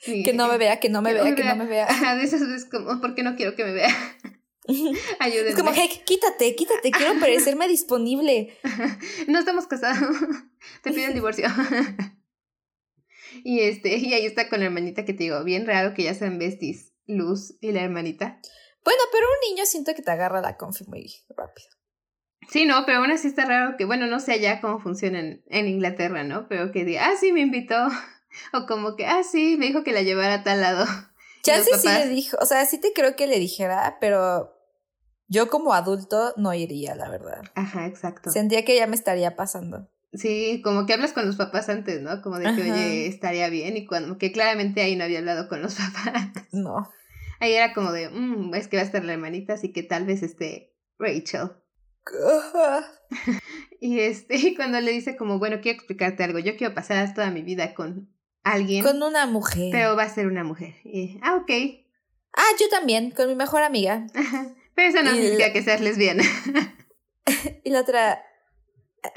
Que 0.04 0.32
no 0.32 0.48
me 0.48 0.58
vea, 0.58 0.80
que 0.80 0.88
no 0.88 1.02
me 1.02 1.10
que 1.14 1.22
vea, 1.22 1.34
que 1.36 1.44
no 1.44 1.56
me 1.56 1.66
vea. 1.66 1.86
Ajá, 1.88 2.16
de 2.16 2.24
esas 2.24 2.40
veces 2.40 2.64
como, 2.68 3.00
¿por 3.00 3.14
qué 3.14 3.22
no 3.22 3.36
quiero 3.36 3.54
que 3.54 3.64
me 3.64 3.72
vea? 3.72 3.94
Ayúdenme. 5.20 5.50
Es 5.50 5.54
como, 5.56 5.70
hey, 5.74 5.88
quítate, 6.04 6.56
quítate, 6.56 6.90
quiero 6.90 7.20
parecerme 7.20 7.68
disponible. 7.68 8.58
no 9.28 9.38
estamos 9.38 9.68
casados. 9.68 10.16
Te 10.82 10.90
pido 10.92 11.06
el 11.06 11.14
divorcio. 11.14 11.46
y 13.44 13.60
este, 13.60 13.98
y 13.98 14.14
ahí 14.14 14.24
está 14.26 14.48
con 14.48 14.60
la 14.60 14.66
hermanita 14.66 15.04
que 15.04 15.12
te 15.12 15.24
digo, 15.24 15.44
bien 15.44 15.66
raro 15.66 15.92
que 15.94 16.02
ya 16.04 16.14
sean 16.14 16.38
besties, 16.38 16.89
Luz 17.06 17.56
y 17.60 17.72
la 17.72 17.82
hermanita. 17.82 18.40
Bueno, 18.84 19.00
pero 19.12 19.26
un 19.26 19.50
niño 19.50 19.66
siento 19.66 19.94
que 19.94 20.02
te 20.02 20.10
agarra 20.10 20.40
la 20.40 20.56
confi 20.56 20.84
muy 20.86 21.12
rápido. 21.36 21.68
Sí, 22.48 22.64
no, 22.64 22.84
pero 22.86 22.98
aún 22.98 23.10
así 23.10 23.28
está 23.28 23.44
raro 23.44 23.76
que, 23.76 23.84
bueno, 23.84 24.06
no 24.06 24.18
sé 24.18 24.32
allá 24.32 24.60
cómo 24.60 24.80
funciona 24.80 25.20
en, 25.20 25.44
en 25.48 25.68
Inglaterra, 25.68 26.24
¿no? 26.24 26.48
Pero 26.48 26.72
que 26.72 26.84
diga, 26.84 27.06
ah, 27.06 27.16
sí, 27.18 27.32
me 27.32 27.40
invitó. 27.40 27.76
O 28.52 28.64
como 28.66 28.94
que, 28.94 29.06
ah, 29.06 29.24
sí, 29.24 29.56
me 29.58 29.66
dijo 29.66 29.82
que 29.82 29.90
la 29.90 30.02
llevara 30.02 30.34
a 30.34 30.42
tal 30.44 30.60
lado. 30.60 30.86
Ya 31.42 31.64
sí, 31.64 31.70
sí 31.80 31.88
le 31.88 32.06
dijo, 32.06 32.36
o 32.40 32.44
sea, 32.44 32.66
sí 32.66 32.78
te 32.78 32.92
creo 32.92 33.16
que 33.16 33.26
le 33.26 33.38
dijera, 33.38 33.96
pero 33.98 34.54
yo 35.26 35.48
como 35.48 35.72
adulto 35.72 36.34
no 36.36 36.52
iría, 36.52 36.94
la 36.94 37.08
verdad. 37.08 37.42
Ajá, 37.54 37.86
exacto. 37.86 38.30
Sentía 38.30 38.64
que 38.64 38.76
ya 38.76 38.86
me 38.86 38.94
estaría 38.94 39.36
pasando. 39.36 39.88
Sí, 40.12 40.60
como 40.64 40.86
que 40.86 40.92
hablas 40.94 41.12
con 41.12 41.24
los 41.26 41.36
papás 41.36 41.68
antes, 41.68 42.00
¿no? 42.02 42.20
Como 42.22 42.38
de 42.38 42.44
que, 42.56 42.62
Ajá. 42.62 42.74
oye, 42.74 43.06
estaría 43.06 43.48
bien. 43.48 43.76
Y 43.76 43.86
cuando, 43.86 44.18
que 44.18 44.32
claramente 44.32 44.80
ahí 44.80 44.96
no 44.96 45.04
había 45.04 45.20
hablado 45.20 45.48
con 45.48 45.62
los 45.62 45.74
papás. 45.94 46.30
No. 46.52 46.90
Ahí 47.38 47.52
era 47.54 47.72
como 47.72 47.92
de, 47.92 48.10
"Mm, 48.10 48.54
es 48.54 48.68
que 48.68 48.76
va 48.76 48.82
a 48.82 48.86
estar 48.86 49.04
la 49.04 49.12
hermanita, 49.14 49.54
así 49.54 49.72
que 49.72 49.82
tal 49.82 50.04
vez 50.06 50.22
esté 50.22 50.74
Rachel. 50.98 51.50
Y 53.80 54.00
este, 54.00 54.36
y 54.36 54.54
cuando 54.54 54.78
le 54.80 54.90
dice 54.92 55.16
como, 55.16 55.38
bueno, 55.38 55.60
quiero 55.62 55.76
explicarte 55.78 56.22
algo, 56.22 56.38
yo 56.38 56.56
quiero 56.56 56.74
pasar 56.74 57.14
toda 57.14 57.30
mi 57.30 57.40
vida 57.42 57.72
con 57.74 58.10
alguien, 58.42 58.84
Con 58.84 59.02
una 59.02 59.26
mujer. 59.26 59.70
pero 59.72 59.96
va 59.96 60.02
a 60.02 60.08
ser 60.10 60.26
una 60.26 60.44
mujer. 60.44 60.74
Y, 60.84 61.18
ah, 61.22 61.36
ok. 61.36 61.50
Ah, 62.36 62.42
yo 62.60 62.68
también, 62.68 63.10
con 63.10 63.26
mi 63.28 63.34
mejor 63.34 63.62
amiga. 63.62 64.06
Ajá. 64.14 64.54
Pero 64.74 64.88
eso 64.88 65.02
no 65.02 65.10
Y 65.12 65.14
significa 65.14 65.46
la- 65.48 65.52
que 65.52 65.62
seas 65.62 65.80
lesbiana. 65.80 66.22
Y 67.64 67.70
la 67.70 67.80
otra, 67.80 68.22
Did 69.02 69.10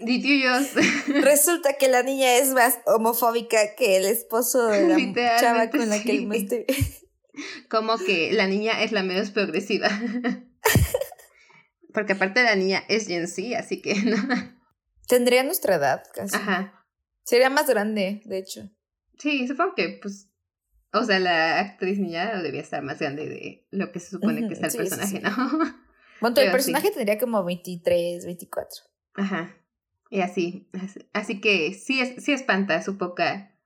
resulta 1.22 1.74
que 1.74 1.88
la 1.88 2.02
niña 2.02 2.36
es 2.36 2.52
más 2.52 2.80
homofóbica 2.86 3.74
que 3.76 3.96
el 3.96 4.06
esposo 4.06 4.66
de 4.66 4.88
la 4.88 5.40
chava 5.40 5.70
con 5.70 5.88
la 5.88 6.02
que 6.02 6.26
me 6.26 6.38
estoy... 6.38 6.66
como 7.68 7.98
que 7.98 8.32
la 8.32 8.46
niña 8.46 8.82
es 8.82 8.92
la 8.92 9.02
menos 9.02 9.30
progresiva. 9.30 9.88
Porque 11.94 12.12
aparte 12.12 12.42
la 12.42 12.54
niña 12.54 12.84
es 12.88 13.06
Gen 13.06 13.26
Z, 13.26 13.58
así 13.58 13.82
que 13.82 13.94
no. 13.94 14.16
Tendría 15.08 15.42
nuestra 15.42 15.76
edad, 15.76 16.02
casi. 16.14 16.36
Ajá. 16.36 16.84
Sería 17.24 17.50
más 17.50 17.68
grande, 17.68 18.22
de 18.24 18.38
hecho. 18.38 18.70
Sí, 19.18 19.46
supongo 19.48 19.74
que, 19.74 19.98
pues, 20.00 20.28
o 20.92 21.04
sea, 21.04 21.18
la 21.18 21.58
actriz 21.58 21.98
niña 21.98 22.40
debía 22.42 22.60
estar 22.60 22.82
más 22.82 23.00
grande 23.00 23.28
de 23.28 23.66
lo 23.70 23.92
que 23.92 24.00
se 24.00 24.10
supone 24.10 24.46
que 24.46 24.54
está 24.54 24.66
el 24.66 24.72
sí, 24.72 24.78
personaje, 24.78 25.16
sí. 25.16 25.22
¿no? 25.22 25.30
Bueno, 26.20 26.40
el 26.40 26.50
personaje 26.50 26.90
tendría 26.90 27.18
como 27.18 27.44
23, 27.44 28.24
24. 28.24 28.82
Ajá. 29.14 29.56
Y 30.10 30.20
así, 30.20 30.68
así, 30.72 31.08
así 31.12 31.40
que 31.40 31.72
sí, 31.72 32.00
es, 32.00 32.22
sí 32.22 32.32
espanta 32.32 32.82
su 32.82 32.98
poca, 32.98 33.56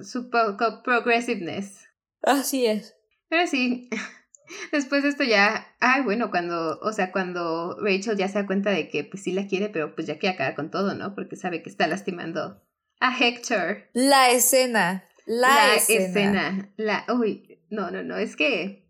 su 0.00 0.30
poco 0.30 0.82
progressiveness. 0.82 1.86
Así 2.22 2.66
es. 2.66 2.96
Pero 3.28 3.46
sí, 3.46 3.90
después 4.72 5.02
de 5.02 5.10
esto 5.10 5.24
ya, 5.24 5.76
ay, 5.78 6.02
bueno, 6.02 6.30
cuando, 6.30 6.78
o 6.80 6.92
sea, 6.92 7.12
cuando 7.12 7.76
Rachel 7.80 8.16
ya 8.16 8.28
se 8.28 8.38
da 8.38 8.46
cuenta 8.46 8.70
de 8.70 8.88
que 8.88 9.04
pues 9.04 9.22
sí 9.22 9.32
la 9.32 9.46
quiere, 9.46 9.68
pero 9.68 9.94
pues 9.94 10.06
ya 10.06 10.18
quiere 10.18 10.34
acabar 10.34 10.54
con 10.54 10.70
todo, 10.70 10.94
¿no? 10.94 11.14
Porque 11.14 11.36
sabe 11.36 11.62
que 11.62 11.68
está 11.68 11.86
lastimando 11.86 12.62
a 13.00 13.16
Hector. 13.16 13.88
La 13.92 14.30
escena. 14.30 15.04
La, 15.26 15.74
escena. 15.74 16.06
escena. 16.06 16.72
La, 16.76 17.04
uy, 17.12 17.60
no, 17.68 17.90
no, 17.90 18.02
no, 18.02 18.16
es 18.16 18.36
que 18.36 18.88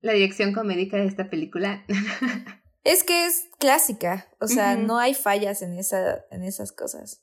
la 0.00 0.12
dirección 0.12 0.54
comédica 0.54 0.96
de 0.96 1.06
esta 1.06 1.28
película, 1.28 1.84
Es 2.88 3.04
que 3.04 3.26
es 3.26 3.50
clásica. 3.58 4.28
O 4.40 4.46
sea, 4.46 4.74
no 4.74 4.98
hay 4.98 5.12
fallas 5.12 5.60
en, 5.60 5.78
esa, 5.78 6.24
en 6.30 6.42
esas 6.42 6.72
cosas. 6.72 7.22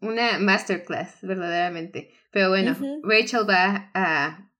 una 0.00 0.38
masterclass, 0.40 1.18
verdaderamente. 1.22 2.10
Pero 2.32 2.48
bueno. 2.48 2.76
Rachel 3.04 3.48
va 3.48 3.92
a, 3.94 4.50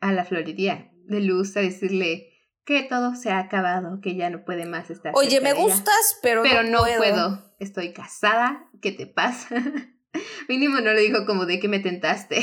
a 0.00 0.12
la 0.12 0.24
florería 0.24 0.90
de 1.04 1.20
Luz 1.20 1.54
a 1.58 1.60
decirle 1.60 2.30
que 2.64 2.84
todo 2.84 3.14
se 3.14 3.30
ha 3.30 3.38
acabado, 3.38 4.00
que 4.00 4.16
ya 4.16 4.30
no 4.30 4.46
puede 4.46 4.64
más 4.64 4.88
estar. 4.88 5.12
Oye, 5.14 5.32
cerca 5.32 5.44
me 5.44 5.52
gustas, 5.60 6.18
pero, 6.22 6.42
pero 6.42 6.62
no, 6.62 6.86
no 6.86 6.96
puedo. 6.96 7.54
Estoy 7.58 7.92
casada. 7.92 8.70
¿Qué 8.80 8.92
te 8.92 9.06
pasa? 9.06 9.54
Mínimo 10.48 10.80
no 10.80 10.94
le 10.94 11.02
dijo 11.02 11.26
como 11.26 11.44
de 11.44 11.60
que 11.60 11.68
me 11.68 11.80
tentaste. 11.80 12.40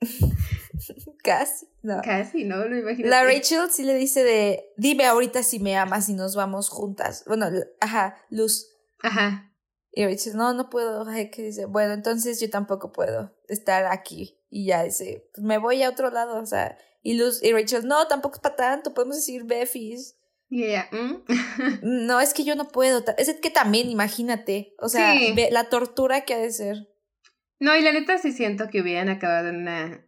Casi. 1.22 1.66
No. 1.82 2.00
Casi, 2.02 2.44
¿no? 2.44 2.64
Lo 2.64 2.76
imagino. 2.76 3.08
La 3.08 3.24
Rachel 3.24 3.70
sí 3.70 3.84
le 3.84 3.94
dice 3.94 4.24
de, 4.24 4.72
dime 4.76 5.06
ahorita 5.06 5.42
si 5.42 5.58
me 5.58 5.76
amas 5.76 6.08
y 6.08 6.14
nos 6.14 6.34
vamos 6.34 6.68
juntas. 6.68 7.24
Bueno, 7.26 7.46
ajá, 7.80 8.16
Luz. 8.30 8.68
Ajá. 9.02 9.52
Y 9.92 10.04
Rachel, 10.04 10.36
no, 10.36 10.52
no 10.54 10.70
puedo. 10.70 11.08
Heck 11.08 11.36
dice, 11.36 11.66
bueno, 11.66 11.92
entonces 11.92 12.40
yo 12.40 12.50
tampoco 12.50 12.92
puedo 12.92 13.36
estar 13.48 13.86
aquí. 13.86 14.40
Y 14.50 14.66
ya 14.66 14.82
dice, 14.82 15.28
pues 15.32 15.44
me 15.44 15.58
voy 15.58 15.82
a 15.82 15.90
otro 15.90 16.10
lado, 16.10 16.40
o 16.40 16.46
sea. 16.46 16.76
Y, 17.02 17.14
Luz, 17.14 17.42
y 17.42 17.52
Rachel, 17.52 17.86
no, 17.86 18.06
tampoco 18.08 18.36
es 18.36 18.40
para 18.40 18.56
tanto, 18.56 18.94
podemos 18.94 19.16
decir 19.16 19.44
Beffis. 19.44 20.16
Y 20.48 20.64
ella, 20.64 20.88
¿mm? 20.92 21.24
no, 21.82 22.20
es 22.20 22.34
que 22.34 22.44
yo 22.44 22.56
no 22.56 22.68
puedo. 22.68 23.04
Es 23.18 23.32
que 23.40 23.50
también, 23.50 23.88
imagínate, 23.88 24.74
o 24.78 24.88
sea, 24.88 25.14
la 25.50 25.68
tortura 25.68 26.22
que 26.22 26.34
ha 26.34 26.38
de 26.38 26.50
ser. 26.50 26.88
No, 27.60 27.76
y 27.76 27.82
la 27.82 27.92
neta 27.92 28.18
sí 28.18 28.32
siento 28.32 28.68
que 28.68 28.80
hubieran 28.80 29.08
acabado 29.08 29.48
en 29.48 29.56
una, 29.56 30.03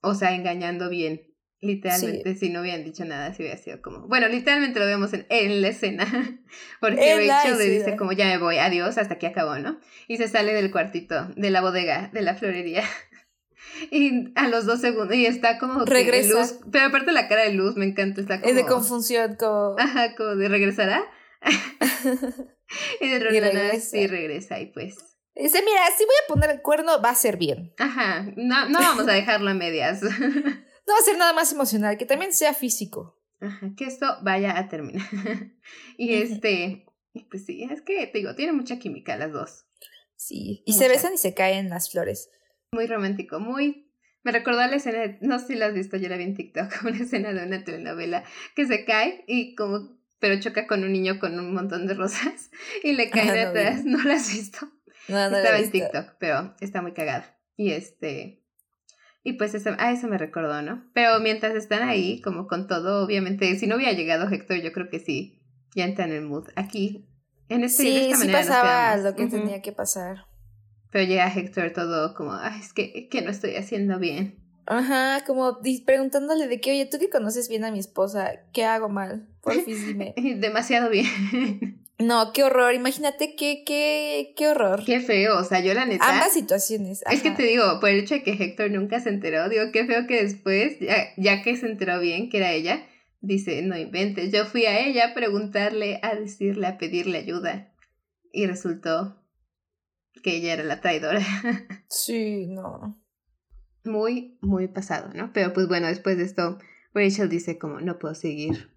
o 0.00 0.14
sea, 0.14 0.34
engañando 0.34 0.88
bien. 0.88 1.28
Literalmente, 1.60 2.36
si 2.36 2.50
no 2.50 2.60
hubieran 2.60 2.84
dicho 2.84 3.04
nada, 3.04 3.34
si 3.34 3.42
hubiera 3.42 3.58
sido 3.58 3.82
como. 3.82 4.06
Bueno, 4.06 4.28
literalmente 4.28 4.78
lo 4.78 4.86
vemos 4.86 5.12
en, 5.12 5.26
en 5.28 5.60
la 5.60 5.68
escena. 5.68 6.06
Porque 6.80 7.26
Rachel 7.26 7.58
le 7.58 7.64
dice 7.64 7.96
como 7.96 8.12
ya 8.12 8.26
me 8.26 8.38
voy, 8.38 8.58
adiós, 8.58 8.96
hasta 8.96 9.14
aquí 9.14 9.26
acabó, 9.26 9.58
¿no? 9.58 9.80
Y 10.06 10.18
se 10.18 10.28
sale 10.28 10.52
del 10.52 10.70
cuartito, 10.70 11.28
de 11.36 11.50
la 11.50 11.60
bodega, 11.60 12.10
de 12.12 12.22
la 12.22 12.34
florería. 12.34 12.84
Y 13.90 14.32
a 14.34 14.48
los 14.48 14.66
dos 14.66 14.80
segundos, 14.80 15.14
y 15.14 15.26
está 15.26 15.58
como 15.58 15.84
Regresa. 15.84 16.32
luz, 16.32 16.58
pero 16.72 16.86
aparte 16.86 17.12
la 17.12 17.28
cara 17.28 17.42
de 17.42 17.52
luz 17.52 17.76
me 17.76 17.84
encanta, 17.84 18.20
está 18.20 18.40
como... 18.40 18.50
Es 18.50 18.56
de 18.56 18.64
confusión, 18.64 19.36
como... 19.36 19.76
Ajá, 19.78 20.16
como 20.16 20.34
de 20.34 20.48
regresará. 20.48 21.04
y 23.00 23.08
de 23.08 23.18
regresa. 23.18 23.96
Y 23.96 24.06
regresa, 24.06 24.58
y 24.58 24.66
pues... 24.66 24.96
Dice, 25.38 25.62
mira, 25.64 25.82
si 25.96 26.04
voy 26.04 26.14
a 26.24 26.28
poner 26.28 26.50
el 26.50 26.62
cuerno, 26.62 27.00
va 27.00 27.10
a 27.10 27.14
ser 27.14 27.36
bien. 27.36 27.72
Ajá, 27.78 28.26
no, 28.36 28.68
no 28.68 28.80
vamos 28.80 29.06
a 29.06 29.12
dejarlo 29.12 29.50
a 29.50 29.54
medias. 29.54 30.02
no 30.02 30.10
va 30.10 30.98
a 30.98 31.04
ser 31.04 31.16
nada 31.16 31.32
más 31.32 31.52
emocional, 31.52 31.96
que 31.96 32.06
también 32.06 32.32
sea 32.32 32.54
físico. 32.54 33.16
Ajá, 33.40 33.70
que 33.76 33.84
esto 33.84 34.06
vaya 34.22 34.58
a 34.58 34.68
terminar. 34.68 35.06
y 35.96 36.14
este, 36.14 36.86
pues 37.30 37.46
sí, 37.46 37.68
es 37.70 37.82
que 37.82 38.06
te 38.08 38.18
digo, 38.18 38.34
tiene 38.34 38.52
mucha 38.52 38.80
química 38.80 39.16
las 39.16 39.32
dos. 39.32 39.66
Sí, 40.16 40.64
y 40.66 40.72
se 40.72 40.88
besan 40.88 41.14
y 41.14 41.18
se 41.18 41.34
caen 41.34 41.70
las 41.70 41.90
flores. 41.90 42.30
Muy 42.72 42.86
romántico, 42.86 43.38
muy... 43.38 43.92
Me 44.24 44.32
recordó 44.32 44.58
la 44.58 44.74
escena, 44.74 45.16
no 45.20 45.38
sé 45.38 45.46
si 45.46 45.54
la 45.54 45.66
has 45.66 45.74
visto, 45.74 45.96
yo 45.96 46.08
la 46.08 46.16
vi 46.16 46.24
en 46.24 46.34
TikTok, 46.34 46.72
una 46.84 46.98
escena 46.98 47.32
de 47.32 47.46
una 47.46 47.62
telenovela 47.62 48.24
que 48.56 48.66
se 48.66 48.84
cae 48.84 49.22
y 49.28 49.54
como, 49.54 49.96
pero 50.18 50.40
choca 50.40 50.66
con 50.66 50.82
un 50.82 50.92
niño 50.92 51.20
con 51.20 51.38
un 51.38 51.54
montón 51.54 51.86
de 51.86 51.94
rosas 51.94 52.50
y 52.82 52.94
le 52.94 53.08
cae 53.08 53.30
de 53.30 53.42
atrás. 53.42 53.84
¿No 53.84 54.02
la 54.02 54.14
has 54.14 54.32
visto? 54.32 54.68
No, 55.08 55.30
no 55.30 55.36
Estaba 55.36 55.58
en 55.58 55.70
TikTok, 55.70 56.14
pero 56.18 56.54
está 56.60 56.82
muy 56.82 56.92
cagada. 56.92 57.38
Y 57.56 57.72
este, 57.72 58.44
y 59.24 59.34
pues 59.34 59.54
eso, 59.54 59.70
a 59.78 59.92
eso 59.92 60.06
me 60.06 60.16
recordó, 60.16 60.62
¿no? 60.62 60.84
Pero 60.94 61.20
mientras 61.20 61.54
están 61.54 61.86
ahí, 61.86 62.20
como 62.22 62.46
con 62.46 62.66
todo, 62.66 63.04
obviamente, 63.04 63.58
si 63.58 63.66
no 63.66 63.76
hubiera 63.76 63.92
llegado 63.92 64.28
Héctor, 64.28 64.62
yo 64.62 64.72
creo 64.72 64.88
que 64.88 65.00
sí, 65.00 65.42
ya 65.74 65.84
entra 65.84 66.04
en 66.04 66.12
el 66.12 66.22
mood. 66.22 66.48
Aquí, 66.56 67.06
en 67.48 67.64
este 67.64 67.82
sí, 67.82 67.96
esta 68.10 68.16
sí 68.16 68.28
pasaba 68.28 68.96
lo 68.96 69.14
que 69.14 69.26
tenía 69.26 69.60
que 69.60 69.72
pasar. 69.72 70.26
Pero 70.90 71.04
llega 71.04 71.32
Héctor 71.32 71.72
todo 71.72 72.14
como, 72.14 72.32
ay, 72.32 72.60
es 72.60 72.72
que, 72.72 73.08
que 73.08 73.22
no 73.22 73.30
estoy 73.30 73.56
haciendo 73.56 73.98
bien. 73.98 74.38
Ajá, 74.66 75.24
como 75.26 75.58
preguntándole 75.84 76.46
de 76.46 76.60
que, 76.60 76.72
oye, 76.72 76.86
tú 76.86 76.98
que 76.98 77.10
conoces 77.10 77.48
bien 77.48 77.64
a 77.64 77.70
mi 77.70 77.78
esposa, 77.78 78.32
¿qué 78.52 78.64
hago 78.64 78.88
mal? 78.88 79.28
Por 79.42 79.54
fin 79.64 79.86
dime. 79.86 80.14
Demasiado 80.38 80.90
bien. 80.90 81.84
No, 81.98 82.32
qué 82.32 82.44
horror. 82.44 82.74
Imagínate 82.74 83.34
qué, 83.34 83.64
qué, 83.66 84.32
qué 84.36 84.48
horror. 84.48 84.84
Qué 84.84 85.00
feo. 85.00 85.38
O 85.38 85.44
sea, 85.44 85.60
yo 85.60 85.74
la 85.74 85.84
neta. 85.84 86.08
Ambas 86.08 86.32
situaciones. 86.32 87.02
Es 87.10 87.22
que 87.22 87.32
te 87.32 87.42
digo, 87.42 87.80
por 87.80 87.88
el 87.88 88.00
hecho 88.00 88.14
de 88.14 88.22
que 88.22 88.32
Héctor 88.32 88.70
nunca 88.70 89.00
se 89.00 89.08
enteró, 89.08 89.48
digo, 89.48 89.64
qué 89.72 89.84
feo 89.84 90.06
que 90.06 90.22
después, 90.22 90.78
ya, 90.78 91.08
ya 91.16 91.42
que 91.42 91.56
se 91.56 91.66
enteró 91.66 91.98
bien 91.98 92.30
que 92.30 92.38
era 92.38 92.52
ella, 92.52 92.86
dice, 93.20 93.62
no 93.62 93.76
inventes. 93.76 94.32
Yo 94.32 94.44
fui 94.44 94.64
a 94.66 94.78
ella 94.86 95.08
a 95.08 95.14
preguntarle, 95.14 95.98
a 96.02 96.14
decirle, 96.14 96.68
a 96.68 96.78
pedirle 96.78 97.18
ayuda. 97.18 97.74
Y 98.32 98.46
resultó 98.46 99.20
que 100.22 100.36
ella 100.36 100.52
era 100.52 100.64
la 100.64 100.80
traidora. 100.80 101.20
Sí, 101.90 102.46
no. 102.46 103.02
Muy, 103.82 104.36
muy 104.42 104.68
pasado, 104.68 105.10
¿no? 105.14 105.32
Pero 105.32 105.54
pues 105.54 105.68
bueno, 105.68 105.86
después 105.86 106.18
de 106.18 106.24
esto, 106.24 106.58
Rachel 106.92 107.30
dice 107.30 107.58
como, 107.58 107.80
no 107.80 107.98
puedo 107.98 108.14
seguir 108.14 108.70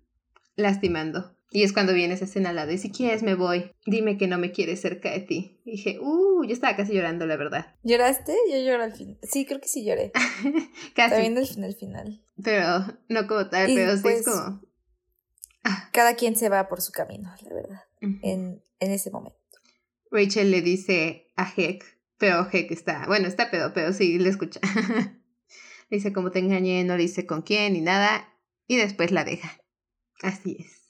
lastimando. 0.56 1.36
Y 1.54 1.64
es 1.64 1.74
cuando 1.74 1.94
viene 1.94 2.14
esa 2.14 2.24
escena 2.24 2.54
la 2.54 2.66
de, 2.66 2.78
si 2.78 2.92
quieres 2.92 3.24
me 3.24 3.36
voy, 3.36 3.74
dime 3.86 4.18
que 4.18 4.26
no 4.26 4.38
me 4.38 4.54
quieres 4.54 4.80
cerca 4.80 5.12
de 5.12 5.20
ti. 5.20 5.60
Y 5.66 5.72
dije, 5.72 6.00
uh, 6.00 6.46
yo 6.46 6.54
estaba 6.54 6.78
casi 6.78 6.94
llorando, 6.94 7.26
la 7.26 7.36
verdad. 7.36 7.76
¿Lloraste? 7.84 8.34
Yo 8.50 8.58
lloro 8.58 8.84
al 8.84 8.94
final. 8.94 9.20
Sí, 9.22 9.46
creo 9.46 9.60
que 9.60 9.68
sí 9.68 9.84
lloré. 9.84 10.14
casi. 10.96 11.12
También 11.12 11.38
el 11.38 11.46
final 11.46 11.76
final. 11.76 12.24
Pero 12.42 12.86
no 13.10 13.28
como 13.28 13.50
tal, 13.50 13.70
pero 13.76 13.98
sí 13.98 14.08
es 14.08 14.24
como... 14.24 14.62
Ah. 15.64 15.90
Cada 15.92 16.16
quien 16.16 16.38
se 16.38 16.48
va 16.48 16.70
por 16.70 16.82
su 16.82 16.94
camino, 16.94 17.30
la 17.44 17.54
verdad, 17.54 17.82
en, 18.00 18.64
en 18.80 18.92
ese 18.92 19.12
momento. 19.12 19.38
Rachel 20.10 20.52
le 20.52 20.62
dice 20.62 21.32
a 21.36 21.52
Heck, 21.56 21.84
pero 22.18 22.48
Heck 22.52 22.72
está, 22.72 23.06
bueno, 23.08 23.28
está 23.28 23.52
pedo, 23.52 23.74
pero 23.74 23.92
sí, 23.92 24.18
le 24.18 24.30
escucha. 24.30 24.62
le 25.90 25.98
dice 25.98 26.14
cómo 26.14 26.32
te 26.32 26.40
engañé, 26.40 26.84
no 26.86 26.96
le 26.96 27.04
dice 27.04 27.26
con 27.26 27.42
quién 27.42 27.74
ni 27.74 27.82
nada, 27.82 28.34
y 28.68 28.78
después 28.78 29.12
la 29.12 29.26
deja. 29.26 29.62
Así 30.24 30.58
es. 30.60 30.81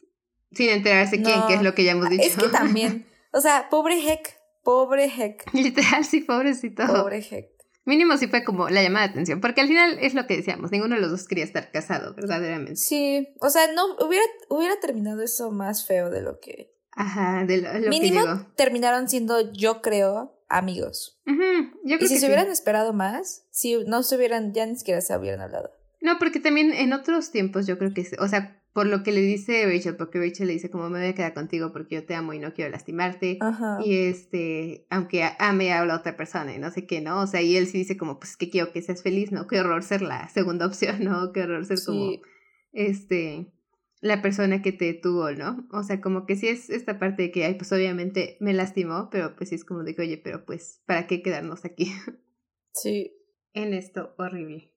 Sin 0.51 0.69
enterarse 0.69 1.21
quién, 1.21 1.41
que 1.47 1.55
es 1.55 1.61
lo 1.61 1.73
que 1.73 1.83
ya 1.83 1.91
hemos 1.91 2.09
dicho. 2.09 2.23
Es 2.23 2.35
que 2.35 2.49
también, 2.49 3.05
o 3.31 3.41
sea, 3.41 3.69
pobre 3.69 3.95
Heck, 3.95 4.37
pobre 4.63 5.05
Heck. 5.05 5.45
Literal, 5.53 6.03
sí, 6.05 6.21
pobrecito. 6.21 6.85
Pobre 6.87 7.19
Heck. 7.19 7.49
Mínimo 7.83 8.15
sí 8.17 8.27
fue 8.27 8.43
como 8.43 8.69
la 8.69 8.83
llamada 8.83 9.07
de 9.07 9.11
atención, 9.11 9.41
porque 9.41 9.61
al 9.61 9.67
final 9.67 9.97
es 9.99 10.13
lo 10.13 10.27
que 10.27 10.37
decíamos, 10.37 10.71
ninguno 10.71 10.95
de 10.95 11.01
los 11.01 11.11
dos 11.11 11.27
quería 11.27 11.43
estar 11.43 11.71
casado, 11.71 12.13
verdaderamente. 12.13 12.75
Sí, 12.75 13.27
o 13.39 13.49
sea, 13.49 13.71
no 13.73 13.95
hubiera, 14.05 14.25
hubiera 14.49 14.79
terminado 14.79 15.23
eso 15.23 15.49
más 15.51 15.87
feo 15.87 16.11
de 16.11 16.21
lo 16.21 16.39
que 16.39 16.71
Ajá, 16.93 17.45
de 17.45 17.61
lo, 17.61 17.89
Mínimo 17.89 18.45
terminaron 18.55 19.07
siendo, 19.07 19.51
yo 19.53 19.81
creo, 19.81 20.37
amigos. 20.49 21.19
yo 21.25 21.97
creo 21.97 21.99
y 22.01 22.07
si 22.07 22.17
se 22.17 22.25
hubieran 22.25 22.49
esperado 22.49 22.93
más, 22.93 23.45
si 23.49 23.83
no 23.85 24.03
se 24.03 24.17
hubieran, 24.17 24.53
ya 24.53 24.65
ni 24.65 24.75
siquiera 24.75 25.01
se 25.01 25.15
hubieran 25.17 25.41
hablado. 25.41 25.71
No, 26.01 26.17
porque 26.19 26.39
también 26.39 26.73
en 26.73 26.93
otros 26.93 27.31
tiempos 27.31 27.65
yo 27.65 27.77
creo 27.77 27.93
que, 27.93 28.05
o 28.19 28.27
sea, 28.27 28.60
por 28.73 28.87
lo 28.87 29.03
que 29.03 29.11
le 29.11 29.21
dice 29.21 29.65
Rachel, 29.65 29.97
porque 29.97 30.19
Rachel 30.19 30.47
le 30.47 30.53
dice 30.53 30.69
como 30.69 30.89
me 30.89 30.99
voy 30.99 31.09
a 31.09 31.15
quedar 31.15 31.33
contigo 31.33 31.73
porque 31.73 31.95
yo 31.95 32.05
te 32.05 32.15
amo 32.15 32.33
y 32.33 32.39
no 32.39 32.53
quiero 32.53 32.71
lastimarte. 32.71 33.37
Ajá. 33.41 33.79
Y 33.83 33.95
este, 34.05 34.85
aunque 34.89 35.23
ame 35.39 35.73
a 35.73 35.85
la 35.85 35.95
otra 35.95 36.15
persona 36.15 36.55
y 36.55 36.59
no 36.59 36.71
sé 36.71 36.85
qué, 36.85 37.01
¿no? 37.01 37.21
O 37.21 37.27
sea, 37.27 37.41
y 37.41 37.57
él 37.57 37.67
sí 37.67 37.79
dice 37.79 37.97
como, 37.97 38.19
pues 38.19 38.37
que 38.37 38.49
quiero 38.49 38.71
que 38.71 38.81
seas 38.81 39.03
feliz, 39.03 39.31
¿no? 39.31 39.47
Qué 39.47 39.59
horror 39.59 39.83
ser 39.83 40.01
la 40.01 40.29
segunda 40.29 40.65
opción, 40.67 41.03
¿no? 41.03 41.33
Qué 41.33 41.41
horror 41.41 41.65
ser 41.65 41.79
como, 41.85 42.11
este, 42.71 43.51
la 43.99 44.21
persona 44.21 44.61
que 44.61 44.71
te 44.71 44.93
tuvo, 44.93 45.31
¿no? 45.31 45.67
O 45.71 45.83
sea, 45.83 45.99
como 45.99 46.25
que 46.25 46.37
sí 46.37 46.47
es 46.47 46.69
esta 46.69 46.97
parte 46.97 47.23
de 47.23 47.31
que, 47.31 47.45
ay, 47.45 47.55
pues 47.55 47.71
obviamente 47.73 48.37
me 48.39 48.53
lastimó, 48.53 49.09
pero 49.11 49.35
pues 49.35 49.49
sí 49.49 49.55
es 49.55 49.65
como 49.65 49.83
de 49.83 49.95
que, 49.95 50.03
oye, 50.03 50.17
pero 50.17 50.45
pues, 50.45 50.81
¿para 50.85 51.07
qué 51.07 51.21
quedarnos 51.21 51.65
aquí? 51.65 51.91
Sí. 52.73 53.17
En 53.53 53.73
esto 53.73 54.15
horrible. 54.17 54.71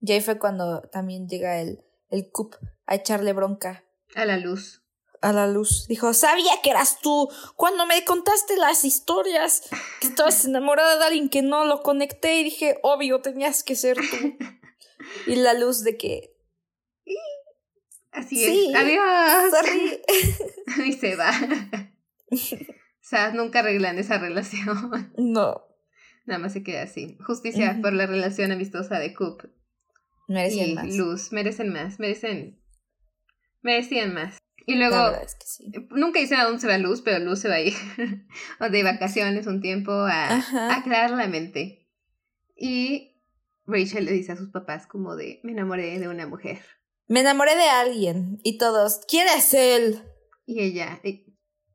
Y 0.00 0.12
ahí 0.12 0.22
fue 0.22 0.38
cuando 0.38 0.80
también 0.90 1.28
llega 1.28 1.60
el, 1.60 1.84
el 2.08 2.30
Cup 2.32 2.56
a 2.90 2.96
echarle 2.96 3.32
bronca. 3.32 3.84
A 4.14 4.26
la 4.26 4.36
luz. 4.36 4.82
A 5.22 5.32
la 5.32 5.46
luz. 5.46 5.86
Dijo, 5.88 6.12
sabía 6.12 6.52
que 6.62 6.70
eras 6.70 6.98
tú. 7.00 7.30
Cuando 7.56 7.86
me 7.86 8.04
contaste 8.04 8.56
las 8.56 8.84
historias, 8.84 9.62
que 10.00 10.08
estabas 10.08 10.44
enamorada 10.44 10.98
de 10.98 11.04
alguien 11.04 11.30
que 11.30 11.40
no 11.40 11.64
lo 11.64 11.82
conecté 11.82 12.40
y 12.40 12.44
dije, 12.44 12.78
obvio, 12.82 13.22
tenías 13.22 13.62
que 13.62 13.76
ser 13.76 13.96
tú. 13.96 14.36
y 15.26 15.36
la 15.36 15.54
luz 15.54 15.82
de 15.84 15.96
que 15.96 16.36
Así 18.12 18.44
es. 18.44 18.74
Adiós. 18.74 19.52
Sorry. 19.52 20.00
y 20.88 20.92
se 20.94 21.14
va. 21.14 21.30
o 22.32 22.36
sea, 23.00 23.30
nunca 23.32 23.60
arreglan 23.60 23.98
esa 24.00 24.18
relación. 24.18 25.12
No. 25.16 25.64
Nada 26.26 26.40
más 26.40 26.52
se 26.52 26.64
queda 26.64 26.82
así. 26.82 27.16
Justicia 27.24 27.78
por 27.80 27.92
la 27.92 28.06
relación 28.06 28.50
amistosa 28.50 28.98
de 28.98 29.14
Coop. 29.14 29.44
Merecían 30.26 30.70
y 30.70 30.74
más. 30.74 30.96
Luz. 30.96 31.32
Merecen 31.32 31.72
más. 31.72 32.00
Merecen. 32.00 32.59
Merecían 33.62 34.14
más. 34.14 34.38
Y 34.66 34.76
luego, 34.76 35.10
es 35.22 35.34
que 35.34 35.46
sí. 35.46 35.72
nunca 35.90 36.20
dice 36.20 36.36
a 36.36 36.44
dónde 36.44 36.60
se 36.60 36.68
va 36.68 36.78
Luz, 36.78 37.02
pero 37.02 37.18
Luz 37.18 37.40
se 37.40 37.48
va 37.48 37.56
a 37.56 37.60
ir 37.60 37.74
o 38.60 38.68
de 38.68 38.82
vacaciones 38.82 39.46
un 39.46 39.60
tiempo 39.60 39.90
a 39.90 40.36
aclarar 40.76 41.10
la 41.10 41.26
mente. 41.26 41.88
Y 42.56 43.16
Rachel 43.66 44.04
le 44.04 44.12
dice 44.12 44.32
a 44.32 44.36
sus 44.36 44.50
papás 44.50 44.86
como 44.86 45.16
de, 45.16 45.40
me 45.42 45.52
enamoré 45.52 45.98
de 45.98 46.08
una 46.08 46.26
mujer. 46.26 46.60
Me 47.08 47.20
enamoré 47.20 47.56
de 47.56 47.68
alguien 47.68 48.38
y 48.44 48.58
todos, 48.58 49.00
¿quién 49.08 49.26
es 49.36 49.52
él? 49.54 50.02
Y 50.46 50.60
ella, 50.60 51.00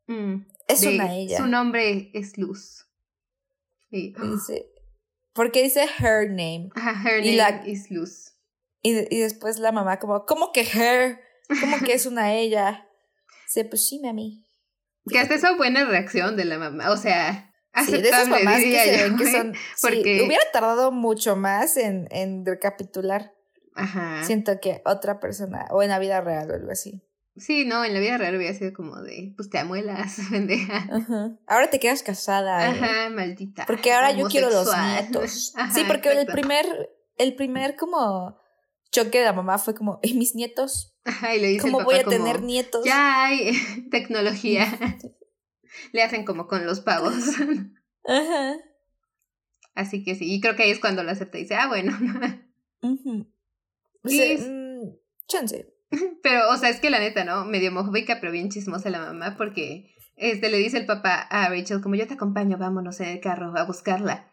mm, 0.07 0.45
es 0.67 0.83
una 0.85 1.15
ella. 1.15 1.37
Su 1.37 1.47
nombre 1.47 2.11
es 2.13 2.37
Luz. 2.37 2.85
Y, 3.89 4.13
dice, 4.13 4.71
porque 5.33 5.63
dice 5.63 5.85
her 5.99 6.29
name. 6.29 6.69
her 6.75 7.21
name 7.21 7.69
is 7.69 7.89
Luz. 7.91 8.37
Y, 8.81 8.91
y, 9.13 9.19
después 9.19 9.59
la 9.59 9.71
mamá 9.71 9.99
como, 9.99 10.25
¿cómo 10.25 10.51
que 10.51 10.61
her? 10.61 11.19
¿Cómo 11.47 11.79
que 11.79 11.93
es 11.93 12.05
una 12.05 12.33
ella? 12.33 12.87
Dice, 13.47 13.65
pues 13.65 13.87
sí, 13.87 13.99
mami. 13.99 14.45
Que 15.07 15.19
hasta 15.19 15.35
esa 15.35 15.55
buena 15.55 15.85
reacción 15.85 16.35
de 16.35 16.45
la 16.45 16.57
mamá, 16.57 16.91
o 16.91 16.97
sea, 16.97 17.51
Sí, 17.85 17.91
de 17.91 18.07
esas 18.07 18.29
mamás 18.29 18.61
que 18.61 18.79
se 18.79 19.03
ven 19.03 19.17
que 19.17 19.31
son. 19.31 19.53
Porque 19.81 20.23
hubiera 20.25 20.43
tardado 20.53 20.91
mucho 20.91 21.35
más 21.35 21.77
en, 21.77 22.07
en 22.11 22.45
recapitular. 22.45 23.33
Ajá. 23.75 24.23
Siento 24.23 24.59
que 24.61 24.81
otra 24.85 25.19
persona, 25.19 25.65
o 25.71 25.83
en 25.83 25.89
la 25.89 25.99
vida 25.99 26.21
real 26.21 26.49
o 26.49 26.53
algo 26.53 26.71
así. 26.71 27.03
Sí, 27.35 27.65
no, 27.65 27.83
en 27.83 27.93
la 27.93 27.99
vida 27.99 28.17
real 28.17 28.37
hubiera 28.37 28.57
sido 28.57 28.71
como 28.71 29.01
de, 29.01 29.33
pues 29.35 29.49
te 29.49 29.59
amuelas, 29.59 30.17
pendeja. 30.31 30.87
Ajá. 30.89 31.37
Ahora 31.47 31.69
te 31.69 31.79
quedas 31.79 32.01
casada. 32.01 32.65
¿eh? 32.65 32.69
Ajá, 32.69 33.09
maldita. 33.09 33.65
Porque 33.65 33.91
ahora 33.91 34.11
yo 34.11 34.27
quiero 34.27 34.49
los 34.49 34.69
nietos. 34.73 35.53
Ajá, 35.57 35.73
sí, 35.73 35.83
porque 35.85 36.09
el 36.09 36.27
primer, 36.27 36.65
el 37.17 37.35
primer 37.35 37.75
como 37.75 38.37
choque 38.91 39.19
de 39.19 39.25
la 39.25 39.33
mamá 39.33 39.57
fue 39.57 39.75
como, 39.75 39.99
¿y 40.01 40.13
mis 40.13 40.35
nietos? 40.35 40.94
Ajá, 41.05 41.35
y 41.35 41.39
le 41.39 41.47
dice 41.49 41.61
¿Cómo 41.61 41.79
el 41.79 41.85
voy 41.85 41.95
a 41.95 42.03
tener 42.03 42.41
nietos? 42.41 42.83
Ya 42.83 43.25
hay 43.25 43.51
tecnología. 43.91 44.67
Le 45.91 46.03
hacen 46.03 46.25
como 46.25 46.47
con 46.47 46.65
los 46.65 46.79
pavos. 46.81 47.13
Ajá. 48.07 48.55
Así 49.73 50.03
que 50.03 50.15
sí, 50.15 50.33
y 50.33 50.39
creo 50.41 50.55
que 50.55 50.63
ahí 50.63 50.71
es 50.71 50.79
cuando 50.79 51.03
lo 51.03 51.11
acepta 51.11 51.37
y 51.37 51.41
dice, 51.41 51.55
ah, 51.55 51.67
bueno. 51.67 51.91
O 54.03 54.09
sea, 54.09 54.25
es- 54.31 54.47
mm, 54.47 54.89
chance. 55.27 55.71
Pero, 56.23 56.49
o 56.49 56.57
sea, 56.57 56.69
es 56.69 56.79
que 56.79 56.89
la 56.89 56.99
neta, 56.99 57.23
¿no? 57.23 57.45
Medio 57.45 57.69
homofóbica, 57.69 58.19
pero 58.19 58.31
bien 58.31 58.49
chismosa 58.49 58.89
la 58.89 58.99
mamá, 58.99 59.35
porque 59.37 59.93
este 60.15 60.49
le 60.49 60.57
dice 60.57 60.77
el 60.77 60.85
papá 60.85 61.15
a 61.21 61.49
Rachel, 61.49 61.81
como 61.81 61.95
yo 61.95 62.07
te 62.07 62.15
acompaño, 62.15 62.57
vámonos 62.57 62.99
en 63.01 63.09
el 63.09 63.19
carro 63.19 63.55
a 63.57 63.63
buscarla. 63.65 64.31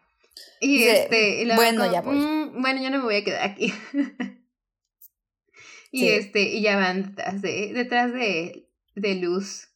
Y 0.59 0.77
Dice, 0.77 1.03
este, 1.03 1.41
y 1.41 1.45
la 1.45 1.55
"Bueno, 1.55 1.91
ya 1.91 2.01
voy". 2.01 2.17
"Mm, 2.17 2.61
bueno, 2.61 2.81
yo 2.81 2.89
no 2.89 2.97
me 2.99 3.03
voy 3.03 3.15
a 3.17 3.23
quedar 3.23 3.43
aquí. 3.49 3.73
Y 5.93 5.99
Sí. 5.99 6.09
este, 6.09 6.41
y 6.41 6.61
ya 6.63 6.75
van 6.75 7.03
detrás 7.15 7.41
de, 7.43 7.71
detrás 7.71 8.11
de, 8.11 8.67
de 8.95 9.15
Luz, 9.15 9.69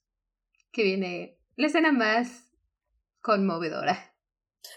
que 0.72 0.82
viene 0.84 1.40
la 1.56 1.68
escena 1.68 1.92
más 1.92 2.52
conmovedora. 3.22 4.14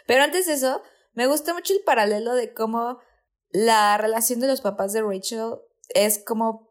Pero 0.06 0.22
antes 0.22 0.46
de 0.46 0.52
eso, 0.54 0.82
me 1.14 1.26
gusta 1.26 1.54
mucho 1.54 1.72
el 1.72 1.80
paralelo 1.84 2.34
de 2.34 2.52
cómo 2.52 2.98
la 3.48 3.96
relación 3.96 4.38
de 4.40 4.46
los 4.48 4.60
papás 4.60 4.92
de 4.92 5.02
Rachel 5.02 5.54
es 5.94 6.22
como 6.24 6.68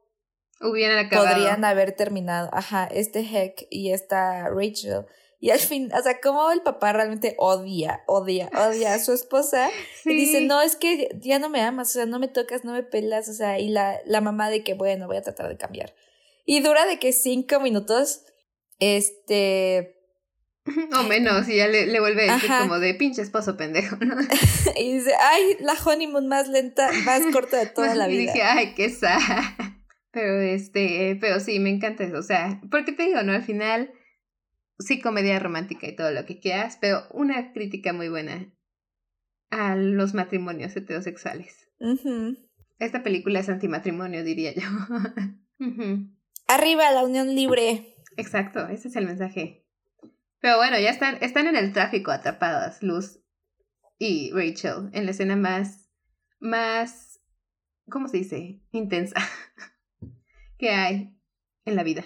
Hubieran 0.62 1.06
acabado. 1.08 1.30
podrían 1.36 1.66
haber 1.66 1.94
terminado. 1.94 2.50
Ajá, 2.54 2.86
este 2.86 3.22
Heck 3.22 3.66
y 3.72 3.92
esta 3.92 4.50
Rachel. 4.50 5.06
Y 5.42 5.52
al 5.52 5.60
fin, 5.60 5.90
o 5.98 6.04
sea, 6.04 6.20
cómo 6.22 6.52
el 6.52 6.62
papá 6.62 6.92
realmente 6.92 7.36
odia, 7.38 8.04
odia, 8.08 8.50
odia 8.54 8.94
a 8.94 9.00
su 9.00 9.14
esposa. 9.14 9.70
Sí. 10.04 10.10
Y 10.12 10.16
dice, 10.16 10.42
no, 10.42 10.62
es 10.62 10.76
que 10.76 11.10
ya 11.22 11.40
no 11.40 11.50
me 11.50 11.62
amas, 11.62 11.90
o 11.90 11.94
sea, 11.94 12.06
no 12.06 12.20
me 12.20 12.28
tocas, 12.28 12.66
no 12.66 12.74
me 12.74 12.84
pelas, 12.84 13.30
o 13.30 13.34
sea, 13.34 13.58
y 13.60 13.70
la, 13.70 13.98
la 14.06 14.22
mamá 14.22 14.50
de 14.50 14.64
que, 14.64 14.74
bueno, 14.74 15.08
voy 15.08 15.18
a 15.18 15.22
tratar 15.22 15.48
de 15.48 15.58
cambiar. 15.58 15.94
Y 16.46 16.60
dura 16.62 16.86
de 16.86 17.00
que 17.00 17.14
cinco 17.14 17.60
minutos, 17.60 18.26
este, 18.80 19.96
O 21.00 21.04
menos, 21.04 21.48
y 21.48 21.56
ya 21.58 21.68
le, 21.68 21.88
le 21.88 22.00
vuelve 22.00 22.30
a 22.30 22.34
decir 22.34 22.52
Ajá. 22.52 22.62
como 22.64 22.80
de 22.80 22.94
pinche 22.94 23.22
esposo 23.22 23.58
pendejo, 23.58 23.96
¿no? 23.98 24.16
y 24.78 24.94
dice, 24.94 25.12
ay, 25.20 25.58
la 25.62 25.74
honeymoon 25.74 26.28
más 26.28 26.48
lenta, 26.48 26.90
más 27.06 27.22
corta 27.32 27.58
de 27.58 27.68
toda 27.68 27.96
la 27.96 28.10
y 28.10 28.18
vida. 28.18 28.34
dije, 28.34 28.44
ay, 28.44 28.74
qué 28.76 28.90
sad. 28.90 29.20
Pero 30.12 30.42
este, 30.42 31.18
pero 31.22 31.40
sí, 31.40 31.60
me 31.60 31.70
encanta 31.70 32.04
eso. 32.04 32.18
O 32.18 32.24
sea, 32.24 32.60
porque 32.72 32.92
te 32.92 33.04
digo, 33.04 33.22
¿no? 33.24 33.32
Al 33.34 33.44
final, 33.44 33.92
sí, 34.80 35.02
comedia 35.02 35.40
romántica 35.40 35.88
y 35.88 35.96
todo 35.96 36.12
lo 36.12 36.26
que 36.26 36.40
quieras, 36.40 36.78
pero 36.80 37.04
una 37.12 37.54
crítica 37.54 37.94
muy 37.94 38.10
buena 38.10 38.52
a 39.52 39.76
los 39.76 40.14
matrimonios 40.14 40.76
heterosexuales. 40.76 41.68
Esta 42.80 43.04
película 43.04 43.40
es 43.40 43.50
antimatrimonio, 43.50 44.24
diría 44.24 44.54
yo. 44.54 44.68
Arriba 46.48 46.92
la 46.92 47.04
unión 47.04 47.36
libre. 47.36 47.96
Exacto, 48.18 48.68
ese 48.68 48.88
es 48.88 48.96
el 48.96 49.06
mensaje. 49.06 49.66
Pero 50.40 50.58
bueno, 50.58 50.80
ya 50.80 50.90
están, 50.90 51.18
están 51.22 51.48
en 51.48 51.56
el 51.56 51.74
tráfico 51.74 52.12
atrapadas, 52.12 52.82
Luz 52.82 53.20
y 53.98 54.32
Rachel, 54.32 54.90
en 54.94 55.06
la 55.06 55.12
escena 55.12 55.36
más, 55.36 55.90
más, 56.40 57.20
¿cómo 57.90 58.08
se 58.08 58.18
dice? 58.18 58.62
Intensa 58.72 59.20
que 60.58 60.70
hay 60.70 61.14
en 61.66 61.76
la 61.76 61.84
vida. 61.84 62.06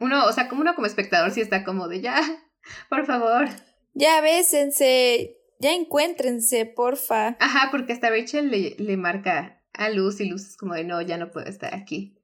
Uno, 0.00 0.26
o 0.26 0.32
sea, 0.32 0.48
como 0.48 0.60
uno 0.60 0.74
como 0.74 0.86
espectador 0.86 1.30
sí 1.30 1.40
está 1.40 1.64
como 1.64 1.88
de 1.88 2.00
ya, 2.00 2.20
por 2.90 3.06
favor. 3.06 3.48
Ya 3.94 4.20
bésense, 4.20 5.38
ya 5.58 5.72
encuéntrense, 5.72 6.66
porfa. 6.66 7.36
Ajá, 7.40 7.68
porque 7.70 7.92
hasta 7.92 8.10
Rachel 8.10 8.50
le, 8.50 8.76
le 8.78 8.96
marca 8.96 9.62
a 9.72 9.88
Luz 9.88 10.20
y 10.20 10.26
Luz 10.26 10.46
es 10.46 10.56
como 10.56 10.74
de 10.74 10.84
no, 10.84 11.00
ya 11.00 11.16
no 11.16 11.30
puedo 11.30 11.46
estar 11.46 11.74
aquí. 11.74 12.18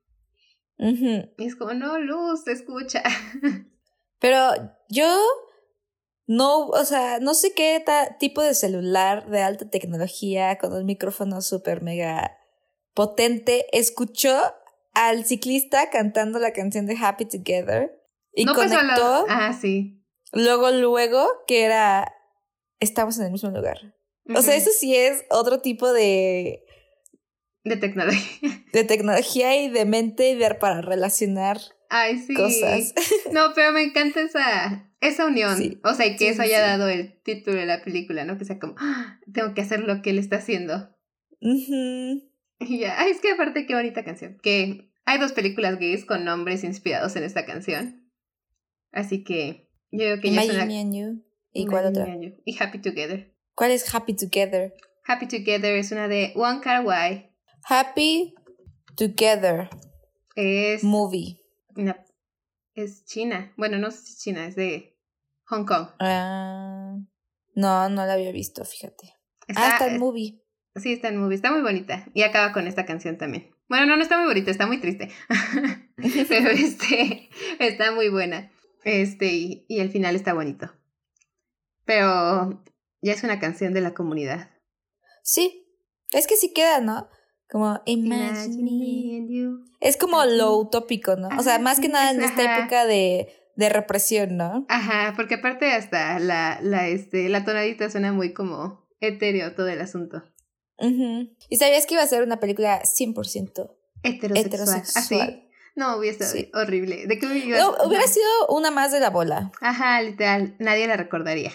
Ujú. 0.79 1.31
Y 1.39 1.47
es 1.47 1.57
como, 1.57 1.75
no, 1.75 1.99
Luz, 1.99 2.45
te 2.45 2.53
escucha. 2.53 3.03
Pero 4.19 4.51
yo 4.89 5.07
no, 6.27 6.67
o 6.69 6.85
sea, 6.85 7.19
no 7.21 7.35
sé 7.35 7.53
qué 7.55 7.85
tipo 8.19 8.43
de 8.43 8.55
celular 8.55 9.29
de 9.29 9.43
alta 9.43 9.69
tecnología 9.69 10.59
con 10.59 10.73
un 10.73 10.87
micrófono 10.87 11.43
súper 11.43 11.83
mega 11.83 12.39
potente 12.95 13.67
escuchó 13.77 14.39
al 14.95 15.25
ciclista 15.25 15.91
cantando 15.91 16.39
la 16.39 16.53
canción 16.53 16.87
de 16.87 16.97
Happy 17.01 17.25
Together 17.27 17.99
y 18.35 18.45
no 18.45 18.53
al 18.53 18.57
conectó. 18.57 19.27
Ah, 19.29 19.53
sí. 19.59 20.03
luego, 20.33 20.71
luego 20.71 21.27
que 21.47 21.63
era 21.65 22.13
estamos 22.81 23.19
en 23.19 23.27
el 23.27 23.33
mismo 23.33 23.51
lugar. 23.51 23.95
O 24.35 24.41
sea, 24.43 24.55
eso 24.55 24.71
sí 24.71 24.95
es 24.97 25.25
otro 25.31 25.61
tipo 25.61 25.93
de, 25.93 26.65
De 27.65 27.77
tecnología. 27.77 28.49
de 28.73 28.85
tecnología 28.85 29.57
y 29.61 29.69
de 29.69 29.85
mente 29.85 30.31
y 30.31 30.35
de 30.37 30.55
para 30.55 30.81
relacionar 30.81 31.59
Ay, 31.89 32.19
sí. 32.19 32.35
cosas. 32.35 32.95
No, 33.33 33.53
pero 33.55 33.73
me 33.73 33.83
encanta 33.83 34.21
esa, 34.21 34.91
esa 35.01 35.27
unión. 35.27 35.57
Sí. 35.57 35.81
O 35.85 35.95
sea, 35.95 36.07
y 36.07 36.13
que 36.17 36.27
Sí, 36.27 36.31
eso 36.33 36.43
haya 36.43 36.61
dado 36.61 36.89
el 36.89 37.21
título 37.23 37.57
de 37.59 37.67
la 37.67 37.83
película, 37.83 38.25
¿no? 38.25 38.37
Que 38.39 38.45
sea 38.45 38.59
como, 38.59 38.75
"Ah, 38.79 39.19
tengo 39.33 39.55
que 39.55 39.61
hacer 39.63 39.81
lo 39.81 40.03
que 40.03 40.11
él 40.11 40.19
está 40.19 40.37
haciendo. 40.37 40.95
Ujú. 41.41 42.32
Y 42.69 42.79
ya, 42.81 43.07
es 43.07 43.21
que 43.21 43.33
aparte 43.33 43.67
qué 43.67 43.75
bonita 43.75 44.05
canción. 44.05 44.39
Que 44.43 44.91
hay 45.05 45.19
dos 45.19 45.33
películas 45.33 45.79
gays 45.79 46.05
con 46.05 46.25
nombres 46.25 46.65
inspirados 46.65 47.17
en 47.17 47.25
esta 47.25 47.45
canción. 47.47 48.11
Así 48.93 49.25
que 49.25 49.69
yo 49.91 49.99
creo 50.01 50.21
que 50.21 50.31
ya 50.33 50.43
es 50.43 50.51
una... 50.51 50.65
Me 50.67 50.81
and 50.81 50.95
You. 50.95 51.25
¿Y 51.53 51.67
cuál 51.67 51.87
otra? 51.87 52.07
You. 52.15 52.35
Y 52.45 52.57
Happy 52.63 52.79
Together. 52.81 53.35
¿Cuál 53.55 53.71
es 53.73 53.95
Happy 53.95 54.15
Together? 54.15 54.75
Happy 55.07 55.27
Together 55.27 55.77
es 55.77 55.93
una 55.93 56.09
de 56.09 56.33
One 56.37 56.61
Car 56.63 56.85
Wai. 56.85 57.35
Happy 57.69 58.35
Together 58.97 59.69
Es, 60.35 60.83
Movie. 60.85 61.39
una- 61.77 62.05
es 62.75 63.05
China. 63.05 63.53
Bueno, 63.57 63.79
no 63.79 63.91
sé 63.91 63.99
si 63.99 64.13
es 64.13 64.19
China, 64.21 64.47
es 64.47 64.57
de 64.57 64.97
Hong 65.45 65.65
Kong. 65.67 65.89
Ah, 65.99 66.97
no, 67.55 67.89
no 67.91 68.07
la 68.07 68.13
había 68.15 68.33
visto, 68.33 68.65
fíjate. 68.65 69.15
Está- 69.47 69.67
ah, 69.67 69.73
está 69.73 69.87
en 69.93 69.99
movie. 70.01 70.42
Sí, 70.77 70.93
está 70.93 71.09
en 71.09 71.19
movie, 71.19 71.35
está 71.35 71.53
muy 71.53 71.61
bonita. 71.63 72.07
Y 72.15 72.23
acaba 72.23 72.53
con 72.53 72.67
esta 72.67 72.87
canción 72.87 73.19
también. 73.19 73.55
Bueno, 73.69 73.87
no, 73.87 73.97
no 73.97 74.03
está 74.03 74.19
muy 74.19 74.27
bonita, 74.27 74.51
está 74.51 74.67
muy 74.67 74.79
triste. 74.79 75.11
Pero 76.29 76.51
este, 76.51 77.29
está 77.59 77.93
muy 77.93 78.09
buena. 78.09 78.51
Este, 78.85 79.27
y, 79.27 79.67
y 79.69 79.81
el 79.81 79.91
final 79.91 80.17
está 80.17 80.33
bonito. 80.33 80.73
Pero 81.85 82.63
ya 83.03 83.13
es 83.13 83.23
una 83.23 83.39
canción 83.39 83.75
de 83.75 83.81
la 83.81 83.95
comunidad. 83.95 84.51
Sí, 85.23 85.67
es 86.13 86.27
que 86.27 86.37
sí 86.37 86.53
queda, 86.53 86.81
¿no? 86.81 87.09
Como 87.51 87.81
Imagine 87.85 88.63
Me. 88.63 89.17
and 89.19 89.31
you. 89.31 89.65
Es 89.81 89.97
como 89.97 90.25
lo 90.25 90.57
utópico, 90.57 91.17
¿no? 91.17 91.29
O 91.39 91.43
sea, 91.43 91.59
más 91.59 91.81
que 91.81 91.89
nada 91.89 92.11
en 92.13 92.23
esta 92.23 92.43
ajá. 92.43 92.59
época 92.59 92.87
de, 92.87 93.29
de 93.57 93.69
represión, 93.69 94.37
¿no? 94.37 94.65
Ajá, 94.69 95.13
porque 95.17 95.35
aparte 95.35 95.71
hasta 95.73 96.19
la, 96.19 96.59
la, 96.63 96.89
este, 96.89 97.29
la 97.29 97.45
tonadita 97.45 97.91
suena 97.91 98.13
muy 98.13 98.33
como 98.33 98.87
etéreo 99.01 99.55
todo 99.55 99.69
el 99.69 99.81
asunto. 99.81 100.23
Ujú. 100.79 101.31
¿Y 101.49 101.57
sabías 101.57 101.87
que 101.87 101.95
iba 101.95 102.03
a 102.03 102.07
ser 102.07 102.23
una 102.23 102.41
película 102.41 102.83
100%? 102.85 103.77
Heterosexual. 104.03 104.47
Heterosexual. 104.47 105.21
¿Así? 105.21 105.49
No, 105.75 105.97
hubiera 105.97 106.13
estado 106.13 106.33
Sí. 106.33 106.51
horrible. 106.55 107.07
¿De 107.07 107.19
qué 107.19 107.27
ibas? 107.39 107.61
No, 107.61 107.87
hubiera 107.87 108.07
sido 108.07 108.27
una 108.49 108.71
más 108.71 108.93
de 108.93 109.01
la 109.01 109.11
bola. 109.11 109.53
Ajá, 109.61 110.03
literal. 110.03 110.55
Nadie 110.59 110.87
la 110.87 110.97
recordaría. 110.97 111.53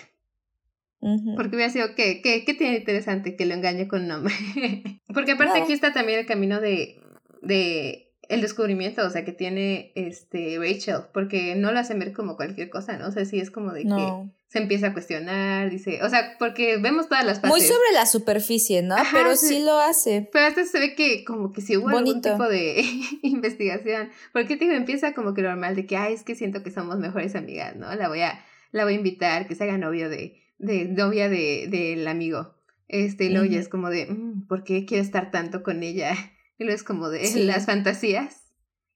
Ujú. 1.00 1.36
Porque 1.36 1.56
hubiera 1.56 1.72
sido, 1.72 1.94
¿qué, 1.96 2.22
qué, 2.24 2.44
qué 2.44 2.54
tiene 2.56 2.78
interesante 2.78 3.36
que 3.36 3.46
lo 3.46 3.54
engañe 3.54 3.88
con 3.88 4.02
un 4.02 4.08
nombre? 4.08 4.34
Porque 5.14 5.34
aparte 5.34 5.60
aquí 5.60 5.74
está 5.74 5.94
también 5.94 6.20
el 6.20 6.26
camino 6.26 6.60
de, 6.60 7.00
de 7.42 8.14
el 8.30 8.42
descubrimiento, 8.42 9.06
o 9.06 9.10
sea, 9.10 9.24
que 9.24 9.32
tiene 9.32 9.92
este 9.96 10.58
Rachel, 10.60 11.04
porque 11.14 11.56
no 11.56 11.72
lo 11.72 11.80
hacen 11.80 11.98
ver 12.00 12.12
como 12.14 12.36
cualquier 12.36 12.70
cosa, 12.70 12.98
¿no? 12.98 13.08
O 13.08 13.12
sea, 13.12 13.24
sí 13.26 13.40
es 13.40 13.52
como 13.52 13.72
de 13.72 13.84
que. 13.84 14.30
Se 14.50 14.60
empieza 14.60 14.88
a 14.88 14.94
cuestionar, 14.94 15.70
dice, 15.70 16.02
o 16.04 16.10
sea, 16.10 16.36
porque 16.40 16.78
vemos 16.78 17.10
todas 17.10 17.26
las 17.26 17.42
Muy 17.44 17.60
fases. 17.60 17.68
sobre 17.68 17.92
la 17.94 18.06
superficie, 18.06 18.82
¿no? 18.82 18.96
Ajá, 18.96 19.10
Pero 19.18 19.36
sí. 19.36 19.48
sí 19.48 19.60
lo 19.64 19.78
hace. 19.80 20.30
Pero 20.32 20.46
hasta 20.48 20.66
se 20.66 20.80
ve 20.80 20.96
que 20.96 21.26
como 21.26 21.52
que 21.52 21.62
si 21.62 21.76
hubo 21.76 21.90
algún 21.90 22.04
Bonito. 22.06 22.32
tipo 22.32 22.44
de 22.48 22.82
investigación. 23.24 24.10
Porque 24.34 24.56
te 24.58 24.66
digo, 24.66 24.76
empieza 24.78 25.14
como 25.14 25.34
que 25.34 25.42
normal 25.42 25.76
de 25.76 25.86
que, 25.86 25.98
ay, 25.98 26.14
es 26.14 26.24
que 26.24 26.36
siento 26.36 26.64
que 26.64 26.72
somos 26.72 26.98
mejores 26.98 27.36
amigas, 27.36 27.76
¿no? 27.76 27.94
La 27.96 28.08
voy 28.08 28.22
a, 28.22 28.44
la 28.72 28.84
voy 28.86 28.94
a 28.94 28.98
invitar, 28.98 29.48
que 29.48 29.56
se 29.56 29.64
haga 29.66 29.78
novio 29.78 30.10
de, 30.10 30.42
de 30.60 30.86
novia 30.86 31.28
de, 31.30 31.68
del 31.70 32.08
amigo. 32.08 32.56
Este, 32.88 33.26
y 33.26 33.30
luego 33.30 33.46
ya 33.46 33.60
es 33.60 33.68
como 33.68 33.90
de, 33.90 34.06
"Mm, 34.06 34.48
¿por 34.48 34.64
qué 34.64 34.86
quiero 34.86 35.04
estar 35.04 35.30
tanto 35.32 35.62
con 35.64 35.84
ella? 35.84 36.14
Y 36.60 36.64
luego 36.64 36.76
es 36.76 36.84
como 36.84 37.10
de 37.10 37.24
Sí. 37.28 37.44
las 37.44 37.68
fantasías. 37.68 38.46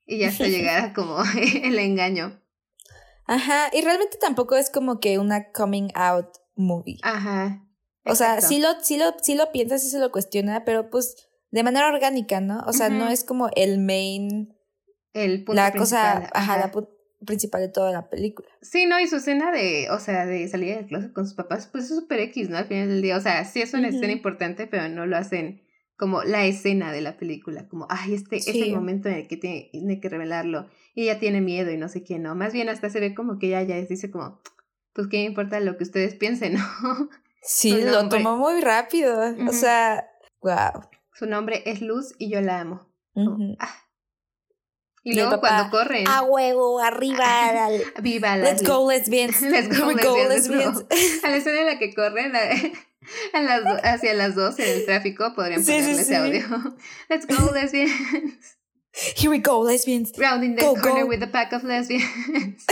Y 0.08 0.18
ya 0.18 0.30
hasta 0.30 0.48
llegar 0.48 0.84
a 0.84 0.94
como 0.94 1.18
el 1.62 1.78
engaño. 1.78 2.41
Ajá, 3.28 3.70
y 3.74 3.82
realmente 3.82 4.18
tampoco 4.20 4.56
es 4.56 4.70
como 4.70 5.00
que 5.00 5.18
una 5.20 5.52
coming 5.52 5.90
out 5.96 6.28
movie. 6.56 6.98
Ajá. 7.04 7.66
o 8.06 8.16
sea, 8.16 8.42
sí 8.42 8.60
lo, 8.60 8.70
sí 8.82 8.98
lo, 8.98 9.14
sí 9.22 9.36
lo 9.36 9.52
piensa, 9.52 9.78
sí 9.78 9.90
se 9.90 10.00
lo 10.00 10.12
cuestiona, 10.12 10.66
pero 10.66 10.90
pues 10.90 11.16
de 11.52 11.64
manera 11.64 11.88
orgánica, 11.88 12.42
¿no? 12.42 12.62
O 12.66 12.74
sea, 12.74 12.90
no 12.90 13.08
es 13.10 13.24
como 13.24 13.50
el 13.56 13.80
main 13.80 14.56
el 15.14 15.44
punto 15.44 15.62
la 15.62 15.72
principal. 15.72 16.24
cosa, 16.24 16.30
ajá, 16.34 16.58
la 16.58 16.72
principal 17.26 17.62
de 17.62 17.68
toda 17.70 17.92
la 17.92 18.10
película. 18.10 18.48
Sí, 18.62 18.86
no, 18.86 19.00
y 19.00 19.08
su 19.08 19.18
escena 19.18 19.52
de, 19.52 19.90
o 19.92 20.00
sea, 20.00 20.26
de 20.26 20.48
salir 20.48 20.76
del 20.76 20.88
closet 20.88 21.14
con 21.14 21.26
sus 21.26 21.36
papás, 21.36 21.68
pues 21.72 21.84
es 21.86 21.90
súper 21.96 22.20
X, 22.22 22.50
¿no? 22.50 22.58
Al 22.58 22.66
final 22.66 22.88
del 22.90 23.02
día, 23.02 23.18
o 23.18 23.22
sea, 23.22 23.46
sí 23.46 23.62
es 23.62 23.74
una 23.74 23.90
escena 23.90 24.12
importante, 24.14 24.66
pero 24.68 24.88
no 24.90 25.06
lo 25.06 25.18
hacen 25.18 25.62
como 25.98 26.24
la 26.24 26.46
escena 26.46 26.92
de 26.92 27.02
la 27.02 27.18
película, 27.18 27.68
como, 27.68 27.86
ay, 27.90 28.16
este 28.16 28.38
es 28.38 28.46
Sí. 28.46 28.62
el 28.64 28.74
momento 28.74 29.08
en 29.10 29.16
el 29.16 29.28
que 29.28 29.38
tiene, 29.38 29.70
tiene 29.72 30.00
que 30.00 30.10
revelarlo, 30.10 30.68
y 30.94 31.04
ella 31.04 31.20
tiene 31.20 31.42
miedo 31.42 31.72
y 31.72 31.78
no 31.78 31.90
sé 31.90 32.04
qué, 32.04 32.20
¿no? 32.20 32.36
Más 32.36 32.54
bien 32.54 32.70
hasta 32.70 32.90
se 32.90 33.00
ve 33.00 33.14
como 33.16 33.40
que 33.40 33.48
ella 33.48 33.62
ya 33.64 33.76
dice 33.76 34.12
como, 34.12 34.42
pues 34.94 35.08
qué 35.08 35.18
me 35.18 35.24
importa 35.24 35.60
lo 35.60 35.78
que 35.78 35.84
ustedes 35.84 36.16
piensen, 36.16 36.54
¿no? 36.56 37.10
Sí, 37.44 37.72
Su 37.72 37.86
lo 37.86 37.92
nombre. 38.02 38.20
tomó 38.20 38.38
muy 38.38 38.62
rápido. 38.62 39.20
O 39.48 39.54
sea, 39.54 40.08
wow. 40.42 40.84
Su 41.14 41.26
nombre 41.26 41.64
es 41.66 41.82
Luz 41.82 42.14
y 42.20 42.30
yo 42.32 42.42
la 42.42 42.60
amo. 42.62 42.88
Como, 43.14 43.56
ah. 43.60 43.74
Y 45.04 45.16
luego 45.16 45.32
papá, 45.32 45.48
cuando 45.48 45.72
corren, 45.72 46.08
A 46.08 46.22
huevo, 46.22 46.80
arriba. 46.80 47.70
viva 48.04 48.38
la 48.38 48.44
Let's 48.52 48.62
go, 48.64 48.88
lesbians. 48.88 49.42
Let's 49.42 49.76
go, 49.76 49.88
lesbians, 49.92 50.30
let's 50.30 50.48
go. 50.50 50.56
lesbians. 50.56 50.86
A 51.24 51.30
la 51.30 51.38
escena 51.38 51.62
en 51.62 51.66
la 51.66 51.80
que 51.80 51.94
corren 51.96 52.36
a, 52.36 52.40
a 53.34 53.42
las 53.42 53.84
hacia 53.84 54.14
las 54.14 54.36
dos 54.36 54.60
en 54.60 54.70
el 54.70 54.86
tráfico 54.86 55.34
podrían 55.36 55.64
Sí, 55.64 55.72
sí, 55.74 55.80
ponerle 55.80 56.02
ese 56.02 56.06
sí. 56.06 56.14
audio. 56.16 56.76
Let's 57.10 57.26
go, 57.26 57.52
lesbians. 57.52 58.58
Here 58.94 59.30
we 59.32 59.40
go, 59.40 59.60
lesbians. 59.62 60.12
Rounding 60.18 60.56
the 60.56 60.62
Go, 60.62 60.76
corner 60.76 61.04
go. 61.04 61.08
with 61.08 61.24
a 61.24 61.28
pack 61.28 61.54
of 61.54 61.64
lesbians. 61.64 62.04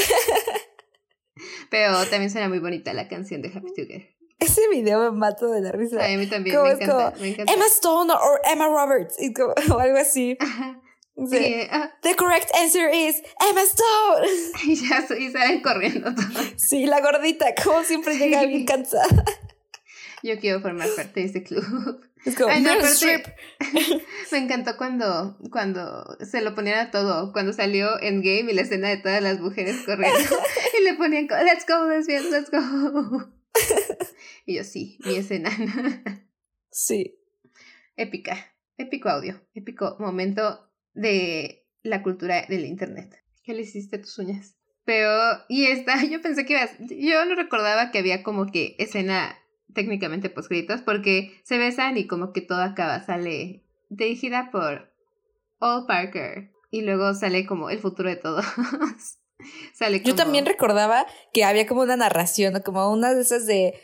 Pero 1.69 2.05
también 2.09 2.29
suena 2.29 2.49
muy 2.49 2.59
bonita 2.59 2.93
la 2.93 3.07
canción 3.07 3.41
de 3.41 3.49
Happy 3.49 3.73
Together. 3.75 4.09
Ese 4.39 4.61
video 4.69 4.99
me 5.11 5.17
mato 5.17 5.49
de 5.51 5.61
la 5.61 5.71
risa. 5.71 5.97
Ay, 6.01 6.15
a 6.15 6.17
mí 6.17 6.27
también 6.27 6.55
¿Cómo 6.55 6.67
me 6.67 6.73
encanta. 6.75 7.11
como, 7.11 7.21
Me 7.21 7.29
encanta. 7.29 7.53
Emma 7.53 7.65
Stone 7.67 8.11
or 8.13 8.41
Emma 8.51 8.67
Roberts. 8.67 9.15
y 9.19 9.33
como- 9.33 9.53
o 9.75 9.79
algo 9.79 9.97
así. 9.97 10.35
Ajá. 10.39 10.81
Sí. 11.29 11.37
Sí, 11.37 11.67
ah, 11.69 11.91
The 12.01 12.15
correct 12.15 12.49
answer 12.55 12.89
is 12.93 13.21
Emma 13.49 13.61
Stone. 13.61 14.27
y 14.65 14.75
ya 14.75 15.05
y 15.17 15.31
salen 15.31 15.61
corriendo 15.61 16.13
todos. 16.15 16.53
Sí, 16.55 16.85
la 16.85 17.01
gordita, 17.01 17.53
como 17.61 17.83
siempre 17.83 18.17
llega 18.17 18.45
bien 18.45 18.65
cansada. 18.65 19.25
Yo 20.23 20.37
quiero 20.39 20.61
formar 20.61 20.89
parte 20.95 21.21
de 21.21 21.25
ese 21.27 21.43
club. 21.43 22.01
Es 22.25 22.35
como, 22.35 22.49
Ay, 22.49 22.61
no, 22.61 22.71
aparte-. 22.71 23.35
Me 24.31 24.37
encantó 24.37 24.77
cuando, 24.77 25.37
cuando 25.51 26.17
se 26.19 26.41
lo 26.41 26.55
ponían 26.55 26.79
a 26.79 26.91
todo, 26.91 27.31
cuando 27.31 27.53
salió 27.53 27.99
Endgame 28.01 28.51
y 28.51 28.55
la 28.55 28.61
escena 28.61 28.89
de 28.89 28.97
todas 28.97 29.21
las 29.21 29.39
mujeres 29.39 29.77
corriendo 29.85 30.19
y 30.79 30.83
le 30.83 30.95
ponían, 30.95 31.27
let's 31.45 31.65
go, 31.67 31.87
lesbians, 31.87 32.29
let's 32.31 32.51
go. 32.51 33.31
Y 34.45 34.55
yo, 34.55 34.63
sí, 34.63 34.97
mi 35.05 35.15
escena. 35.15 35.51
Sí. 36.71 37.19
Épica, 37.95 38.55
épico 38.77 39.09
audio, 39.09 39.39
épico 39.53 39.95
momento 39.99 40.71
de 40.93 41.67
la 41.83 42.01
cultura 42.01 42.45
del 42.47 42.65
internet. 42.65 43.23
¿Qué 43.43 43.53
le 43.53 43.61
hiciste 43.61 43.97
a 43.97 44.01
tus 44.01 44.17
uñas? 44.17 44.55
Pero, 44.85 45.11
y 45.49 45.65
esta, 45.67 46.03
yo 46.03 46.19
pensé 46.21 46.45
que 46.45 46.53
ibas, 46.53 46.71
yo 46.79 47.25
no 47.25 47.35
recordaba 47.35 47.91
que 47.91 47.99
había 47.99 48.23
como 48.23 48.51
que 48.51 48.75
escena 48.79 49.37
técnicamente 49.73 50.29
poscritos 50.29 50.81
porque 50.81 51.39
se 51.43 51.57
besan 51.57 51.97
y 51.97 52.07
como 52.07 52.33
que 52.33 52.41
todo 52.41 52.61
acaba, 52.61 53.03
sale 53.03 53.63
dirigida 53.89 54.49
por 54.51 54.91
Paul 55.57 55.85
Parker 55.85 56.51
y 56.71 56.81
luego 56.81 57.13
sale 57.13 57.45
como 57.45 57.69
el 57.69 57.79
futuro 57.79 58.09
de 58.09 58.15
todos. 58.15 58.45
sale 59.73 60.01
Yo 60.01 60.15
también 60.15 60.45
recordaba 60.45 61.05
que 61.33 61.43
había 61.43 61.67
como 61.67 61.81
una 61.81 61.97
narración, 61.97 62.53
¿no? 62.53 62.63
como 62.63 62.91
una 62.91 63.13
de 63.13 63.21
esas 63.21 63.45
de 63.45 63.79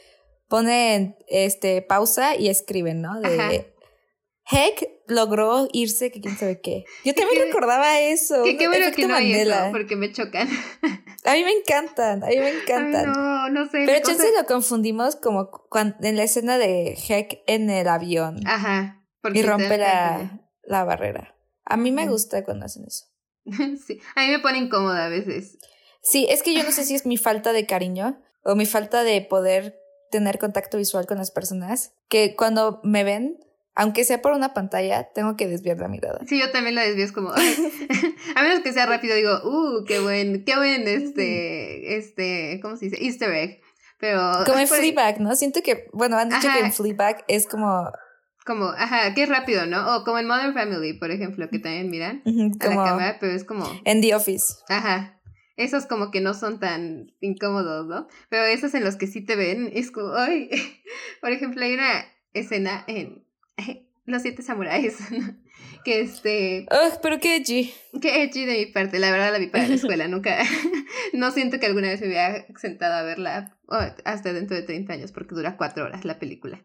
ponen 0.47 1.15
este 1.27 1.81
pausa 1.81 2.35
y 2.35 2.49
escriben, 2.49 3.01
¿no? 3.01 3.19
De 3.19 3.39
Ajá. 3.39 3.51
Heck 4.51 4.94
logró 5.07 5.67
irse, 5.73 6.11
que 6.11 6.21
quién 6.21 6.37
sabe 6.37 6.59
qué. 6.61 6.83
Yo 7.03 7.13
también 7.13 7.39
qué- 7.41 7.45
recordaba 7.47 7.99
eso. 7.99 8.43
Que 8.43 8.51
un 8.51 8.57
qué 8.57 8.67
bueno 8.67 8.85
que 8.95 9.07
no 9.07 9.15
hay 9.15 9.33
eso, 9.33 9.55
porque 9.71 9.95
me 9.95 10.11
chocan. 10.11 10.47
A 11.25 11.33
mí 11.33 11.43
me 11.43 11.51
encantan, 11.51 12.23
a 12.23 12.27
mí 12.27 12.37
me 12.37 12.45
Ay, 12.47 12.57
encantan. 12.61 13.11
no, 13.11 13.49
no 13.49 13.65
sé. 13.65 13.83
Pero 13.85 13.99
cosa- 14.01 14.11
chance 14.17 14.31
lo 14.39 14.45
confundimos 14.45 15.15
como 15.15 15.49
cuan- 15.69 15.97
en 16.01 16.17
la 16.17 16.23
escena 16.23 16.57
de 16.57 16.97
Heck 17.07 17.41
en 17.47 17.69
el 17.69 17.87
avión 17.87 18.39
Ajá. 18.47 19.03
porque 19.21 19.39
y 19.39 19.41
rompe 19.43 19.77
la, 19.77 20.41
la 20.63 20.83
barrera. 20.83 21.35
A 21.65 21.77
mí 21.77 21.91
me 21.91 22.07
gusta 22.07 22.43
cuando 22.43 22.65
hacen 22.65 22.85
eso. 22.85 23.05
Sí, 23.85 23.99
a 24.15 24.21
mí 24.25 24.31
me 24.31 24.39
pone 24.39 24.57
incómoda 24.57 25.05
a 25.05 25.09
veces. 25.09 25.57
Sí, 26.01 26.27
es 26.29 26.43
que 26.43 26.53
yo 26.53 26.63
no 26.63 26.71
sé 26.71 26.83
si 26.83 26.93
es 26.95 27.05
mi 27.05 27.17
falta 27.17 27.53
de 27.53 27.65
cariño 27.65 28.21
o 28.43 28.55
mi 28.55 28.65
falta 28.67 29.03
de 29.03 29.21
poder 29.21 29.79
tener 30.11 30.37
contacto 30.37 30.77
visual 30.77 31.07
con 31.07 31.17
las 31.17 31.31
personas, 31.31 31.93
que 32.09 32.35
cuando 32.35 32.79
me 32.83 33.03
ven, 33.03 33.39
aunque 33.75 34.03
sea 34.05 34.21
por 34.21 34.31
una 34.33 34.53
pantalla, 34.53 35.09
tengo 35.13 35.35
que 35.35 35.47
desviar 35.47 35.77
la 35.77 35.87
mirada. 35.87 36.19
Sí, 36.27 36.39
yo 36.39 36.49
también 36.51 36.75
la 36.75 36.81
desvío, 36.83 37.05
es 37.05 37.11
como, 37.11 37.29
a 38.35 38.41
menos 38.41 38.59
que 38.63 38.73
sea 38.73 38.85
rápido, 38.85 39.15
digo, 39.15 39.33
uh, 39.43 39.83
qué 39.85 39.99
buen, 39.99 40.43
qué 40.45 40.55
buen, 40.55 40.87
este, 40.87 41.97
este, 41.97 42.59
¿cómo 42.61 42.77
se 42.77 42.85
dice? 42.85 43.03
Easter 43.03 43.31
egg. 43.31 43.61
Pero, 43.99 44.19
Como 44.45 44.59
en 44.59 44.67
por- 44.67 44.77
Fleabag, 44.77 45.21
¿no? 45.21 45.35
Siento 45.35 45.61
que, 45.61 45.87
bueno, 45.93 46.17
han 46.17 46.29
dicho 46.29 46.47
Ajá. 46.47 46.57
que 46.59 46.65
en 46.65 46.73
Fleabag 46.73 47.23
es 47.27 47.47
como, 47.47 47.91
como, 48.45 48.65
ajá, 48.69 49.13
qué 49.15 49.25
rápido, 49.25 49.65
¿no? 49.65 49.95
O 49.97 50.03
como 50.03 50.19
en 50.19 50.27
Modern 50.27 50.53
Family, 50.53 50.93
por 50.93 51.11
ejemplo, 51.11 51.49
que 51.49 51.59
también 51.59 51.89
miran 51.89 52.21
a 52.25 52.67
la 52.67 52.75
cámara, 52.75 53.17
pero 53.19 53.33
es 53.33 53.43
como, 53.43 53.65
en 53.85 54.01
The 54.01 54.13
Office. 54.15 54.55
ajá, 54.69 55.19
esos 55.57 55.85
como 55.85 56.11
que 56.11 56.19
no 56.21 56.33
son 56.33 56.59
tan 56.59 57.13
incómodos, 57.21 57.87
¿no? 57.87 58.07
Pero 58.29 58.43
esos 58.43 58.73
en 58.73 58.83
los 58.83 58.97
que 58.97 59.07
sí 59.07 59.21
te 59.21 59.35
ven, 59.37 59.71
es 59.73 59.89
como, 59.91 60.13
ay, 60.13 60.49
por 61.21 61.31
ejemplo, 61.31 61.63
hay 61.63 61.73
una 61.73 62.05
escena 62.33 62.83
en 62.87 63.24
Los 64.05 64.21
Siete 64.21 64.43
Samuráis, 64.43 64.97
que 65.83 66.01
este, 66.01 66.67
Ugh, 66.71 66.99
pero 67.01 67.19
qué 67.19 67.37
edgy. 67.37 67.73
Qué 68.01 68.23
edgy 68.23 68.45
de 68.45 68.57
mi 68.57 68.65
parte, 68.67 68.99
la 68.99 69.11
verdad 69.11 69.31
la 69.31 69.39
vi 69.39 69.47
para 69.47 69.67
la 69.67 69.75
escuela, 69.75 70.07
nunca, 70.07 70.43
no 71.13 71.31
siento 71.31 71.59
que 71.59 71.65
alguna 71.65 71.87
vez 71.87 72.01
me 72.01 72.07
hubiera 72.07 72.45
sentado 72.57 72.93
a 72.93 73.03
verla 73.03 73.57
oh, 73.67 73.79
hasta 74.03 74.33
dentro 74.33 74.55
de 74.55 74.63
30 74.63 74.93
años, 74.93 75.11
porque 75.11 75.35
dura 75.35 75.57
cuatro 75.57 75.85
horas 75.85 76.05
la 76.05 76.19
película. 76.19 76.63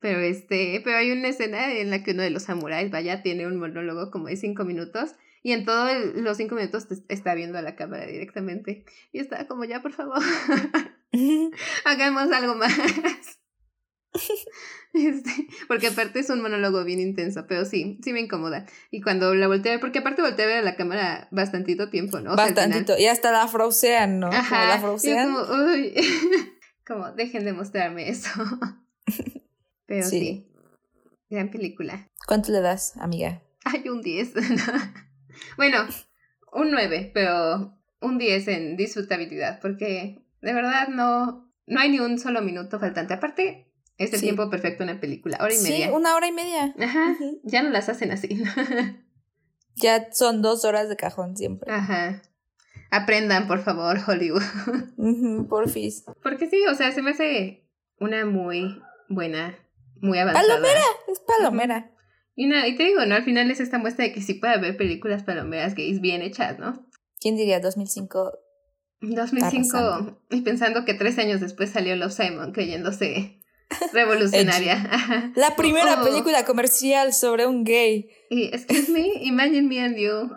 Pero 0.00 0.20
este, 0.20 0.80
pero 0.84 0.98
hay 0.98 1.10
una 1.10 1.28
escena 1.28 1.72
en 1.72 1.90
la 1.90 2.02
que 2.02 2.10
uno 2.10 2.22
de 2.22 2.30
los 2.30 2.44
samuráis, 2.44 2.90
vaya, 2.90 3.22
tiene 3.22 3.46
un 3.46 3.58
monólogo 3.58 4.10
como 4.10 4.26
de 4.26 4.36
cinco 4.36 4.64
minutos, 4.64 5.14
y 5.42 5.52
en 5.52 5.64
todos 5.64 5.92
los 6.16 6.36
cinco 6.36 6.56
minutos 6.56 6.88
te 6.88 6.96
está 7.14 7.34
viendo 7.34 7.56
a 7.56 7.62
la 7.62 7.76
cámara 7.76 8.04
directamente. 8.06 8.84
Y 9.12 9.20
está 9.20 9.46
como, 9.46 9.64
ya, 9.64 9.80
por 9.80 9.92
favor, 9.92 10.18
hagamos 11.84 12.32
algo 12.32 12.56
más. 12.56 13.38
Este, 14.94 15.30
porque 15.68 15.88
aparte 15.88 16.20
es 16.20 16.30
un 16.30 16.40
monólogo 16.40 16.82
bien 16.82 17.00
intenso, 17.00 17.44
pero 17.46 17.66
sí, 17.66 17.98
sí 18.02 18.14
me 18.14 18.20
incomoda. 18.20 18.64
Y 18.90 19.02
cuando 19.02 19.34
la 19.34 19.46
volteé 19.46 19.78
porque 19.78 19.98
aparte 19.98 20.22
volteé 20.22 20.46
a 20.46 20.48
ver 20.48 20.56
a 20.58 20.62
la 20.62 20.74
cámara 20.74 21.28
bastantito 21.30 21.90
tiempo, 21.90 22.20
¿no? 22.20 22.32
O 22.32 22.36
sea. 22.36 22.46
Bastantito. 22.46 22.96
Y 22.96 23.06
hasta 23.06 23.30
la 23.30 23.46
frosean, 23.46 24.20
¿no? 24.20 24.28
Como 24.28 24.40
Ajá. 24.40 24.68
la 24.68 24.76
y 24.76 24.80
yo 24.80 24.86
frosean. 24.86 25.34
como, 25.34 25.64
uy. 25.64 25.94
como, 26.86 27.12
dejen 27.12 27.44
de 27.44 27.52
mostrarme 27.52 28.08
eso. 28.08 28.30
Pero 29.86 30.06
sí. 30.06 30.18
Sí. 30.18 30.46
Gran 31.28 31.50
película. 31.50 32.08
¿Cuánto 32.26 32.52
le 32.52 32.60
das, 32.60 32.96
amiga? 32.96 33.42
Hay 33.64 33.88
un 33.88 34.00
10. 34.00 34.32
bueno, 35.58 35.86
un 36.52 36.70
9, 36.70 37.10
pero 37.12 37.76
un 38.00 38.18
10 38.18 38.48
en 38.48 38.76
disfrutabilidad, 38.76 39.60
porque 39.60 40.24
de 40.40 40.52
verdad 40.54 40.88
no, 40.88 41.52
no 41.66 41.80
hay 41.80 41.90
ni 41.90 41.98
un 41.98 42.18
solo 42.18 42.42
minuto 42.42 42.78
faltante. 42.78 43.14
Aparte, 43.14 43.72
es 43.98 44.12
el 44.12 44.20
Sí. 44.20 44.26
tiempo 44.26 44.48
perfecto 44.50 44.82
en 44.84 44.90
una 44.90 45.00
película, 45.00 45.38
hora 45.40 45.52
y 45.52 45.56
Sí, 45.56 45.70
media. 45.70 45.92
una 45.92 46.14
hora 46.16 46.26
y 46.28 46.32
media. 46.32 46.74
Ajá, 46.78 47.16
ya 47.44 47.62
no 47.62 47.70
las 47.70 47.88
hacen 47.88 48.10
así. 48.12 48.28
Ya 49.78 50.08
son 50.12 50.40
dos 50.40 50.64
horas 50.64 50.88
de 50.88 50.96
cajón 50.96 51.36
siempre. 51.36 51.70
Ajá. 51.70 52.22
Aprendan, 52.90 53.46
por 53.46 53.62
favor, 53.62 53.98
Hollywood. 54.06 54.40
Ujú, 54.96 55.46
porfis. 55.48 56.04
Porque 56.22 56.48
sí, 56.48 56.64
o 56.66 56.74
sea, 56.74 56.92
se 56.92 57.02
me 57.02 57.10
hace 57.10 57.68
una 58.00 58.24
muy 58.24 58.80
buena, 59.10 59.54
muy 60.00 60.18
avanzada. 60.18 60.46
Palomera, 60.48 60.80
es 61.08 61.20
palomera. 61.20 61.90
Y, 62.34 62.46
nada, 62.46 62.66
y 62.68 62.76
te 62.76 62.84
digo, 62.84 63.04
¿no? 63.04 63.14
Al 63.16 63.24
final 63.24 63.50
es 63.50 63.60
esta 63.60 63.76
muestra 63.78 64.04
de 64.06 64.12
que 64.14 64.22
sí 64.22 64.34
puede 64.34 64.54
haber 64.54 64.78
películas 64.78 65.24
palomeras 65.24 65.74
gays 65.74 66.00
bien 66.00 66.22
hechas, 66.22 66.58
¿no? 66.58 66.86
¿Quién 67.20 67.36
diría 67.36 67.60
2005? 67.60 68.32
2005, 69.02 69.76
Arrasando. 69.76 70.22
y 70.30 70.40
pensando 70.40 70.84
que 70.86 70.94
tres 70.94 71.18
años 71.18 71.42
después 71.42 71.68
salió 71.70 71.94
Love 71.96 72.12
Simon 72.12 72.52
creyéndose 72.52 73.35
revolucionaria. 73.92 75.32
La 75.34 75.56
primera 75.56 76.00
Oh. 76.00 76.04
película 76.04 76.44
comercial 76.44 77.12
sobre 77.12 77.46
un 77.46 77.64
gay. 77.64 78.08
Y, 78.30 78.44
excuse 78.54 78.90
me, 78.90 79.08
imagine 79.22 79.62
me 79.62 79.80
and 79.80 79.96
you. 79.96 80.30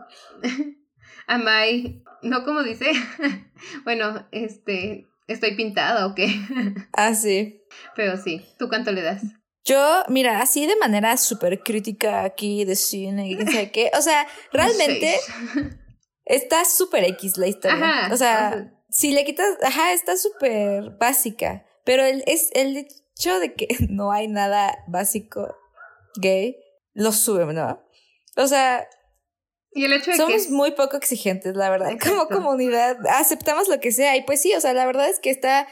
Am 1.28 1.46
I, 1.48 2.02
no 2.24 2.44
como 2.44 2.64
dice, 2.64 2.92
bueno, 3.84 4.28
este, 4.32 5.08
estoy 5.28 5.56
pintada 5.56 6.08
o 6.08 6.16
qué, 6.16 6.28
Ah, 6.94 7.14
sí. 7.14 7.62
pero 7.96 8.18
sí, 8.18 8.42
¿tú 8.58 8.68
cuánto 8.68 8.92
le 8.92 9.02
das? 9.02 9.22
Yo, 9.66 10.04
mira, 10.08 10.42
así 10.42 10.66
de 10.66 10.76
manera 10.78 11.16
súper 11.18 11.60
crítica 11.62 12.24
aquí 12.24 12.66
de 12.66 12.76
cine, 12.76 13.30
y 13.30 13.36
quién 13.36 13.52
sabe 13.52 13.72
qué. 13.72 13.92
O 13.98 14.02
sea, 14.02 14.26
realmente 14.54 15.16
está 16.26 16.66
súper 16.66 17.04
X 17.04 17.38
la 17.38 17.48
historia. 17.48 17.78
Ajá, 17.78 18.14
o 18.14 18.18
sea, 18.18 18.48
ajá. 18.48 18.74
si 18.90 19.12
le 19.12 19.26
quitas, 19.26 19.46
ajá, 19.64 19.94
está 19.94 20.18
súper 20.18 20.92
básica. 21.00 21.66
Pero 21.86 22.04
el, 22.04 22.24
es 22.26 22.50
el 22.54 22.88
hecho 23.20 23.40
de 23.40 23.54
que 23.54 23.68
no 23.90 24.12
hay 24.12 24.28
nada 24.28 24.78
básico 24.88 25.56
gay, 26.22 26.56
lo 26.94 27.12
sube, 27.12 27.54
¿no? 27.54 27.82
O 28.38 28.48
sea, 28.48 28.88
Y 29.74 29.86
el 29.86 29.94
hecho 29.94 30.12
de 30.12 30.18
Somos 30.18 30.48
que 30.48 30.52
muy 30.52 30.72
poco 30.72 30.98
exigentes, 30.98 31.56
la 31.56 31.70
verdad. 31.70 31.92
Como 32.04 32.28
comunidad, 32.28 32.98
aceptamos 33.08 33.68
lo 33.68 33.80
que 33.80 33.92
sea. 33.92 34.16
Y 34.16 34.24
pues 34.24 34.42
sí, 34.42 34.54
o 34.54 34.62
sea, 34.62 34.74
la 34.74 34.86
verdad 34.86 35.10
es 35.10 35.20
que 35.20 35.30
está. 35.30 35.68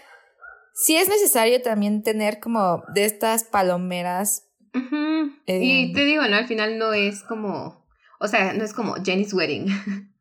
Sí 0.74 0.96
es 0.96 1.10
necesario 1.10 1.60
también 1.64 2.04
tener 2.04 2.40
como 2.40 2.84
de 2.94 3.06
estas 3.06 3.44
palomeras. 3.44 4.44
Eh, 5.48 5.60
Y 5.60 5.92
te 5.94 6.06
digo, 6.06 6.22
¿no? 6.28 6.36
Al 6.36 6.48
final 6.48 6.78
no 6.78 6.94
es 6.94 7.24
como. 7.24 7.88
O 8.20 8.28
sea, 8.28 8.54
no 8.54 8.64
es 8.64 8.74
como 8.74 8.94
Jenny's 9.04 9.34
Wedding. 9.34 9.68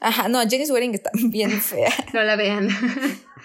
Ajá, 0.00 0.28
no, 0.28 0.40
Jenny's 0.48 0.70
Wedding 0.70 0.94
está 0.94 1.10
bien 1.14 1.50
fea. 1.50 1.90
no 2.12 2.22
la 2.22 2.36
vean. 2.36 2.68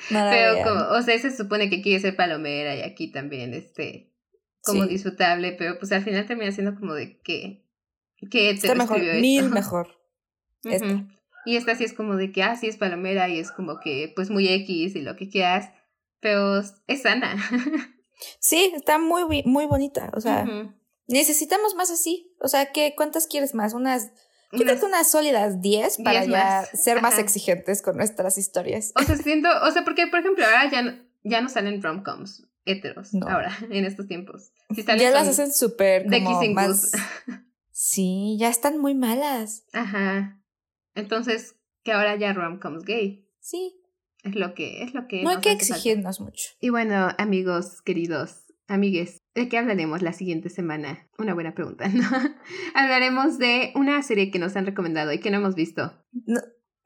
Pero 0.09 0.63
como, 0.63 0.97
o 0.97 1.01
sea, 1.01 1.17
se 1.19 1.35
supone 1.35 1.69
que 1.69 1.81
quiere 1.81 1.99
ser 1.99 2.15
palomera 2.15 2.75
y 2.75 2.81
aquí 2.81 3.11
también, 3.11 3.53
este, 3.53 4.13
como 4.63 4.83
Sí. 4.83 4.89
disfrutable, 4.89 5.53
pero 5.53 5.77
pues 5.79 5.91
al 5.91 6.03
final 6.03 6.25
termina 6.25 6.51
siendo 6.51 6.75
como 6.79 6.93
de 6.93 7.19
que, 7.21 7.65
que 8.29 8.49
te 8.49 8.51
Está 8.51 8.75
mejor, 8.75 9.01
mil 9.01 9.49
mejor. 9.49 9.99
Esta. 10.63 11.05
Y 11.45 11.55
esta 11.55 11.73
sí 11.75 11.83
es 11.85 11.93
como 11.93 12.15
de 12.15 12.31
que, 12.31 12.43
ah, 12.43 12.55
sí 12.55 12.67
es 12.67 12.77
palomera 12.77 13.29
y 13.29 13.39
es 13.39 13.51
como 13.51 13.79
que, 13.79 14.11
pues 14.15 14.29
muy 14.29 14.47
X 14.49 14.95
y 14.95 15.01
lo 15.01 15.15
que 15.15 15.29
quieras, 15.29 15.71
pero 16.19 16.59
es 16.59 17.01
sana. 17.01 17.35
Sí, 18.39 18.73
está 18.75 18.99
muy, 18.99 19.43
muy 19.45 19.65
bonita. 19.65 20.11
O 20.13 20.19
sea, 20.19 20.45
necesitamos 21.07 21.75
más 21.75 21.89
así. 21.89 22.35
O 22.41 22.49
sea, 22.49 22.73
¿qué, 22.73 22.93
¿cuántas 22.93 23.27
quieres 23.27 23.55
más? 23.55 23.73
Unas. 23.73 24.11
Yo 24.51 24.59
creo 24.59 24.71
Unas- 24.71 24.79
que 24.79 24.85
unas 24.85 25.11
sólidas 25.11 25.61
10 25.61 25.97
para 26.03 26.21
10 26.21 26.31
ya 26.31 26.65
ser 26.65 27.01
más 27.01 27.13
Ajá. 27.13 27.21
exigentes 27.21 27.81
con 27.81 27.97
nuestras 27.97 28.37
historias. 28.37 28.91
O 28.95 29.03
sea, 29.03 29.15
siento, 29.15 29.47
o 29.63 29.71
sea, 29.71 29.83
porque 29.83 30.07
por 30.07 30.19
ejemplo 30.19 30.43
ahora 30.45 30.69
ya 30.71 30.81
no, 30.81 30.93
ya 31.23 31.41
no 31.41 31.49
salen 31.49 31.81
romcoms 31.81 32.45
heteros, 32.65 33.13
No. 33.13 33.27
ahora, 33.27 33.55
en 33.69 33.85
estos 33.85 34.07
tiempos. 34.07 34.51
Si 34.73 34.83
salen 34.83 35.01
Ya 35.01 35.11
las 35.11 35.27
hacen 35.27 35.51
súper 35.53 36.05
de 36.07 36.23
Kissing 36.23 36.53
más. 36.53 36.91
Sí, 37.71 38.35
ya 38.37 38.49
están 38.49 38.77
muy 38.77 38.93
malas. 38.93 39.63
Ajá. 39.71 40.41
Entonces, 40.95 41.55
que 41.83 41.93
ahora 41.93 42.15
ya 42.17 42.33
romcoms 42.33 42.83
gay. 42.83 43.25
Sí, 43.39 43.79
Es 44.23 44.35
lo 44.35 44.53
que, 44.53 44.83
es 44.83 44.93
lo 44.93 45.07
que. 45.07 45.23
no 45.23 45.29
hay 45.29 45.37
que 45.37 45.51
falta. 45.51 45.63
exigirnos 45.63 46.19
mucho. 46.19 46.49
Y 46.59 46.69
bueno, 46.69 47.07
amigos, 47.17 47.81
queridos, 47.81 48.48
amigues, 48.69 49.17
¿de 49.35 49.49
qué 49.49 49.57
hablaremos 49.57 50.01
la 50.01 50.13
siguiente 50.13 50.49
semana? 50.49 51.07
Una 51.17 51.33
buena 51.33 51.53
pregunta, 51.53 51.87
¿no? 51.93 52.07
Hablaremos 52.75 53.37
de 53.37 53.71
una 53.75 54.01
serie 54.03 54.31
que 54.31 54.39
nos 54.39 54.55
han 54.55 54.65
recomendado 54.65 55.11
y 55.11 55.19
que 55.19 55.31
no 55.31 55.37
hemos 55.37 55.55
visto. 55.55 55.93
No- 56.25 56.41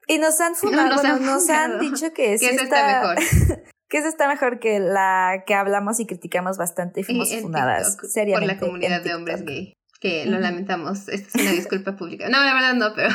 y 0.06 0.18
nos 0.18 0.38
han 0.40 0.54
fundado, 0.54 0.88
nos 0.90 1.00
bueno, 1.00 1.14
han 1.14 1.24
nos 1.24 1.48
han 1.48 1.80
dicho 1.80 2.12
que, 2.12 2.36
sí 2.38 2.46
esa 2.46 2.64
está 2.64 3.00
mejor. 3.00 3.16
que 3.88 3.98
esa 3.98 4.08
está 4.08 4.28
mejor 4.28 4.58
que 4.58 4.78
la 4.80 5.44
que 5.46 5.54
hablamos 5.54 6.00
y 6.00 6.06
criticamos 6.06 6.58
bastante 6.58 7.00
y 7.00 7.04
fuimos 7.04 7.30
Y 7.32 7.40
fundadas 7.40 7.92
TikTok, 7.92 8.10
seriamente 8.10 8.54
Por 8.54 8.54
la 8.54 8.66
comunidad 8.66 9.02
de 9.02 9.14
hombres 9.14 9.44
gay. 9.44 9.72
Que 10.00 10.26
lo 10.26 10.38
lamentamos. 10.38 11.08
Esta 11.08 11.38
es 11.38 11.42
una 11.42 11.52
disculpa 11.52 11.96
pública. 11.96 12.28
No, 12.28 12.42
la 12.42 12.52
verdad 12.52 12.74
no, 12.74 12.92
pero 12.94 13.08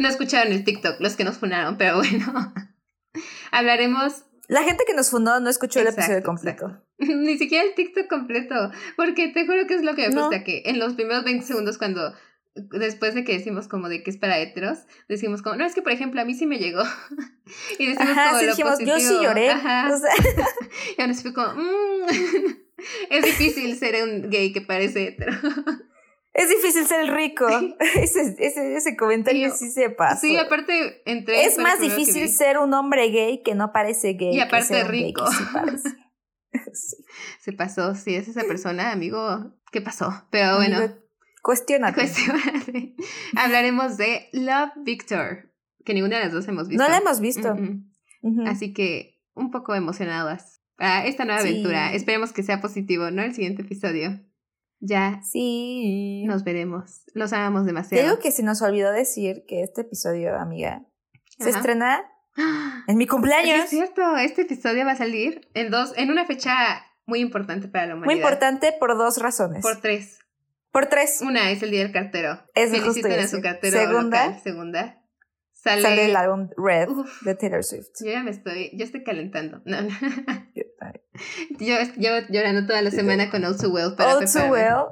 no 0.00 0.08
escucharon 0.08 0.52
el 0.52 0.64
TikTok, 0.64 1.00
los 1.00 1.14
que 1.14 1.22
nos 1.22 1.38
funaron, 1.38 1.76
pero 1.76 1.96
bueno. 1.98 2.52
Hablaremos 3.52 4.24
La 4.48 4.62
gente 4.62 4.84
que 4.86 4.94
nos 4.94 5.10
fundó 5.10 5.40
no 5.40 5.48
escuchó 5.50 5.80
el 5.80 5.86
episodio 5.88 6.22
completo. 6.22 6.66
exacto. 6.66 6.84
Ni 7.16 7.38
siquiera 7.38 7.64
el 7.64 7.74
TikTok 7.74 8.08
completo. 8.08 8.54
Porque 8.96 9.28
te 9.28 9.46
juro 9.46 9.66
que 9.66 9.74
es 9.74 9.82
lo 9.82 9.94
que 9.94 10.08
me 10.08 10.14
No. 10.14 10.22
gusta, 10.28 10.44
que 10.44 10.62
en 10.66 10.78
los 10.78 10.94
primeros 10.94 11.24
20 11.24 11.44
segundos 11.46 11.78
cuando 11.78 12.14
después 12.70 13.14
de 13.14 13.24
que 13.24 13.32
decimos 13.32 13.66
como 13.66 13.88
de 13.88 14.04
que 14.04 14.10
es 14.12 14.16
para 14.16 14.38
heteros, 14.38 14.78
decimos 15.08 15.42
como, 15.42 15.56
no, 15.56 15.64
es 15.66 15.74
que 15.74 15.82
por 15.82 15.90
ejemplo 15.90 16.20
a 16.20 16.24
mí 16.24 16.34
sí 16.34 16.46
me 16.46 16.58
llegó. 16.58 16.82
y 17.78 17.86
decimos 17.86 18.10
Ajá, 18.12 18.26
como 18.28 18.38
sí 18.40 18.44
lo 18.46 18.50
dijimos, 18.52 18.78
yo 18.80 18.98
sí 19.00 19.14
lloré. 19.22 19.50
Ajá. 19.50 19.90
O 19.92 19.98
sea, 19.98 20.10
Y 20.98 21.00
aún 21.02 21.10
así 21.10 21.22
fue 21.22 21.32
como, 21.34 21.54
"Mm". 21.54 22.06
es 23.10 23.24
difícil 23.24 23.76
ser 23.76 24.02
un 24.04 24.30
gay 24.30 24.52
que 24.52 24.60
parece 24.60 25.08
hetero. 25.08 25.32
Es 26.34 26.48
difícil 26.48 26.86
ser 26.86 27.12
rico. 27.12 27.46
ese, 27.94 28.34
ese, 28.38 28.76
ese 28.76 28.96
comentario 28.96 29.48
Yo- 29.48 29.54
sí 29.54 29.70
se 29.70 29.90
pasó. 29.90 30.20
sí, 30.20 30.36
aparte 30.36 31.02
entre 31.06 31.44
es 31.44 31.58
más 31.58 31.80
difícil 31.80 32.28
ser 32.28 32.58
un 32.58 32.74
hombre 32.74 33.08
gay 33.10 33.42
que 33.42 33.54
no 33.54 33.72
parece 33.72 34.14
gay. 34.14 34.34
Y 34.36 34.40
aparte 34.40 34.84
rico. 34.84 35.24
que 35.24 35.78
sí. 35.78 35.88
Sí. 36.72 36.96
Se 37.40 37.52
pasó, 37.52 37.96
si 37.96 38.14
es 38.14 38.28
esa 38.28 38.44
persona, 38.44 38.92
amigo, 38.92 39.52
¿qué 39.72 39.80
pasó? 39.80 40.26
Pero 40.30 40.56
bueno. 40.56 40.76
Amigo, 40.78 40.94
Cuestiónate. 41.42 41.94
Cuestiónate. 42.00 42.94
Hablaremos 43.36 43.96
de 43.96 44.28
Love 44.32 44.70
Victor, 44.76 45.52
que 45.84 45.94
ninguna 45.94 46.18
de 46.18 46.24
las 46.24 46.32
dos 46.32 46.46
hemos 46.48 46.68
visto. 46.68 46.82
No 46.82 46.88
la 46.88 46.98
hemos 46.98 47.20
visto. 47.20 47.54
Mm, 47.54 47.90
mm. 48.22 48.46
Así 48.46 48.72
que 48.72 49.20
un 49.34 49.50
poco 49.50 49.74
emocionadas 49.74 50.62
para 50.76 51.04
esta 51.06 51.24
nueva 51.24 51.42
Sí. 51.42 51.48
aventura. 51.48 51.92
Esperemos 51.92 52.32
que 52.32 52.42
sea 52.44 52.60
positivo, 52.60 53.10
¿no? 53.10 53.22
El 53.22 53.34
siguiente 53.34 53.62
episodio. 53.62 54.20
Ya 54.86 55.22
Sí. 55.22 56.24
nos 56.26 56.44
veremos. 56.44 57.04
Los 57.14 57.32
amamos 57.32 57.62
Te 57.62 57.66
demasiado. 57.68 58.04
digo 58.04 58.18
que 58.18 58.30
se 58.32 58.42
nos 58.42 58.60
olvidó 58.60 58.92
decir 58.92 59.44
que 59.48 59.62
este 59.62 59.80
episodio, 59.80 60.36
amiga, 60.38 60.82
se 61.38 61.48
Ajá. 61.48 61.58
estrena 61.58 62.02
en 62.86 62.98
mi 62.98 63.06
cumpleaños. 63.06 63.64
Es 63.64 63.70
cierto, 63.70 64.16
este 64.18 64.42
episodio 64.42 64.84
va 64.84 64.92
a 64.92 64.96
salir 64.96 65.48
en 65.54 65.70
dos, 65.70 65.94
en 65.96 66.10
una 66.10 66.26
fecha 66.26 66.54
muy 67.06 67.20
importante 67.20 67.66
para 67.68 67.86
la 67.86 67.94
humanidad. 67.94 68.06
Muy 68.14 68.16
importante 68.22 68.74
por 68.78 68.96
dos 68.98 69.18
razones. 69.18 69.62
Por 69.62 69.80
tres. 69.80 70.18
Por 70.70 70.86
tres. 70.86 71.20
Una 71.22 71.50
es 71.50 71.62
el 71.62 71.70
día 71.70 71.80
del 71.80 71.92
cartero. 71.92 72.40
Justo 72.54 72.70
Feliciten 72.78 73.12
iba 73.12 73.22
a 73.22 73.28
su 73.28 73.40
cartero 73.40 73.78
Segunda. 73.78 74.26
local. 74.26 74.40
Segunda. 74.42 75.03
Sale, 75.64 75.82
Sale 75.82 76.04
el 76.04 76.14
álbum 76.16 76.50
Red 76.58 76.88
Uf. 76.90 77.22
de 77.22 77.34
Taylor 77.34 77.64
Swift. 77.64 77.88
Yo 78.04 78.12
ya 78.12 78.22
me 78.22 78.30
estoy, 78.30 78.70
yo 78.76 78.84
estoy 78.84 79.02
calentando. 79.02 79.60
No, 79.64 79.80
no. 79.82 79.88
Yo-. 80.54 80.62
Yo, 81.96 82.10
llorando 82.28 82.66
toda 82.66 82.82
la 82.82 82.90
semana 82.90 83.30
con 83.30 83.44
All 83.44 83.56
Too 83.56 83.70
Well 83.70 83.94
para 83.96 84.16
All 84.16 84.24
Too. 84.30 84.50
Well 84.50 84.86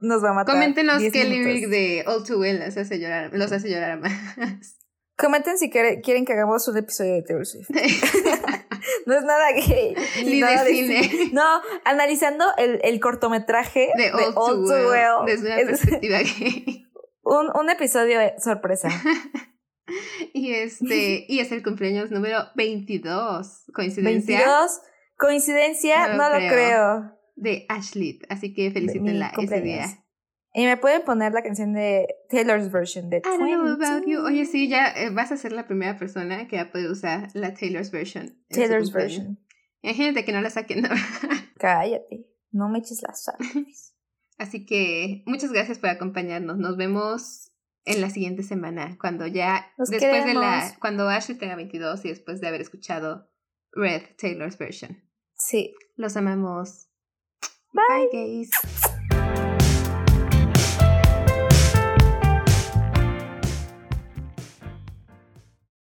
nos 0.00 0.24
va 0.24 0.30
a 0.30 0.32
matar. 0.32 0.54
Coméntenos 0.54 0.98
10 0.98 1.12
qué 1.12 1.24
lyric 1.24 1.68
de 1.68 2.04
All 2.06 2.24
Too 2.24 2.38
Well 2.38 2.58
los 2.60 2.76
hace 2.76 2.98
llorar, 2.98 3.30
los 3.32 3.52
hace 3.52 3.68
llorar 3.70 3.98
más. 4.00 4.12
Comenten 5.16 5.58
si 5.58 5.68
quiere- 5.70 6.00
quieren 6.00 6.24
que 6.24 6.32
hagamos 6.32 6.66
un 6.68 6.76
episodio 6.78 7.14
de 7.14 7.22
Taylor 7.22 7.46
Swift. 7.46 7.68
No 9.06 9.14
es 9.16 9.24
nada 9.24 9.52
gay. 9.52 9.94
Ni, 10.18 10.24
Ni 10.24 10.34
de 10.36 10.40
nada 10.40 10.64
cine. 10.64 11.10
No, 11.32 11.42
analizando 11.84 12.44
el, 12.58 12.78
el 12.82 13.00
cortometraje 13.00 13.90
De 13.96 14.10
All, 14.12 14.34
Too, 14.34 14.88
Well, 14.88 15.26
desde 15.26 15.46
una 15.48 15.58
Es 15.60 15.66
perspectiva 15.66 16.18
gay. 16.20 16.86
un, 17.22 17.50
un 17.54 17.70
episodio 17.70 18.18
de 18.18 18.34
sorpresa. 18.38 18.88
Y 20.34 20.52
este, 20.52 21.24
y 21.28 21.40
es 21.40 21.50
el 21.52 21.62
cumpleaños 21.62 22.10
número 22.10 22.44
22. 22.54 23.64
Coincidencia 23.74 24.38
22. 24.38 24.80
Coincidencia, 25.16 26.08
No 26.08 26.16
no, 26.16 26.28
lo 26.30 26.40
lo 26.40 26.48
creo. 26.48 27.18
de 27.36 27.66
Ashley. 27.68 28.20
Así 28.28 28.54
que 28.54 28.70
felicítenla 28.70 29.32
ese 29.38 29.60
día. 29.60 29.86
Y 30.54 30.64
me 30.64 30.76
pueden 30.76 31.02
poner 31.02 31.32
la 31.32 31.42
canción 31.42 31.72
de 31.72 32.06
Taylor's 32.30 32.72
version 32.72 33.10
de 33.10 33.18
I 33.18 33.20
don't 33.22 33.38
know 33.40 33.66
about 33.74 34.06
you. 34.06 34.22
22. 34.22 34.24
Oye, 34.26 34.44
sí, 34.46 34.68
ya 34.68 34.88
eh, 34.88 35.10
vas 35.10 35.30
a 35.30 35.36
ser 35.36 35.52
la 35.52 35.66
primera 35.66 35.96
persona 35.98 36.48
que 36.48 36.56
va 36.56 36.62
a 36.62 36.70
poder 36.72 36.90
usar 36.90 37.28
la 37.34 37.54
Taylor's 37.54 37.90
version. 37.90 38.42
Taylor's 38.48 38.92
version. 38.92 39.38
Imagínate 39.82 40.24
que 40.24 40.32
no 40.32 40.40
la 40.40 40.50
saquen. 40.50 40.82
¿no? 40.82 40.88
Cállate. 41.58 42.26
No 42.50 42.68
me 42.68 42.78
eches 42.78 43.02
la 43.02 43.14
sal. 43.14 43.36
Así 44.38 44.64
que 44.64 45.22
muchas 45.26 45.52
gracias 45.52 45.78
por 45.78 45.90
acompañarnos. 45.90 46.58
Nos 46.58 46.76
vemos 46.76 47.47
en 47.88 48.00
la 48.00 48.10
siguiente 48.10 48.42
semana, 48.42 48.96
cuando 49.00 49.26
ya, 49.26 49.72
después 49.78 50.24
de 50.24 50.34
la, 50.34 50.76
cuando 50.80 51.08
Ashley 51.08 51.38
tenga 51.38 51.56
22 51.56 52.04
y 52.04 52.08
después 52.10 52.40
de 52.40 52.48
haber 52.48 52.60
escuchado 52.60 53.30
Red 53.72 54.02
Taylor's 54.18 54.58
version. 54.58 55.02
Sí. 55.34 55.74
Los 55.96 56.16
amamos. 56.16 56.88
Bye, 57.72 58.08
gays. 58.12 58.50